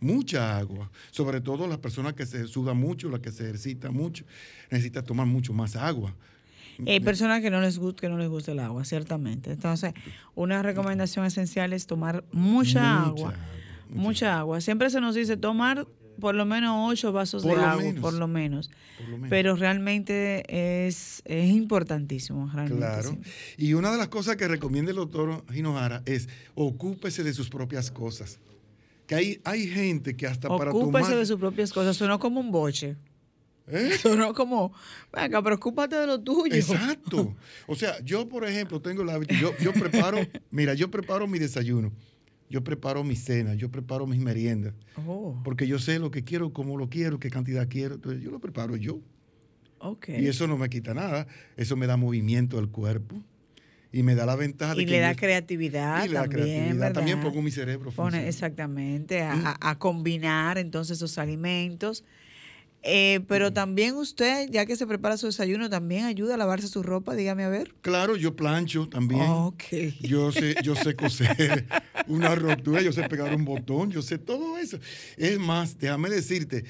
Mucha 0.00 0.58
agua. 0.58 0.90
Sobre 1.10 1.40
todo 1.40 1.66
las 1.66 1.78
personas 1.78 2.12
que 2.12 2.26
se 2.26 2.46
sudan 2.48 2.76
mucho, 2.76 3.08
las 3.08 3.20
que 3.20 3.32
se 3.32 3.44
ejercitan 3.44 3.94
mucho, 3.94 4.26
necesitan 4.70 5.02
tomar 5.02 5.26
mucho 5.26 5.54
más 5.54 5.76
agua. 5.76 6.14
Hay 6.86 7.00
personas 7.00 7.40
que 7.40 7.50
no 7.50 7.60
les 7.60 7.78
gusta, 7.78 8.00
que 8.00 8.08
no 8.08 8.18
les 8.18 8.28
gusta 8.28 8.52
el 8.52 8.58
agua, 8.58 8.84
ciertamente. 8.84 9.52
Entonces, 9.52 9.94
una 10.34 10.62
recomendación 10.62 11.24
esencial 11.24 11.72
es 11.72 11.86
tomar 11.86 12.24
mucha, 12.32 13.04
agua. 13.04 13.34
Mucha, 13.88 14.38
agua. 14.38 14.60
Siempre 14.60 14.90
se 14.90 15.00
nos 15.00 15.14
dice 15.14 15.36
tomar 15.36 15.86
por 16.20 16.34
lo 16.34 16.44
menos 16.44 16.90
ocho 16.90 17.12
vasos 17.12 17.42
de 17.42 17.52
agua, 17.52 17.82
por 18.00 18.14
lo, 18.14 18.28
menos. 18.28 18.70
Pero 19.28 19.56
realmente 19.56 20.86
es, 20.86 21.22
es 21.24 21.50
importantísimo. 21.50 22.50
claro. 22.66 23.18
Y 23.56 23.74
una 23.74 23.92
de 23.92 23.98
las 23.98 24.08
cosas 24.08 24.36
que 24.36 24.48
recomienda 24.48 24.90
el 24.90 24.96
doctor 24.96 25.44
Ginohara 25.52 26.02
es 26.06 26.28
ocúpese 26.54 27.22
de 27.22 27.32
sus 27.34 27.48
propias 27.48 27.90
cosas. 27.90 28.38
Que 29.06 29.14
hay, 29.14 29.40
hay 29.44 29.68
gente 29.68 30.16
que 30.16 30.26
hasta 30.26 30.48
para 30.48 30.72
tomar... 30.72 30.88
Ocúpese 30.88 31.14
de 31.14 31.26
sus 31.26 31.38
propias 31.38 31.72
cosas, 31.72 31.96
suena 31.96 32.18
como 32.18 32.40
un 32.40 32.50
boche. 32.50 32.96
¿Eh? 33.68 33.98
Sonó 34.00 34.32
como, 34.32 34.72
venga, 35.12 35.42
preocúpate 35.42 35.96
de 35.96 36.06
lo 36.06 36.20
tuyo. 36.20 36.54
Exacto. 36.54 37.34
O 37.66 37.74
sea, 37.74 37.98
yo, 38.04 38.28
por 38.28 38.44
ejemplo, 38.44 38.80
tengo 38.80 39.02
el 39.02 39.10
hábito, 39.10 39.34
yo, 39.34 39.56
yo 39.58 39.72
preparo, 39.72 40.18
mira, 40.50 40.74
yo 40.74 40.90
preparo 40.90 41.26
mi 41.26 41.38
desayuno, 41.38 41.92
yo 42.48 42.62
preparo 42.62 43.02
mi 43.02 43.16
cena, 43.16 43.54
yo 43.54 43.70
preparo 43.70 44.06
mis 44.06 44.20
meriendas. 44.20 44.74
Oh. 45.06 45.40
Porque 45.44 45.66
yo 45.66 45.78
sé 45.78 45.98
lo 45.98 46.10
que 46.10 46.22
quiero, 46.22 46.52
cómo 46.52 46.76
lo 46.76 46.88
quiero, 46.88 47.18
qué 47.18 47.30
cantidad 47.30 47.68
quiero. 47.68 47.96
Entonces, 47.96 48.22
yo 48.22 48.30
lo 48.30 48.38
preparo 48.38 48.76
yo. 48.76 49.00
Okay. 49.78 50.24
Y 50.24 50.28
eso 50.28 50.46
no 50.46 50.56
me 50.56 50.68
quita 50.68 50.94
nada. 50.94 51.26
Eso 51.56 51.76
me 51.76 51.86
da 51.86 51.96
movimiento 51.96 52.58
al 52.58 52.68
cuerpo 52.68 53.22
y 53.92 54.02
me 54.02 54.14
da 54.14 54.26
la 54.26 54.36
ventaja 54.36 54.74
de 54.74 54.82
y 54.82 54.86
le 54.86 55.00
da 55.00 55.14
creatividad 55.14 56.04
y 56.04 56.08
le 56.08 56.14
da 56.14 56.28
creatividad. 56.28 56.92
también 56.92 57.20
pongo 57.20 57.40
mi 57.40 57.50
cerebro 57.50 57.90
Pone, 57.92 58.28
exactamente 58.28 59.22
a, 59.22 59.34
mm. 59.34 59.54
a, 59.60 59.78
combinar 59.78 60.58
entonces 60.58 60.98
esos 60.98 61.18
alimentos 61.18 62.04
eh, 62.88 63.20
pero 63.26 63.52
también 63.52 63.96
usted, 63.96 64.48
ya 64.48 64.64
que 64.64 64.76
se 64.76 64.86
prepara 64.86 65.16
su 65.16 65.26
desayuno, 65.26 65.68
también 65.68 66.04
ayuda 66.04 66.34
a 66.34 66.36
lavarse 66.36 66.68
su 66.68 66.84
ropa, 66.84 67.16
dígame 67.16 67.42
a 67.42 67.48
ver. 67.48 67.74
Claro, 67.80 68.14
yo 68.14 68.36
plancho 68.36 68.88
también. 68.88 69.22
Ok. 69.22 69.64
Yo 70.00 70.30
sé, 70.30 70.54
yo 70.62 70.76
sé 70.76 70.94
coser 70.94 71.66
una 72.06 72.36
rotura, 72.36 72.82
yo 72.82 72.92
sé 72.92 73.08
pegar 73.08 73.34
un 73.34 73.44
botón, 73.44 73.90
yo 73.90 74.02
sé 74.02 74.18
todo 74.18 74.56
eso. 74.56 74.78
Es 75.16 75.36
más, 75.40 75.78
déjame 75.78 76.10
decirte, 76.10 76.64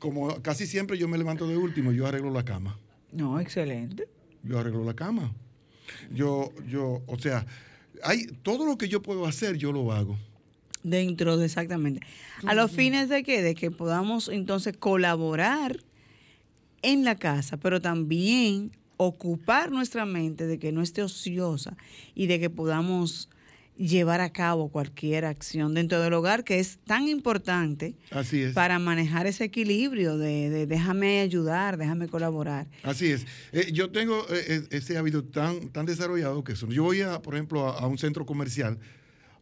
como 0.00 0.42
casi 0.42 0.66
siempre 0.66 0.98
yo 0.98 1.06
me 1.06 1.16
levanto 1.16 1.46
de 1.46 1.56
último, 1.56 1.92
yo 1.92 2.04
arreglo 2.04 2.32
la 2.32 2.44
cama. 2.44 2.76
No, 3.12 3.38
excelente. 3.38 4.08
Yo 4.42 4.58
arreglo 4.58 4.84
la 4.84 4.94
cama. 4.94 5.32
Yo, 6.12 6.52
yo, 6.66 7.02
o 7.06 7.18
sea, 7.18 7.46
hay 8.02 8.26
todo 8.42 8.66
lo 8.66 8.76
que 8.76 8.88
yo 8.88 9.02
puedo 9.02 9.24
hacer, 9.24 9.56
yo 9.56 9.70
lo 9.70 9.92
hago. 9.92 10.18
Dentro 10.82 11.36
de 11.36 11.46
exactamente. 11.46 12.00
A 12.46 12.54
los 12.54 12.70
fines 12.70 13.08
de 13.08 13.22
qué? 13.22 13.42
De 13.42 13.54
que 13.54 13.70
podamos 13.70 14.28
entonces 14.28 14.76
colaborar 14.76 15.78
en 16.82 17.04
la 17.04 17.16
casa, 17.16 17.58
pero 17.58 17.80
también 17.80 18.72
ocupar 18.96 19.70
nuestra 19.70 20.04
mente 20.06 20.46
de 20.46 20.58
que 20.58 20.72
no 20.72 20.82
esté 20.82 21.02
ociosa 21.02 21.76
y 22.14 22.26
de 22.26 22.40
que 22.40 22.50
podamos 22.50 23.28
llevar 23.80 24.20
a 24.20 24.30
cabo 24.30 24.68
cualquier 24.68 25.24
acción 25.24 25.72
dentro 25.72 26.02
del 26.02 26.12
hogar 26.12 26.44
que 26.44 26.58
es 26.58 26.78
tan 26.84 27.08
importante 27.08 27.94
Así 28.10 28.42
es. 28.42 28.52
para 28.52 28.78
manejar 28.78 29.26
ese 29.26 29.44
equilibrio 29.44 30.18
de, 30.18 30.66
déjame 30.66 31.20
ayudar, 31.20 31.78
déjame 31.78 32.06
colaborar. 32.08 32.66
Así 32.82 33.06
es. 33.06 33.26
Eh, 33.52 33.70
yo 33.72 33.90
tengo 33.90 34.26
eh, 34.28 34.44
eh, 34.48 34.62
ese 34.70 34.98
hábito 34.98 35.24
tan, 35.24 35.70
tan 35.70 35.86
desarrollado 35.86 36.44
que 36.44 36.54
yo 36.54 36.82
voy, 36.82 37.00
a, 37.00 37.22
por 37.22 37.34
ejemplo, 37.34 37.68
a, 37.68 37.86
un 37.86 37.96
centro 37.96 38.26
comercial 38.26 38.78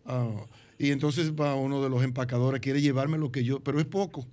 ah, 0.07 0.47
y 0.79 0.91
entonces 0.91 1.35
va 1.35 1.55
uno 1.55 1.83
de 1.83 1.91
los 1.91 2.03
empacadores, 2.05 2.61
quiere 2.61 2.81
llevarme 2.81 3.19
lo 3.19 3.33
que 3.33 3.45
yo, 3.45 3.61
pero 3.61 3.81
es 3.81 3.87
poco. 3.87 4.27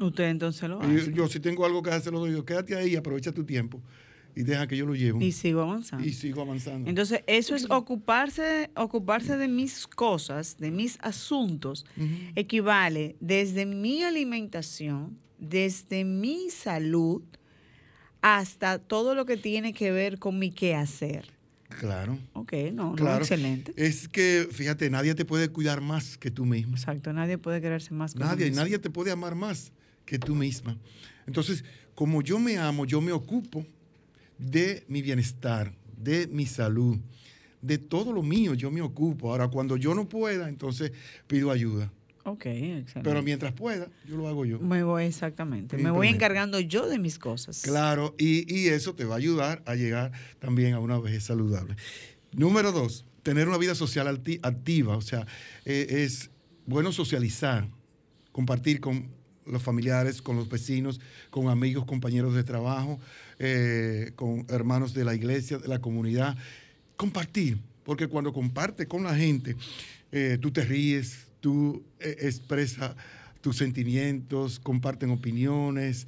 Usted 0.00 0.24
entonces 0.24 0.68
lo 0.68 0.80
hace. 0.80 1.12
Yo, 1.12 1.28
si 1.28 1.40
tengo 1.40 1.64
algo 1.64 1.82
que 1.82 1.90
hacer, 1.90 2.12
lo 2.12 2.20
doy. 2.20 2.42
quédate 2.44 2.74
ahí, 2.74 2.96
aprovecha 2.96 3.32
tu 3.32 3.44
tiempo 3.44 3.80
y 4.34 4.42
deja 4.42 4.66
que 4.66 4.76
yo 4.76 4.86
lo 4.86 4.94
lleve. 4.94 5.24
Y 5.24 5.32
sigo 5.32 5.60
avanzando. 5.60 6.04
Y 6.06 6.12
sigo 6.12 6.42
avanzando. 6.42 6.88
Entonces, 6.88 7.22
eso 7.26 7.54
es 7.54 7.70
ocuparse, 7.70 8.70
ocuparse 8.74 9.36
de 9.36 9.48
mis 9.48 9.86
cosas, 9.86 10.56
de 10.58 10.70
mis 10.70 10.98
asuntos, 11.00 11.86
equivale 12.34 13.16
desde 13.20 13.66
mi 13.66 14.02
alimentación, 14.02 15.18
desde 15.38 16.04
mi 16.04 16.50
salud, 16.50 17.22
hasta 18.22 18.78
todo 18.78 19.14
lo 19.14 19.26
que 19.26 19.36
tiene 19.36 19.72
que 19.72 19.92
ver 19.92 20.18
con 20.18 20.38
mi 20.38 20.50
quehacer. 20.50 21.33
Claro. 21.78 22.18
Ok, 22.32 22.52
no, 22.72 22.94
no, 22.94 23.16
excelente. 23.16 23.72
Es 23.76 24.08
que, 24.08 24.48
fíjate, 24.50 24.88
nadie 24.90 25.14
te 25.14 25.24
puede 25.24 25.48
cuidar 25.48 25.80
más 25.80 26.16
que 26.16 26.30
tú 26.30 26.44
mismo. 26.44 26.76
Exacto, 26.76 27.12
nadie 27.12 27.38
puede 27.38 27.60
quererse 27.60 27.92
más 27.94 28.14
que 28.14 28.20
Nadie, 28.20 28.50
nadie 28.50 28.78
te 28.78 28.90
puede 28.90 29.10
amar 29.10 29.34
más 29.34 29.72
que 30.04 30.18
tú 30.18 30.34
misma. 30.34 30.78
Entonces, 31.26 31.64
como 31.94 32.22
yo 32.22 32.38
me 32.38 32.58
amo, 32.58 32.84
yo 32.84 33.00
me 33.00 33.12
ocupo 33.12 33.66
de 34.38 34.84
mi 34.88 35.02
bienestar, 35.02 35.74
de 35.96 36.26
mi 36.26 36.46
salud, 36.46 36.98
de 37.60 37.78
todo 37.78 38.12
lo 38.12 38.22
mío, 38.22 38.54
yo 38.54 38.70
me 38.70 38.82
ocupo. 38.82 39.30
Ahora, 39.30 39.48
cuando 39.48 39.76
yo 39.76 39.94
no 39.94 40.08
pueda, 40.08 40.48
entonces 40.48 40.92
pido 41.26 41.50
ayuda. 41.50 41.90
Ok, 42.24 42.46
excelente. 42.46 43.00
Pero 43.02 43.22
mientras 43.22 43.52
pueda, 43.52 43.88
yo 44.08 44.16
lo 44.16 44.28
hago 44.28 44.46
yo. 44.46 44.58
Me 44.58 44.82
voy 44.82 45.04
exactamente. 45.04 45.76
Me 45.76 45.90
voy 45.90 46.08
encargando 46.08 46.58
yo 46.58 46.88
de 46.88 46.98
mis 46.98 47.18
cosas. 47.18 47.60
Claro, 47.62 48.14
y, 48.18 48.68
eso 48.68 48.94
te 48.94 49.04
va 49.04 49.14
a 49.14 49.18
ayudar 49.18 49.62
a 49.66 49.74
llegar 49.74 50.12
también 50.38 50.72
a 50.72 50.80
una 50.80 50.98
vejez 50.98 51.24
saludable. 51.24 51.76
Número 52.32 52.72
dos, 52.72 53.04
tener 53.22 53.46
una 53.46 53.58
vida 53.58 53.74
social 53.74 54.08
activa. 54.42 54.96
O 54.96 55.02
sea, 55.02 55.26
eh, 55.66 55.86
es 55.90 56.30
bueno 56.66 56.92
socializar, 56.92 57.68
compartir 58.32 58.80
con 58.80 59.10
los 59.44 59.62
familiares, 59.62 60.22
con 60.22 60.36
los 60.36 60.48
vecinos, 60.48 61.00
con 61.28 61.48
amigos, 61.48 61.84
compañeros 61.84 62.34
de 62.34 62.42
trabajo, 62.42 62.98
eh, 63.38 64.12
con 64.16 64.46
hermanos 64.48 64.94
de 64.94 65.04
la 65.04 65.14
iglesia, 65.14 65.58
de 65.58 65.68
la 65.68 65.80
comunidad. 65.80 66.36
Compartir, 66.96 67.60
porque 67.82 68.06
cuando 68.06 68.32
compartes 68.32 68.86
con 68.86 69.04
la 69.04 69.14
gente, 69.14 69.56
eh, 70.10 70.38
tú 70.40 70.50
te 70.50 70.62
ríes, 70.62 71.26
tú 71.44 71.84
eh, 72.00 72.16
expresas 72.22 72.96
tus 73.42 73.58
sentimientos, 73.58 74.58
comparten 74.58 75.10
opiniones, 75.10 76.06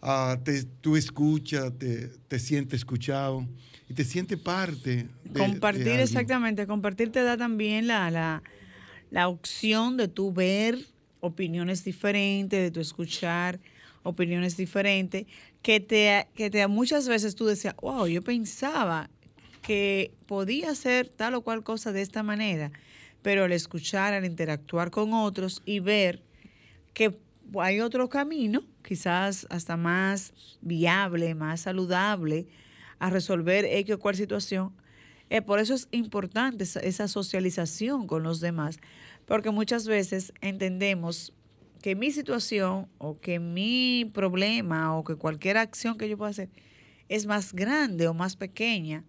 ah, 0.00 0.40
tú 0.80 0.96
escuchas, 0.96 1.74
te, 1.76 2.38
sientes 2.38 2.80
escuchado 2.80 3.46
y 3.86 3.92
te 3.92 4.02
sientes 4.02 4.38
parte. 4.38 5.06
De, 5.24 5.40
compartir, 5.40 6.00
exactamente, 6.00 6.66
compartir 6.66 7.12
te 7.12 7.22
da 7.22 7.36
también 7.36 7.86
la, 7.86 8.10
la, 8.10 8.42
la 9.10 9.28
opción 9.28 9.98
de 9.98 10.08
tú 10.08 10.32
ver 10.32 10.78
opiniones 11.20 11.84
diferentes, 11.84 12.58
de 12.58 12.70
tu 12.70 12.80
escuchar 12.80 13.60
opiniones 14.04 14.56
diferentes, 14.56 15.26
que 15.60 15.80
te, 15.80 16.28
que 16.34 16.48
te 16.48 16.66
muchas 16.66 17.08
veces 17.08 17.34
tú 17.34 17.44
decías, 17.44 17.74
wow, 17.82 18.06
yo 18.06 18.22
pensaba 18.22 19.10
que 19.60 20.12
podía 20.24 20.74
ser 20.74 21.10
tal 21.10 21.34
o 21.34 21.42
cual 21.42 21.62
cosa 21.62 21.92
de 21.92 22.00
esta 22.00 22.22
manera, 22.22 22.72
pero 23.22 23.44
al 23.44 23.52
escuchar, 23.52 24.14
al 24.14 24.24
interactuar 24.24 24.90
con 24.90 25.12
otros 25.12 25.62
y 25.64 25.80
ver 25.80 26.22
que 26.94 27.18
hay 27.58 27.80
otro 27.80 28.08
camino, 28.08 28.62
quizás 28.82 29.46
hasta 29.50 29.76
más 29.76 30.58
viable, 30.60 31.34
más 31.34 31.62
saludable, 31.62 32.46
a 32.98 33.10
resolver 33.10 33.64
X 33.64 33.94
o 33.94 33.98
cual 33.98 34.16
situación. 34.16 34.72
Eh, 35.30 35.42
por 35.42 35.58
eso 35.58 35.74
es 35.74 35.88
importante 35.90 36.64
esa 36.64 37.08
socialización 37.08 38.06
con 38.06 38.22
los 38.22 38.40
demás, 38.40 38.78
porque 39.26 39.50
muchas 39.50 39.86
veces 39.86 40.32
entendemos 40.40 41.32
que 41.82 41.94
mi 41.94 42.10
situación 42.10 42.88
o 42.98 43.20
que 43.20 43.38
mi 43.38 44.10
problema 44.12 44.96
o 44.96 45.04
que 45.04 45.16
cualquier 45.16 45.58
acción 45.58 45.96
que 45.96 46.08
yo 46.08 46.16
pueda 46.16 46.30
hacer 46.30 46.48
es 47.08 47.26
más 47.26 47.52
grande 47.52 48.08
o 48.08 48.14
más 48.14 48.36
pequeña 48.36 49.04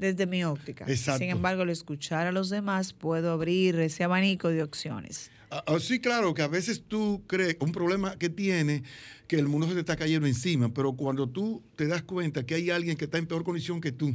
desde 0.00 0.26
mi 0.26 0.42
óptica. 0.44 0.86
Sin 0.96 1.28
embargo, 1.30 1.62
al 1.62 1.70
escuchar 1.70 2.26
a 2.26 2.32
los 2.32 2.48
demás 2.48 2.94
puedo 2.94 3.30
abrir 3.30 3.78
ese 3.78 4.02
abanico 4.02 4.48
de 4.48 4.62
opciones. 4.62 5.30
Ah, 5.50 5.62
ah, 5.66 5.78
sí, 5.78 6.00
claro, 6.00 6.32
que 6.32 6.42
a 6.42 6.48
veces 6.48 6.82
tú 6.88 7.22
crees 7.26 7.56
un 7.60 7.72
problema 7.72 8.16
que 8.16 8.30
tiene 8.30 8.82
que 9.28 9.38
el 9.38 9.46
mundo 9.46 9.68
se 9.68 9.74
te 9.74 9.80
está 9.80 9.96
cayendo 9.96 10.26
encima, 10.26 10.72
pero 10.72 10.94
cuando 10.94 11.28
tú 11.28 11.62
te 11.76 11.86
das 11.86 12.02
cuenta 12.02 12.44
que 12.44 12.54
hay 12.54 12.70
alguien 12.70 12.96
que 12.96 13.04
está 13.04 13.18
en 13.18 13.26
peor 13.26 13.44
condición 13.44 13.80
que 13.80 13.92
tú 13.92 14.14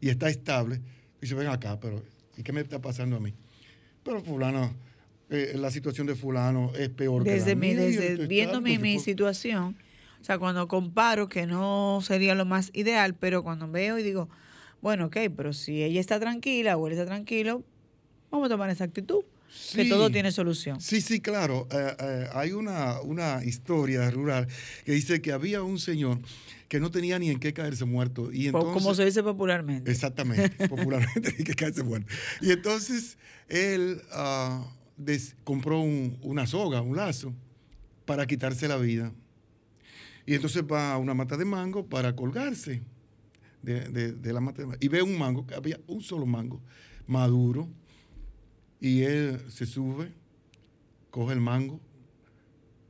y 0.00 0.08
está 0.08 0.28
estable, 0.28 0.80
dice, 1.20 1.34
ven 1.34 1.48
acá, 1.48 1.80
pero 1.80 2.02
¿y 2.36 2.42
qué 2.42 2.52
me 2.52 2.60
está 2.60 2.80
pasando 2.80 3.16
a 3.16 3.20
mí? 3.20 3.34
Pero 4.04 4.22
fulano, 4.22 4.74
eh, 5.30 5.54
la 5.56 5.70
situación 5.70 6.06
de 6.06 6.14
fulano 6.14 6.70
es 6.78 6.90
peor 6.90 7.24
desde 7.24 7.44
que 7.44 7.54
la 7.54 7.60
mi, 7.60 7.74
Desde 7.74 8.26
viéndome 8.26 8.78
mi 8.78 9.00
situación, 9.00 9.76
o 10.20 10.24
sea, 10.24 10.38
cuando 10.38 10.68
comparo, 10.68 11.28
que 11.28 11.46
no 11.46 12.00
sería 12.02 12.34
lo 12.34 12.44
más 12.44 12.70
ideal, 12.72 13.14
pero 13.14 13.42
cuando 13.42 13.70
veo 13.70 13.98
y 13.98 14.02
digo, 14.02 14.28
bueno, 14.84 15.06
ok, 15.06 15.16
pero 15.34 15.54
si 15.54 15.82
ella 15.82 15.98
está 15.98 16.20
tranquila 16.20 16.76
o 16.76 16.86
él 16.86 16.92
está 16.92 17.06
tranquilo, 17.06 17.64
vamos 18.30 18.48
a 18.48 18.50
tomar 18.50 18.68
esa 18.68 18.84
actitud. 18.84 19.24
que 19.72 19.86
todo 19.86 20.10
tiene 20.10 20.30
solución. 20.30 20.78
Sí, 20.78 21.00
sí, 21.00 21.20
claro. 21.20 21.66
Eh, 21.70 21.96
eh, 21.98 22.28
hay 22.34 22.52
una, 22.52 23.00
una 23.00 23.42
historia 23.42 24.10
rural 24.10 24.46
que 24.84 24.92
dice 24.92 25.22
que 25.22 25.32
había 25.32 25.62
un 25.62 25.78
señor 25.78 26.18
que 26.68 26.80
no 26.80 26.90
tenía 26.90 27.18
ni 27.18 27.30
en 27.30 27.40
qué 27.40 27.54
caerse 27.54 27.86
muerto. 27.86 28.30
Y 28.30 28.48
entonces, 28.48 28.74
Como 28.74 28.94
se 28.94 29.06
dice 29.06 29.22
popularmente. 29.22 29.90
Exactamente, 29.90 30.68
popularmente 30.68 31.32
que 31.44 31.54
caerse 31.54 31.82
muerto. 31.82 32.12
Y 32.42 32.50
entonces 32.50 33.16
él 33.48 34.02
uh, 34.14 34.66
compró 35.44 35.80
una 35.80 36.46
soga, 36.46 36.82
un 36.82 36.94
lazo, 36.94 37.32
para 38.04 38.26
quitarse 38.26 38.68
la 38.68 38.76
vida. 38.76 39.14
Y 40.26 40.34
entonces 40.34 40.62
va 40.70 40.92
a 40.92 40.98
una 40.98 41.14
mata 41.14 41.38
de 41.38 41.46
mango 41.46 41.86
para 41.86 42.14
colgarse 42.14 42.82
de, 43.64 44.32
la 44.32 44.40
de 44.40 44.66
mango. 44.66 44.74
Y 44.80 44.88
ve 44.88 45.02
un 45.02 45.18
mango, 45.18 45.46
que 45.46 45.54
había 45.54 45.80
un 45.86 46.00
solo 46.00 46.26
mango 46.26 46.60
maduro. 47.06 47.68
Y 48.80 49.02
él 49.02 49.40
se 49.48 49.66
sube, 49.66 50.12
coge 51.10 51.32
el 51.32 51.40
mango 51.40 51.80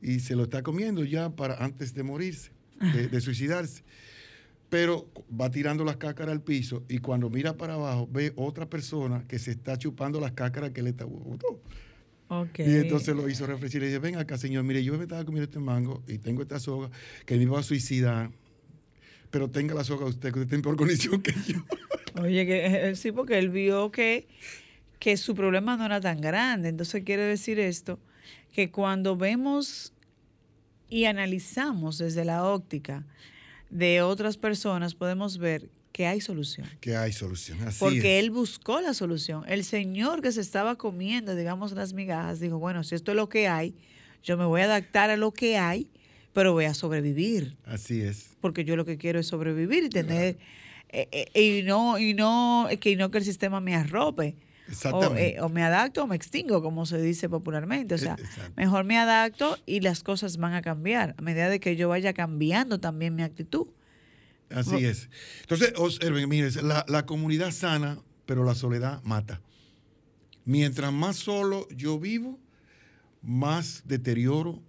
y 0.05 0.20
se 0.20 0.37
lo 0.37 0.45
está 0.45 0.62
comiendo 0.62 1.05
ya 1.05 1.31
para 1.31 1.64
antes 1.64 1.95
de 1.95 2.03
morirse, 2.03 2.51
de, 3.11 3.20
suicidarse. 3.20 3.83
Pero 4.68 5.09
va 5.41 5.51
tirando 5.51 5.85
las 5.85 5.97
cácaras 5.97 6.33
al 6.33 6.43
piso 6.43 6.85
y 6.89 6.99
cuando 6.99 7.31
mira 7.31 7.57
para 7.57 7.75
abajo 7.75 8.09
ve 8.11 8.33
otra 8.37 8.68
persona 8.68 9.25
que 9.27 9.39
se 9.39 9.53
está 9.53 9.79
chupando 9.79 10.20
las 10.20 10.33
cácaras 10.33 10.70
que 10.70 10.83
le 10.83 10.91
está 10.91 11.05
botó. 11.05 11.61
Y 12.59 12.75
entonces 12.77 13.14
lo 13.14 13.29
hizo 13.29 13.47
reflexionar 13.47 13.87
y 13.87 13.93
dice, 13.93 13.99
ven 14.01 14.16
acá, 14.16 14.37
señor, 14.37 14.64
mire, 14.64 14.83
yo 14.83 14.97
me 14.99 15.05
estaba 15.05 15.25
comiendo 15.25 15.45
este 15.45 15.61
mango 15.61 16.03
y 16.09 16.18
tengo 16.18 16.43
esta 16.43 16.59
soga 16.59 16.91
que 17.25 17.37
me 17.37 17.45
iba 17.45 17.59
a 17.59 17.62
suicidar, 17.62 18.31
pero 19.35 19.51
tenga 19.51 19.74
la 19.74 19.82
soga 19.82 20.07
usted, 20.07 20.32
que 20.32 20.39
usted 20.39 20.43
está 20.43 20.55
en 20.55 20.62
peor 20.62 20.76
condición 20.76 21.20
que 21.20 21.35
yo. 21.49 21.64
Oye, 22.22 22.47
que, 22.47 22.66
eh, 22.66 22.91
eh, 22.91 22.95
sí, 22.95 23.11
porque 23.11 23.37
él 23.37 23.49
vio 23.49 23.91
que, 23.91 24.28
que 25.01 25.16
su 25.16 25.35
problema 25.35 25.76
no 25.76 25.87
era 25.87 26.01
tan 26.01 26.20
grande. 26.20 26.68
Entonces 26.68 27.03
quiere 27.03 27.24
decir 27.24 27.59
esto, 27.59 27.99
que 28.53 28.70
cuando 28.70 29.16
vemos 29.16 29.93
y 30.89 31.07
analizamos 31.07 31.99
desde 31.99 32.24
la 32.24 32.45
óptica 32.45 33.05
de 33.70 34.03
otras 34.03 34.37
personas, 34.37 34.95
podemos 34.95 35.39
ver 35.39 35.68
que 35.91 36.07
hay 36.07 36.20
solución. 36.20 36.68
Que 36.80 36.97
hay 36.97 37.12
solución, 37.12 37.59
así 37.66 37.80
Porque 37.80 38.20
él 38.20 38.30
buscó 38.30 38.80
la 38.80 38.95
solución. 38.95 39.43
El 39.49 39.64
señor 39.64 40.22
que 40.22 40.30
se 40.30 40.43
estaba 40.43 40.76
comiendo, 40.76 41.35
digamos, 41.35 41.72
las 41.72 41.93
migajas, 41.93 42.39
dijo, 42.39 42.61
bueno, 42.61 42.85
si 42.85 42.95
esto 42.95 43.11
es 43.11 43.16
lo 43.16 43.28
que 43.28 43.49
hay, 43.49 43.74
yo 44.22 44.37
me 44.37 44.45
voy 44.45 44.61
a 44.61 44.66
adaptar 44.66 45.11
a 45.11 45.16
lo 45.16 45.32
que 45.32 45.59
hay, 45.59 45.89
pero 46.35 46.53
voy 46.53 46.66
a 46.66 46.74
sobrevivir. 46.74 47.57
Así 47.64 48.03
es. 48.03 48.37
Porque 48.41 48.64
yo 48.64 48.76
lo 48.76 48.85
que 48.85 48.99
quiero 48.99 49.18
es 49.20 49.28
sobrevivir 49.28 49.85
y 49.85 49.89
tener, 49.89 50.37
eh, 50.91 51.28
eh, 51.32 51.41
y 51.41 51.62
no, 51.62 51.99
y 51.99 52.12
no, 52.12 52.68
que 52.80 52.97
no 52.97 53.11
que 53.11 53.18
el 53.18 53.24
sistema 53.24 53.61
me 53.61 53.74
arrope. 53.74 54.37
Exactamente. 54.68 55.37
Eh, 55.37 55.41
o, 55.41 55.49
me 55.49 55.62
adapto 55.62 56.03
o 56.03 56.07
me 56.07 56.16
extingo, 56.16 56.61
como 56.62 56.87
se 56.87 57.01
dice 57.01 57.28
popularmente. 57.28 57.95
O 57.95 57.99
sea, 57.99 58.16
mejor 58.57 58.85
me 58.85 58.99
adapto 58.99 59.57
y 59.64 59.80
las 59.80 60.03
cosas 60.03 60.37
van 60.37 60.55
a 60.55 60.62
cambiar 60.62 61.14
a 61.16 61.22
medida 61.22 61.49
de 61.49 61.61
que 61.61 61.76
yo 61.76 61.89
vaya 61.89 62.12
cambiando 62.12 62.80
también 62.80 63.14
mi 63.14 63.22
actitud. 63.22 63.68
Así 64.51 64.85
es. 64.85 65.09
Entonces, 65.43 65.72
observen, 65.76 66.28
miren, 66.28 66.53
la, 66.62 67.07
comunidad 67.07 67.53
sana, 67.53 67.99
pero 68.26 68.45
la 68.45 68.55
soledad 68.55 69.03
mata. 69.05 69.41
Mientras 70.45 70.93
más 70.93 71.16
solo 71.16 71.68
yo 71.70 71.99
vivo, 71.99 72.39
más 73.22 73.82
deterioro 73.87 74.62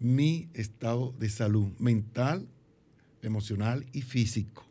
mi 0.00 0.48
estado 0.54 1.14
de 1.18 1.28
salud 1.28 1.68
mental, 1.78 2.46
emocional 3.22 3.86
y 3.92 4.02
físico. 4.02 4.64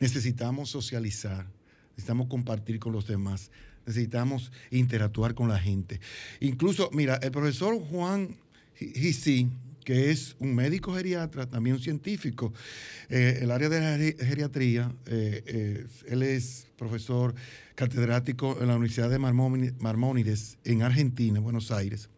Necesitamos 0.00 0.70
socializar, 0.70 1.46
necesitamos 1.90 2.28
compartir 2.28 2.78
con 2.78 2.92
los 2.92 3.06
demás, 3.06 3.50
necesitamos 3.86 4.52
interactuar 4.70 5.34
con 5.34 5.48
la 5.48 5.58
gente. 5.58 6.00
Incluso, 6.40 6.90
mira, 6.92 7.16
el 7.16 7.30
profesor 7.30 7.78
Juan 7.78 8.36
Gissi, 8.74 9.48
que 9.84 10.10
es 10.10 10.34
un 10.40 10.54
médico 10.54 10.94
geriatra, 10.94 11.46
también 11.46 11.76
un 11.76 11.82
científico, 11.82 12.52
eh, 13.08 13.38
el 13.40 13.52
área 13.52 13.68
de 13.68 13.80
la 13.80 14.24
geriatría, 14.26 14.92
eh, 15.06 15.86
él 16.08 16.22
es 16.22 16.66
profesor 16.76 17.34
catedrático 17.76 18.60
en 18.60 18.66
la 18.66 18.74
Universidad 18.74 19.08
de 19.08 19.18
Marmónides 19.18 20.58
en 20.64 20.82
Argentina, 20.82 21.38
Buenos 21.38 21.70
Aires. 21.70 22.10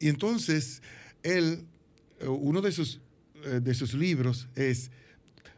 Y 0.00 0.08
entonces, 0.08 0.82
él, 1.22 1.64
uno 2.26 2.60
de 2.60 2.72
sus, 2.72 3.00
de 3.62 3.74
sus 3.74 3.94
libros 3.94 4.48
es 4.56 4.90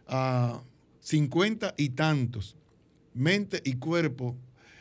a 0.06 0.56
ah, 0.56 0.62
50 1.00 1.74
y 1.76 1.90
tantos, 1.90 2.56
mente 3.14 3.62
y 3.64 3.74
cuerpo 3.74 4.36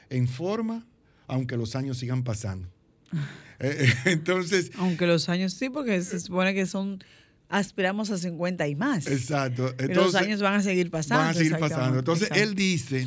en 0.10 0.28
forma, 0.28 0.86
aunque 1.28 1.58
los 1.58 1.76
años 1.76 1.98
sigan 1.98 2.24
pasando. 2.24 2.68
Eh, 3.64 3.86
eh, 3.86 3.94
entonces. 4.06 4.72
Aunque 4.78 5.06
los 5.06 5.30
años 5.30 5.54
sí, 5.54 5.70
porque 5.70 6.02
se 6.02 6.20
supone 6.20 6.56
que 6.56 6.66
son. 6.66 7.04
Aspiramos 7.48 8.10
a 8.10 8.18
50 8.18 8.68
y 8.68 8.74
más. 8.74 9.06
Exacto. 9.06 9.70
Entonces, 9.78 9.96
los 9.98 10.16
años 10.16 10.42
van 10.42 10.56
a 10.56 10.64
seguir 10.64 10.90
pasando. 10.90 11.26
Van 11.26 11.30
a 11.30 11.34
seguir 11.36 11.60
pasando. 11.60 12.00
Entonces, 12.00 12.30
él 12.32 12.56
dice 12.56 13.06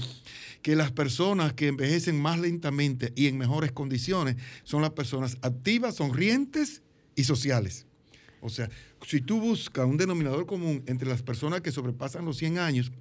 que 0.65 0.77
las 0.77 0.91
personas 0.91 1.53
que 1.53 1.69
envejecen 1.69 2.19
más 2.19 2.39
lentamente 2.39 3.12
y 3.15 3.27
en 3.27 3.37
mejores 3.37 3.71
condiciones 3.71 4.37
son 4.62 4.81
las 4.81 4.93
personas 4.93 5.37
activas, 5.43 5.97
sonrientes 5.97 6.81
y 7.15 7.25
sociales. 7.25 7.87
O 8.41 8.49
sea, 8.49 8.71
si 9.07 9.21
tú 9.21 9.39
buscas 9.39 9.85
un 9.85 9.99
denominador 9.99 10.47
común 10.47 10.83
entre 10.87 11.07
las 11.07 11.21
personas 11.21 11.61
que 11.61 11.71
sobrepasan 11.71 12.25
los 12.25 12.39
100 12.39 12.57
años 12.57 12.93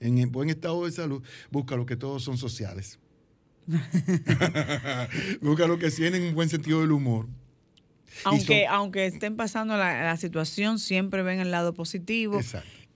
en 0.00 0.30
buen 0.30 0.50
estado 0.50 0.84
de 0.84 0.92
salud, 0.92 1.22
busca 1.50 1.76
lo 1.76 1.86
que 1.86 1.96
todos 1.96 2.22
son 2.22 2.36
sociales. 2.36 2.98
Busca 5.40 5.66
lo 5.66 5.78
que 5.78 5.90
tienen 5.90 6.24
un 6.24 6.34
buen 6.34 6.48
sentido 6.50 6.80
del 6.82 6.92
humor. 6.92 7.26
Aunque, 8.24 8.66
aunque 8.66 9.06
estén 9.06 9.36
pasando 9.36 9.78
la, 9.78 10.14
situación, 10.18 10.78
siempre 10.78 11.22
ven 11.22 11.40
el 11.40 11.50
lado 11.52 11.72
positivo. 11.72 12.38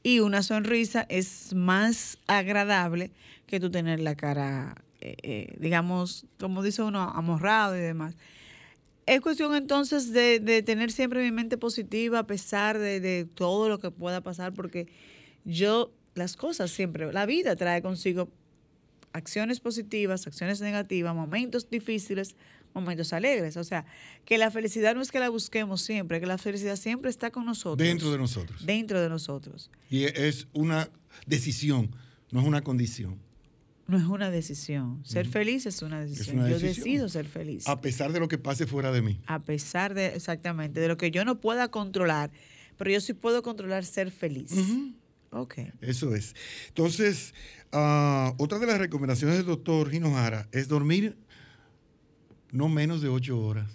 Y 0.03 0.19
una 0.19 0.43
sonrisa 0.43 1.07
es 1.09 1.55
más 1.55 2.19
agradable 2.27 3.11
que 3.47 3.61
tú 3.61 3.71
tener 3.71 4.01
la 4.01 4.15
cara, 4.15 4.85
eh, 5.01 5.17
eh, 5.23 5.57
digamos, 5.59 6.27
como 6.39 6.63
dice 6.63 6.83
uno, 6.83 7.01
amorrado 7.01 7.77
y 7.77 7.81
demás. 7.81 8.17
Es 9.07 9.21
cuestión 9.21 9.55
entonces 9.55 10.13
de, 10.13 10.63
tener 10.65 10.91
siempre 10.91 11.23
mi 11.23 11.31
mente 11.31 11.59
positiva 11.59 12.21
a 12.21 12.27
pesar 12.27 12.79
de, 12.79 13.01
de 13.01 13.27
todo 13.27 13.69
lo 13.69 13.79
que 13.79 13.91
pueda 13.91 14.23
pasar, 14.23 14.55
porque 14.55 14.87
yo, 15.45 15.93
las 16.15 16.37
cosas 16.37 16.71
siempre, 16.71 17.13
la 17.13 17.27
vida 17.27 17.55
trae 17.57 17.83
consigo 17.83 18.31
acciones 19.15 19.61
positivas, 19.61 20.27
acciones 20.27 20.61
negativas, 20.61 21.15
momentos 21.15 21.71
difíciles, 21.71 22.37
momentos 22.75 23.13
alegres. 23.13 23.57
O 23.57 23.65
sea, 23.65 23.87
que 24.25 24.37
la 24.37 24.51
felicidad 24.51 24.95
no 24.95 25.01
es 25.01 25.11
que 25.11 25.21
la 25.21 25.31
busquemos 25.31 25.81
siempre, 25.81 26.21
que 26.21 26.27
la 26.27 26.37
felicidad 26.37 26.77
siempre 26.77 27.11
está 27.11 27.31
con 27.31 27.47
nosotros. 27.47 27.87
Dentro 27.87 28.11
de 28.11 28.19
nosotros. 28.19 28.67
Dentro 28.67 29.01
de 29.01 29.09
nosotros. 29.09 29.71
Y 29.89 30.05
es 30.05 30.49
una 30.53 30.91
decisión, 31.27 31.95
no 32.31 32.41
es 32.41 32.47
una 32.47 32.63
condición. 32.63 33.19
No 33.87 33.99
es 33.99 34.05
una 34.05 34.31
decisión. 34.31 35.05
Ser 35.05 35.27
feliz 35.27 35.67
es 35.67 35.83
una 35.83 36.01
decisión. 36.01 36.49
yo 36.49 36.59
decido 36.59 37.09
ser 37.09 37.27
feliz. 37.27 37.69
A 37.69 37.81
pesar 37.81 38.13
de 38.13 38.21
lo 38.21 38.29
que 38.29 38.39
pase 38.39 38.67
fuera 38.67 38.91
de 38.93 39.03
mí. 39.03 39.21
A 39.27 39.41
pesar 39.41 39.95
de, 39.95 40.07
exactamente, 40.07 40.81
de 40.81 40.89
lo 40.89 40.97
que 40.97 41.11
yo 41.11 41.25
no 41.25 41.41
pueda 41.41 41.69
controlar, 41.69 42.31
pero 42.79 42.91
yo 42.91 43.01
sí 43.01 43.13
puedo 43.13 43.43
controlar 43.43 43.85
ser 43.85 44.11
feliz. 44.11 44.53
Ok. 45.31 45.59
Eso 45.81 46.15
es. 46.15 46.35
Entonces, 46.69 47.35
Ah, 47.77 48.33
otra 48.39 48.61
de 48.61 48.67
las 48.67 48.79
recomendaciones 48.79 49.37
del 49.37 49.47
doctor 49.47 49.93
Hinohara 49.93 50.49
es 50.53 50.69
dormir 50.69 51.17
no 52.53 52.69
menos 52.69 53.03
de 53.03 53.09
ocho 53.09 53.41
horas 53.41 53.69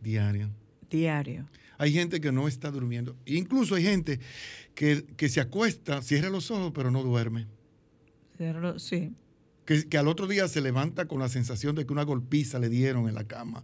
diarias. 0.00 0.48
Diario. 0.88 1.48
Hay 1.76 1.92
gente 1.92 2.20
que 2.20 2.30
no 2.30 2.46
está 2.46 2.70
durmiendo. 2.70 3.16
Incluso 3.26 3.74
hay 3.74 3.82
gente 3.82 4.20
que, 4.76 5.28
se 5.28 5.40
acuesta, 5.40 6.02
cierra 6.02 6.30
los 6.30 6.52
ojos, 6.52 6.70
pero 6.72 6.92
no 6.92 7.02
duerme. 7.02 7.48
Sí. 8.78 9.12
Que, 9.64 9.88
que, 9.88 9.98
al 9.98 10.08
otro 10.08 10.26
día 10.26 10.48
se 10.48 10.60
levanta 10.60 11.06
con 11.06 11.18
la 11.18 11.28
sensación 11.28 11.76
de 11.76 11.86
que 11.86 11.92
una 11.92 12.04
golpiza 12.04 12.58
le 12.58 12.68
dieron 12.68 13.08
en 13.08 13.14
la 13.14 13.24
cama, 13.24 13.62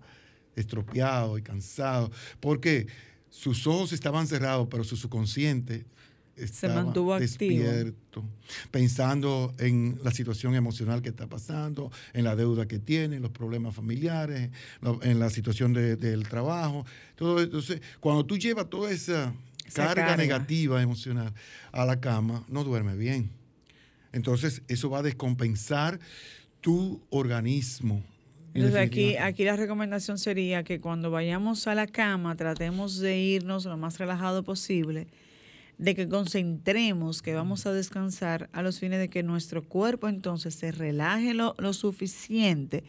estropeado 0.55 1.39
y 1.39 1.43
cansado, 1.43 2.11
porque 2.41 2.87
sus 3.31 3.67
ojos 3.67 3.93
estaban 3.93 4.27
cerrados, 4.27 4.69
pero 4.71 4.85
su 4.85 4.97
subconsciente 4.97 5.85
se 6.45 6.69
mantuvo 6.69 7.19
despierto, 7.19 8.23
pensando 8.71 9.55
en 9.59 9.99
la 10.05 10.11
situación 10.11 10.55
emocional 10.55 11.01
que 11.01 11.09
está 11.09 11.27
pasando, 11.27 11.91
en 12.13 12.25
la 12.25 12.37
deuda 12.37 12.69
que 12.69 12.79
tiene, 12.79 13.21
los 13.21 13.31
problemas 13.31 13.75
familiares, 13.75 14.51
en 15.03 15.19
la 15.19 15.31
situación 15.31 15.73
del 15.73 16.29
trabajo. 16.29 16.85
Todo, 17.15 17.41
entonces, 17.41 17.81
cuando 18.01 18.27
tú 18.27 18.37
llevas 18.37 18.69
toda 18.69 18.91
esa, 18.91 19.33
carga, 19.73 20.17
negativa 20.17 20.83
emocional 20.83 21.33
a 21.73 21.87
la 21.87 22.01
cama, 22.01 22.45
no 22.49 22.65
duerme 22.65 22.97
bien. 22.97 23.31
Entonces, 24.17 24.63
eso 24.67 24.89
va 24.89 25.01
a 25.01 25.03
descompensar 25.03 26.01
tu 26.63 27.03
organismo. 27.11 28.03
Entonces 28.55 28.81
aquí, 28.81 29.17
aquí 29.17 29.45
la 29.45 29.57
recomendación 29.57 30.19
sería 30.19 30.65
que 30.65 30.81
cuando 30.81 31.11
vayamos 31.11 31.67
a 31.67 31.75
la 31.75 31.87
cama 31.87 32.35
tratemos 32.37 32.99
de 32.99 33.19
irnos 33.19 33.67
lo 33.67 33.77
más 33.77 33.99
relajado 33.99 34.43
posible 34.43 35.07
de 35.77 35.95
que 35.95 36.09
concentremos 36.09 37.21
que 37.21 37.35
vamos 37.35 37.67
a 37.67 37.73
descansar 37.75 38.49
a 38.53 38.63
los 38.63 38.81
fines 38.81 38.99
de 38.99 39.11
que 39.11 39.23
nuestro 39.23 39.63
cuerpo 39.63 40.09
entonces 40.09 40.55
se 40.55 40.73
relaje 40.73 41.35
lo, 41.35 41.55
suficiente 41.75 42.83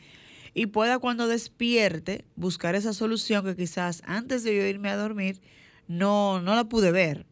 y 0.53 0.67
pueda 0.67 0.97
cuando 0.97 1.27
despierte 1.27 2.23
buscar 2.37 2.75
esa 2.75 2.93
solución 2.93 3.43
que 3.43 3.57
quizás 3.57 4.01
antes 4.05 4.45
de 4.45 4.55
yo 4.55 4.63
irme 4.63 4.87
a 4.87 4.95
dormir 4.95 5.41
no, 5.89 6.41
no 6.41 6.55
la 6.55 6.63
pude 6.63 6.91
ver 6.91 7.25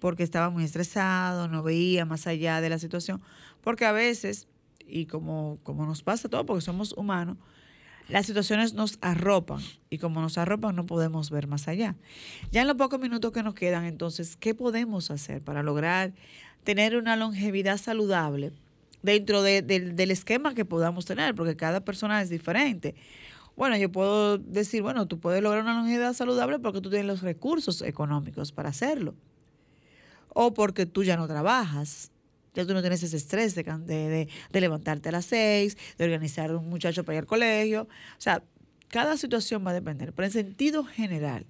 porque 0.00 0.22
estaba 0.22 0.50
muy 0.50 0.64
estresado, 0.64 1.48
no 1.48 1.62
veía 1.62 2.04
más 2.04 2.26
allá 2.26 2.60
de 2.60 2.68
la 2.68 2.78
situación, 2.78 3.20
porque 3.62 3.84
a 3.84 3.92
veces, 3.92 4.46
y 4.86 5.06
como, 5.06 5.58
como 5.62 5.86
nos 5.86 6.02
pasa 6.02 6.28
todo, 6.28 6.46
porque 6.46 6.60
somos 6.60 6.92
humanos, 6.92 7.36
las 8.08 8.26
situaciones 8.26 8.74
nos 8.74 8.98
arropan 9.00 9.60
y 9.88 9.98
como 9.98 10.20
nos 10.20 10.36
arropan 10.36 10.74
no 10.74 10.84
podemos 10.84 11.30
ver 11.30 11.46
más 11.46 11.68
allá. 11.68 11.96
Ya 12.50 12.62
en 12.62 12.66
los 12.66 12.76
pocos 12.76 12.98
minutos 12.98 13.32
que 13.32 13.42
nos 13.42 13.54
quedan, 13.54 13.84
entonces, 13.84 14.36
¿qué 14.36 14.54
podemos 14.54 15.10
hacer 15.10 15.42
para 15.42 15.62
lograr 15.62 16.12
tener 16.64 16.96
una 16.96 17.16
longevidad 17.16 17.78
saludable 17.78 18.52
dentro 19.02 19.42
del 19.42 20.10
esquema 20.10 20.54
que 20.54 20.64
podamos 20.64 21.06
tener? 21.06 21.34
Porque 21.34 21.56
cada 21.56 21.80
persona 21.80 22.20
es 22.20 22.30
diferente. 22.30 22.96
Bueno, 23.56 23.76
yo 23.76 23.92
puedo 23.92 24.38
decir, 24.38 24.82
bueno, 24.82 25.06
tú 25.06 25.20
puedes 25.20 25.42
lograr 25.42 25.62
una 25.62 25.74
longevidad 25.74 26.12
saludable 26.14 26.58
porque 26.58 26.80
tú 26.80 26.90
tienes 26.90 27.06
los 27.06 27.22
recursos 27.22 27.82
económicos 27.82 28.52
para 28.52 28.70
hacerlo. 28.70 29.14
O 30.34 30.54
porque 30.54 30.86
tú 30.86 31.04
ya 31.04 31.16
no 31.16 31.26
trabajas 31.26 32.10
ya 32.54 32.66
tú 32.66 32.74
no 32.74 32.80
tienes 32.80 33.02
ese 33.02 33.16
estrés 33.16 33.54
de, 33.54 33.62
de, 33.62 34.60
levantarte 34.60 35.08
a 35.08 35.12
las 35.12 35.26
seis, 35.26 35.76
de 35.98 36.04
organizar 36.04 36.54
un 36.54 36.68
muchacho 36.68 37.04
para 37.04 37.16
ir 37.16 37.20
al 37.20 37.26
colegio. 37.26 37.82
O 37.82 38.20
sea, 38.20 38.42
cada 38.88 39.16
situación 39.16 39.64
va 39.64 39.70
a 39.70 39.74
depender. 39.74 40.12
Pero 40.12 40.26
en 40.26 40.32
sentido 40.32 40.84
general, 40.84 41.46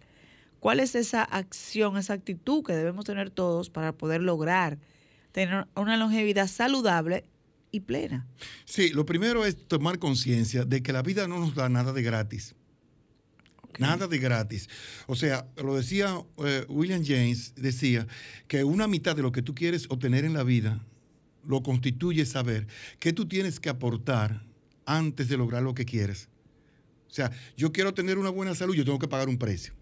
¿cuál 0.59 0.81
es 0.81 0.95
esa 0.95 1.23
acción, 1.23 1.97
esa 1.97 2.13
actitud 2.13 2.63
que 2.65 2.75
debemos 2.75 3.05
tener 3.05 3.31
todos 3.31 3.71
para 3.71 3.93
poder 3.93 4.23
lograr 4.23 4.79
tener 5.33 5.67
una 5.77 5.97
longevidad 5.97 6.49
saludable 6.49 7.25
y 7.71 7.81
plena? 7.81 8.27
Sí, 8.65 8.91
lo 8.91 9.07
primero 9.07 9.47
es 9.47 9.57
tomar 9.69 9.99
conciencia 9.99 10.65
de 10.65 10.83
que 10.83 10.93
la 10.93 11.03
vida 11.03 11.27
no 11.29 11.39
nos 11.39 11.55
da 11.55 11.69
nada 11.69 11.93
de 11.93 12.03
gratis. 12.03 12.55
Nada 13.79 14.07
de 14.07 14.19
gratis. 14.19 14.69
O 15.07 15.17
sea, 15.17 15.47
lo 15.57 15.77
decía 15.77 16.23
eh, 16.45 16.65
William 16.69 17.03
James, 17.05 17.55
decía 17.57 18.07
que 18.49 18.65
una 18.65 18.87
mitad 18.87 19.17
de 19.17 19.23
lo 19.23 19.33
que 19.33 19.43
tú 19.43 19.55
quieres 19.55 19.87
obtener 19.89 20.25
en 20.25 20.35
la 20.35 20.43
vida 20.43 20.85
lo 21.47 21.63
constituye 21.63 22.27
saber 22.27 22.67
qué 22.99 23.13
tú 23.13 23.27
tienes 23.27 23.61
que 23.61 23.69
aportar 23.69 24.45
antes 24.87 25.29
de 25.29 25.37
lograr 25.37 25.63
lo 25.63 25.75
que 25.75 25.85
quieres. 25.85 26.29
O 27.09 27.13
sea, 27.13 27.31
yo 27.57 27.73
quiero 27.73 27.95
tener 27.95 28.19
una 28.19 28.31
buena 28.31 28.55
salud, 28.55 28.75
yo 28.75 28.85
tengo 28.85 28.99
que 28.99 29.09
pagar 29.09 29.29
un 29.29 29.39
precio. 29.39 29.75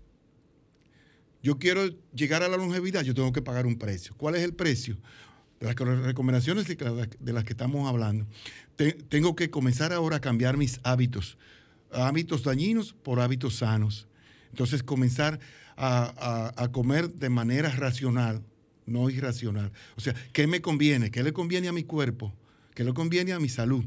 Yo 1.43 1.59
quiero 1.59 1.87
llegar 2.15 2.43
a 2.43 2.49
la 2.49 2.57
longevidad, 2.57 3.03
yo 3.03 3.15
tengo 3.15 3.33
que 3.33 3.43
pagar 3.43 3.67
un 3.67 3.79
precio. 3.79 4.15
¿Cuál 4.17 4.35
es 4.35 4.43
el 4.43 4.55
precio? 4.55 4.99
De 5.61 5.67
las 5.67 5.77
recomendaciones 5.77 6.67
de 6.67 7.33
las 7.33 7.45
que 7.45 7.53
estamos 7.53 7.89
hablando. 7.89 8.27
tengo 9.09 9.37
que 9.37 9.51
comenzar 9.51 9.93
ahora 9.93 10.17
a 10.17 10.21
cambiar 10.21 10.57
mis 10.57 10.81
hábitos. 10.85 11.37
Hábitos 11.93 12.43
dañinos 12.43 12.93
por 12.93 13.21
hábitos 13.21 13.57
sanos. 13.57 14.07
Entonces, 14.51 14.83
comenzar 14.83 15.41
a 15.77 16.69
comer 16.73 17.13
de 17.13 17.29
manera 17.29 17.71
racional, 17.71 18.43
no 18.87 19.11
irracional. 19.11 19.71
O 19.97 20.01
sea, 20.01 20.15
¿qué 20.33 20.47
me 20.47 20.61
conviene? 20.61 21.11
¿Qué 21.11 21.23
le 21.23 21.33
conviene 21.33 21.69
a 21.69 21.73
mi 21.73 21.85
cuerpo? 21.85 22.33
¿Qué 22.75 22.85
le 22.85 22.93
conviene 22.95 23.33
a 23.33 23.39
mi 23.39 23.49
salud? 23.49 23.85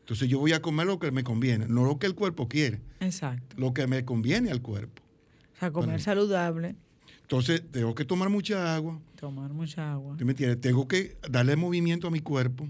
Entonces 0.00 0.28
yo 0.28 0.38
voy 0.38 0.54
a 0.54 0.62
comer 0.62 0.86
lo 0.86 0.98
que 0.98 1.10
me 1.10 1.22
conviene, 1.22 1.66
no 1.68 1.84
lo 1.84 1.98
que 1.98 2.06
el 2.06 2.14
cuerpo 2.14 2.48
quiere. 2.48 2.80
Exacto. 3.00 3.56
Lo 3.58 3.74
que 3.74 3.86
me 3.86 4.06
conviene 4.06 4.50
al 4.50 4.62
cuerpo. 4.62 5.02
O 5.54 5.58
sea, 5.58 5.70
comer 5.70 6.00
saludable. 6.00 6.76
Entonces 7.20 7.62
tengo 7.70 7.94
que 7.94 8.06
tomar 8.06 8.30
mucha 8.30 8.74
agua. 8.74 8.98
Tomar 9.16 9.52
mucha 9.52 9.92
agua. 9.92 10.16
¿Tú 10.16 10.24
me 10.24 10.32
entiendes? 10.32 10.60
Tengo 10.62 10.88
que 10.88 11.18
darle 11.28 11.56
movimiento 11.56 12.08
a 12.08 12.10
mi 12.10 12.20
cuerpo. 12.20 12.66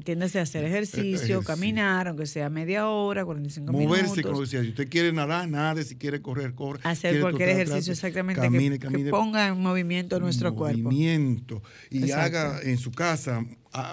A 0.00 0.42
hacer 0.42 0.64
ejercicio, 0.64 1.42
caminar, 1.42 2.08
aunque 2.08 2.26
sea 2.26 2.48
media 2.50 2.88
hora, 2.88 3.24
45 3.24 3.72
minutos. 3.72 3.88
Moverse, 3.88 4.22
como 4.22 4.40
decía, 4.40 4.62
si 4.62 4.70
usted 4.70 4.88
quiere 4.88 5.12
nadar, 5.12 5.48
nade, 5.48 5.84
si 5.84 5.96
quiere 5.96 6.20
correr, 6.20 6.54
corre. 6.54 6.80
Hacer 6.84 7.20
cualquier 7.20 7.50
ejercicio 7.50 7.92
exactamente 7.92 8.48
que, 8.78 9.10
ponga 9.10 9.48
en 9.48 9.58
movimiento 9.60 10.18
nuestro 10.20 10.54
cuerpo. 10.54 10.84
Movimiento. 10.84 11.62
Y 11.90 12.10
haga 12.10 12.60
en 12.62 12.78
su 12.78 12.90
casa, 12.90 13.44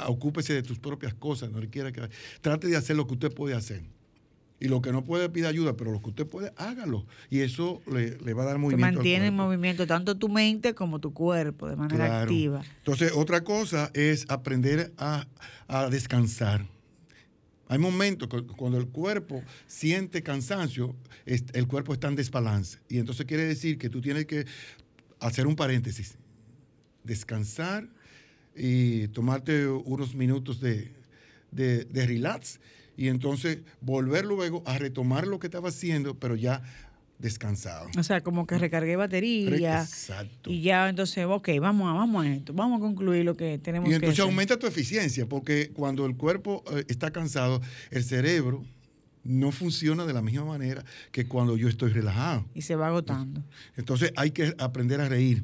ocúpese 0.08 0.53
de 0.53 0.64
tus 0.64 0.80
propias 0.80 1.14
cosas, 1.14 1.51
no 1.51 1.60
le 1.60 1.70
quiera 1.70 1.91
que... 1.91 2.01
Trate 2.41 2.68
de 2.68 2.78
hacer 2.78 2.95
lo 2.95 3.08
que 3.08 3.14
usted 3.14 3.34
puede 3.34 3.55
hacer. 3.55 3.82
Y 4.60 4.68
lo 4.70 4.82
que 4.82 4.91
no 4.91 5.03
puede 5.03 5.30
pide 5.30 5.47
ayuda, 5.47 5.78
pero 5.78 5.91
lo 5.91 6.01
que 6.01 6.10
usted 6.10 6.26
puede, 6.26 6.51
hágalo. 6.58 7.05
Y 7.30 7.41
eso 7.41 7.82
le, 7.91 8.34
va 8.34 8.43
a 8.43 8.45
dar 8.47 8.58
movimiento. 8.58 8.89
Que 8.89 8.95
mantiene 8.95 9.28
en 9.28 9.36
movimiento 9.36 9.86
tanto 9.86 10.18
tu 10.18 10.30
mente 10.30 10.74
como 10.74 10.99
tu 10.99 11.14
cuerpo 11.14 11.68
de 11.68 11.76
manera 11.76 12.22
activa. 12.22 12.64
Entonces, 12.78 13.12
otra 13.14 13.43
cosa 13.43 13.91
es 13.93 14.26
aprender 14.30 14.93
a, 14.97 15.28
descansar. 15.91 16.66
Hay 17.68 17.78
momentos 17.78 18.30
cuando 18.55 18.78
el 18.80 18.88
cuerpo 18.88 19.43
siente 19.68 20.24
cansancio, 20.24 20.95
el 21.26 21.68
cuerpo 21.68 21.93
está 21.93 22.08
en 22.08 22.16
desbalance. 22.16 22.80
Y 22.89 22.97
entonces 22.97 23.26
quiere 23.26 23.43
decir 23.43 23.78
que 23.78 23.89
tú 23.89 24.01
tienes 24.01 24.26
que 24.26 24.45
hacer 25.20 25.45
un 25.45 25.55
paréntesis, 25.55 26.18
descansar 27.03 27.88
y 28.55 29.10
tomarte 29.10 29.68
unos 29.68 30.16
minutos 30.16 30.62
de, 30.62 30.91
de, 31.51 31.84
de 31.86 32.08
relax 32.08 32.60
y 32.98 33.08
entonces 33.08 33.60
volver 33.80 34.26
luego 34.26 34.64
a 34.66 34.78
retomar 34.78 35.28
lo 35.28 35.39
que 35.39 35.48
estaba 35.48 35.70
haciendo, 35.70 36.16
pero 36.16 36.36
ya 36.36 36.64
descansado. 37.20 37.89
O 37.98 38.04
sea, 38.04 38.22
como 38.22 38.45
que 38.45 38.58
recargué 38.58 38.95
batería. 38.95 39.82
Exacto. 39.82 40.52
Y 40.52 40.62
ya 40.62 40.89
entonces, 40.89 41.26
ok, 41.28 41.50
vamos 41.62 41.89
a, 41.89 41.93
vamos 41.93 42.26
a 42.26 42.34
esto, 42.34 42.54
vamos 42.54 42.80
a 42.80 42.82
concluir 42.82 43.24
lo 43.24 43.36
que 43.38 43.58
tenemos 43.60 43.88
que 43.88 43.95
hacer. 43.95 44.04
Y 44.04 44.06
entonces 44.06 44.24
aumenta 44.24 44.58
tu 44.58 44.68
eficiencia, 44.68 45.28
porque 45.28 45.72
cuando 45.74 46.06
el 46.06 46.16
cuerpo 46.16 46.64
eh, 46.72 46.86
está 46.88 47.12
cansado, 47.12 47.62
el 47.91 48.04
cerebro 48.04 48.64
no 49.24 49.52
funciona 49.52 50.06
de 50.06 50.14
la 50.14 50.22
misma 50.22 50.45
manera 50.45 50.84
que 51.12 51.28
cuando 51.28 51.58
yo 51.58 51.68
estoy 51.68 51.91
relajado. 51.91 52.45
Y 52.54 52.62
se 52.62 52.76
va 52.76 52.88
agotando. 52.88 53.43
Entonces 53.76 54.12
hay 54.16 54.32
que 54.32 54.56
aprender 54.58 55.02
a 55.02 55.10
reír. 55.10 55.43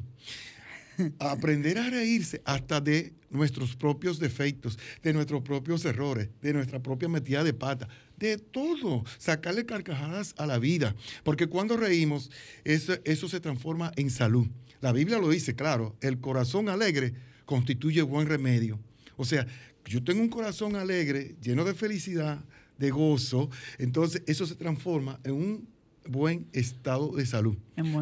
Aprender 1.18 1.78
a 1.78 1.90
reírse 1.90 2.42
hasta 2.44 2.80
de 2.80 3.12
nuestros 3.30 3.76
propios 3.76 4.18
defectos, 4.18 4.78
de 5.02 5.12
nuestros 5.12 5.42
propios 5.42 5.84
errores, 5.84 6.28
de 6.40 6.52
nuestra 6.52 6.82
propia 6.82 7.08
metida 7.08 7.42
de 7.42 7.52
pata, 7.52 7.88
de 8.16 8.38
todo, 8.38 9.04
sacarle 9.18 9.66
carcajadas 9.66 10.34
a 10.38 10.46
la 10.46 10.58
vida, 10.58 10.94
porque 11.24 11.48
cuando 11.48 11.76
reímos, 11.76 12.30
eso, 12.64 12.94
eso 13.04 13.28
se 13.28 13.40
transforma 13.40 13.92
en 13.96 14.10
salud. 14.10 14.46
La 14.80 14.92
Biblia 14.92 15.18
lo 15.18 15.30
dice, 15.30 15.54
claro, 15.54 15.96
el 16.00 16.20
corazón 16.20 16.68
alegre 16.68 17.14
constituye 17.44 18.02
buen 18.02 18.28
remedio. 18.28 18.78
O 19.16 19.24
sea, 19.24 19.46
yo 19.86 20.02
tengo 20.02 20.20
un 20.20 20.28
corazón 20.28 20.76
alegre, 20.76 21.36
lleno 21.42 21.64
de 21.64 21.74
felicidad, 21.74 22.44
de 22.78 22.90
gozo, 22.90 23.50
entonces 23.78 24.22
eso 24.26 24.46
se 24.46 24.54
transforma 24.54 25.20
en 25.24 25.32
un 25.32 25.73
buen 26.08 26.46
estado 26.52 27.12
de 27.16 27.26
salud. 27.26 27.56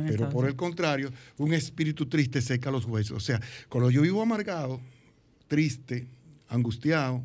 Pero 0.06 0.28
por 0.30 0.46
el 0.46 0.56
contrario, 0.56 1.12
un 1.38 1.52
espíritu 1.52 2.06
triste 2.06 2.40
seca 2.40 2.70
los 2.70 2.84
huesos. 2.84 3.16
O 3.16 3.20
sea, 3.20 3.40
cuando 3.68 3.90
yo 3.90 4.02
vivo 4.02 4.22
amargado, 4.22 4.80
triste, 5.48 6.06
angustiado, 6.48 7.22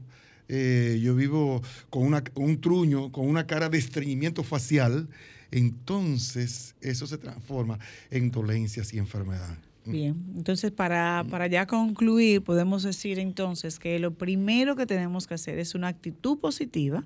eh, 0.48 1.00
yo 1.02 1.16
vivo 1.16 1.62
con 1.90 2.14
un 2.36 2.62
truño, 2.62 3.12
con 3.12 3.28
una 3.28 3.46
cara 3.46 3.70
de 3.70 3.78
estreñimiento 3.78 4.44
facial, 4.44 5.10
entonces 5.52 6.76
eso 6.82 7.08
se 7.08 7.18
transforma 7.18 7.80
en 8.10 8.32
dolencias 8.32 8.94
y 8.94 8.98
enfermedad. 8.98 9.58
Bien, 9.86 10.22
entonces 10.36 10.72
para, 10.72 11.26
para 11.30 11.48
ya 11.48 11.66
concluir, 11.66 12.42
podemos 12.42 12.84
decir 12.84 13.20
entonces 13.20 13.80
que 13.80 14.00
lo 14.00 14.14
primero 14.14 14.76
que 14.76 14.86
tenemos 14.86 15.28
que 15.28 15.36
hacer 15.36 15.60
es 15.60 15.76
una 15.76 15.88
actitud 15.88 16.40
positiva, 16.40 17.06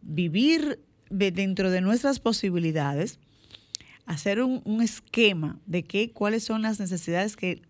vivir 0.00 0.80
dentro 1.14 1.70
de 1.70 1.80
nuestras 1.80 2.18
posibilidades, 2.18 3.18
hacer 4.06 4.42
un, 4.42 4.82
esquema 4.82 5.58
de 5.66 5.84
qué, 5.84 6.10
cuáles 6.10 6.44
son 6.44 6.62
las 6.62 6.80
necesidades 6.80 7.36
que 7.36 7.62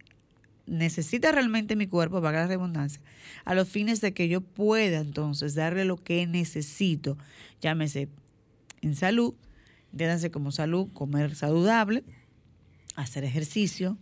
necesita 0.66 1.30
realmente 1.30 1.76
mi 1.76 1.86
cuerpo, 1.86 2.22
para 2.22 2.40
la 2.40 2.46
redundancia, 2.46 3.00
a 3.44 3.54
los 3.54 3.68
fines 3.68 4.00
de 4.00 4.14
que 4.14 4.28
yo 4.28 4.40
pueda 4.40 4.98
entonces 4.98 5.54
darle 5.54 5.84
lo 5.84 5.96
que 5.96 6.26
necesito, 6.26 7.18
llámese 7.60 8.08
en 8.80 8.96
salud, 8.96 9.34
entiéndanse 9.92 10.30
como 10.30 10.50
salud, 10.50 10.88
comer 10.92 11.34
saludable, 11.34 12.02
hacer 12.96 13.24
ejercicio, 13.24 13.98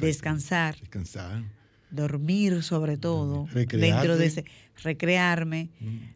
descansar, 0.00 0.78
descansar, 0.78 1.44
dormir 1.92 2.62
sobre 2.62 2.96
todo, 2.96 3.46
dentro 3.52 4.16
de 4.16 4.26
ese 4.26 4.44
recrearme, 4.82 5.70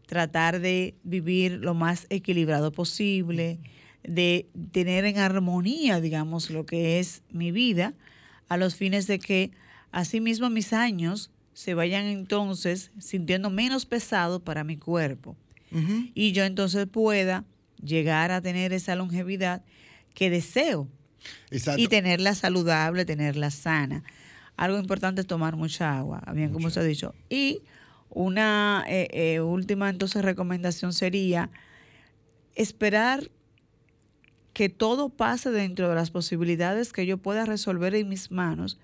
tratar 0.06 0.60
de 0.60 0.96
vivir 1.04 1.52
lo 1.52 1.74
más 1.74 2.06
equilibrado 2.10 2.72
posible, 2.72 3.60
de 4.02 4.48
tener 4.72 5.04
en 5.04 5.18
armonía, 5.18 6.00
digamos, 6.00 6.50
lo 6.50 6.66
que 6.66 6.98
es 6.98 7.22
mi 7.30 7.52
vida, 7.52 7.94
a 8.48 8.56
los 8.56 8.74
fines 8.76 9.06
de 9.06 9.18
que 9.18 9.50
asimismo 9.92 10.50
mis 10.50 10.72
años 10.72 11.30
se 11.52 11.74
vayan 11.74 12.04
entonces 12.04 12.90
sintiendo 12.98 13.50
menos 13.50 13.86
pesado 13.86 14.40
para 14.40 14.64
mi 14.64 14.76
cuerpo. 14.76 15.36
Y 16.14 16.32
yo 16.32 16.44
entonces 16.44 16.86
pueda 16.86 17.44
llegar 17.82 18.30
a 18.30 18.40
tener 18.40 18.72
esa 18.72 18.94
longevidad 18.94 19.62
que 20.14 20.30
deseo. 20.30 20.88
Y 21.76 21.88
tenerla 21.88 22.34
saludable, 22.34 23.04
tenerla 23.04 23.50
sana. 23.50 24.04
Algo 24.56 24.78
importante 24.78 25.20
es 25.20 25.26
tomar 25.26 25.56
mucha 25.56 25.98
agua, 25.98 26.22
bien 26.34 26.52
como 26.52 26.70
se 26.70 26.80
ha 26.80 26.82
dicho. 26.82 27.14
Y 27.28 27.62
una 28.10 28.84
eh, 28.88 29.08
eh, 29.12 29.40
última 29.40 29.90
entonces 29.90 30.24
recomendación 30.24 30.92
sería 30.92 31.50
esperar 32.54 33.30
que 34.54 34.70
todo 34.70 35.10
pase 35.10 35.50
dentro 35.50 35.88
de 35.90 35.94
las 35.94 36.10
posibilidades 36.10 36.92
que 36.94 37.04
yo 37.04 37.18
pueda 37.18 37.44
resolver 37.44 37.94
en 37.94 38.08
mis 38.08 38.30
manos 38.30 38.78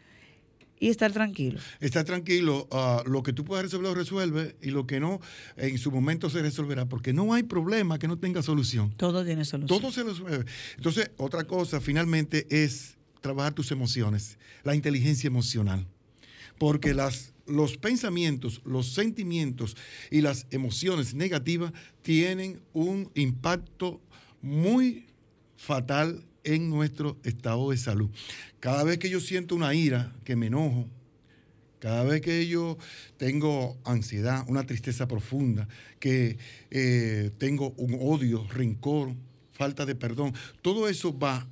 y 0.78 0.88
estar 0.88 1.12
tranquilo. 1.12 1.60
Estar 1.80 2.04
tranquilo, 2.04 2.66
ah, 2.72 3.02
lo 3.06 3.22
que 3.22 3.32
tú 3.32 3.44
puedas 3.44 3.64
resolver 3.64 3.90
lo 3.90 3.94
resuelve 3.94 4.56
y 4.60 4.70
lo 4.70 4.86
que 4.86 4.98
no, 4.98 5.20
en 5.56 5.78
su 5.78 5.92
momento 5.92 6.28
se 6.28 6.42
resolverá, 6.42 6.86
porque 6.86 7.12
no 7.12 7.32
hay 7.32 7.44
problema 7.44 8.00
que 8.00 8.08
no 8.08 8.18
tenga 8.18 8.42
solución. 8.42 8.92
Todo 8.96 9.24
tiene 9.24 9.44
solución. 9.44 9.80
Todo 9.80 9.92
se 9.92 10.02
resuelve. 10.02 10.44
Entonces, 10.76 11.12
otra 11.16 11.44
cosa 11.44 11.80
finalmente 11.80 12.46
es 12.50 12.98
trabajar 13.22 13.54
tus 13.54 13.70
emociones, 13.70 14.36
la 14.62 14.74
inteligencia 14.74 15.28
emocional, 15.28 15.86
porque 16.58 16.92
las 16.92 17.32
los 17.46 17.76
pensamientos, 17.76 18.60
los 18.64 18.92
sentimientos 18.92 19.76
y 20.10 20.20
las 20.20 20.46
emociones 20.50 21.14
negativas 21.14 21.72
tienen 22.02 22.60
un 22.72 23.10
impacto 23.14 24.00
muy 24.40 25.06
fatal 25.56 26.24
en 26.44 26.70
nuestro 26.70 27.18
estado 27.24 27.70
de 27.70 27.76
salud. 27.76 28.10
Cada 28.60 28.84
vez 28.84 28.98
que 28.98 29.10
yo 29.10 29.20
siento 29.20 29.54
una 29.54 29.74
ira, 29.74 30.12
que 30.24 30.36
me 30.36 30.46
enojo, 30.46 30.88
cada 31.78 32.04
vez 32.04 32.20
que 32.20 32.46
yo 32.46 32.78
tengo 33.16 33.76
ansiedad, 33.84 34.44
una 34.48 34.64
tristeza 34.64 35.08
profunda, 35.08 35.68
que 35.98 36.38
eh, 36.70 37.30
tengo 37.38 37.70
un 37.76 37.98
odio, 38.00 38.46
rencor, 38.48 39.14
falta 39.52 39.84
de 39.84 39.94
perdón, 39.94 40.32
todo 40.62 40.88
eso 40.88 41.16
va 41.16 41.46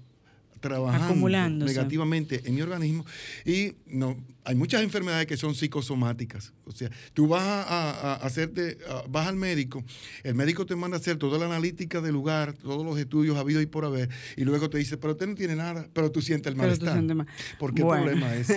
trabajando 0.60 1.28
negativamente 1.28 2.42
en 2.44 2.54
mi 2.54 2.62
organismo 2.62 3.04
y 3.44 3.74
no 3.86 4.16
hay 4.44 4.54
muchas 4.54 4.82
enfermedades 4.82 5.26
que 5.26 5.36
son 5.36 5.54
psicosomáticas. 5.54 6.52
O 6.64 6.72
sea, 6.72 6.90
tú 7.14 7.28
vas 7.28 7.42
a, 7.42 8.14
hacerte, 8.14 8.78
vas 9.08 9.28
al 9.28 9.36
médico, 9.36 9.84
el 10.22 10.34
médico 10.34 10.66
te 10.66 10.76
manda 10.76 10.96
a 10.96 11.00
hacer 11.00 11.16
toda 11.18 11.38
la 11.38 11.46
analítica 11.46 12.00
del 12.00 12.12
lugar, 12.12 12.54
todos 12.54 12.84
los 12.84 12.98
estudios 12.98 13.36
habidos 13.36 13.62
y 13.62 13.66
por 13.66 13.84
haber, 13.84 14.08
y 14.36 14.44
luego 14.44 14.70
te 14.70 14.78
dice, 14.78 14.96
pero 14.96 15.12
usted 15.12 15.26
no 15.26 15.34
tiene 15.34 15.56
nada, 15.56 15.88
pero 15.92 16.10
tú 16.10 16.22
sientes 16.22 16.50
el 16.50 16.56
malestar. 16.56 17.02
¿Por 17.58 17.74
qué 17.74 17.82
problema 17.82 18.34
es? 18.34 18.48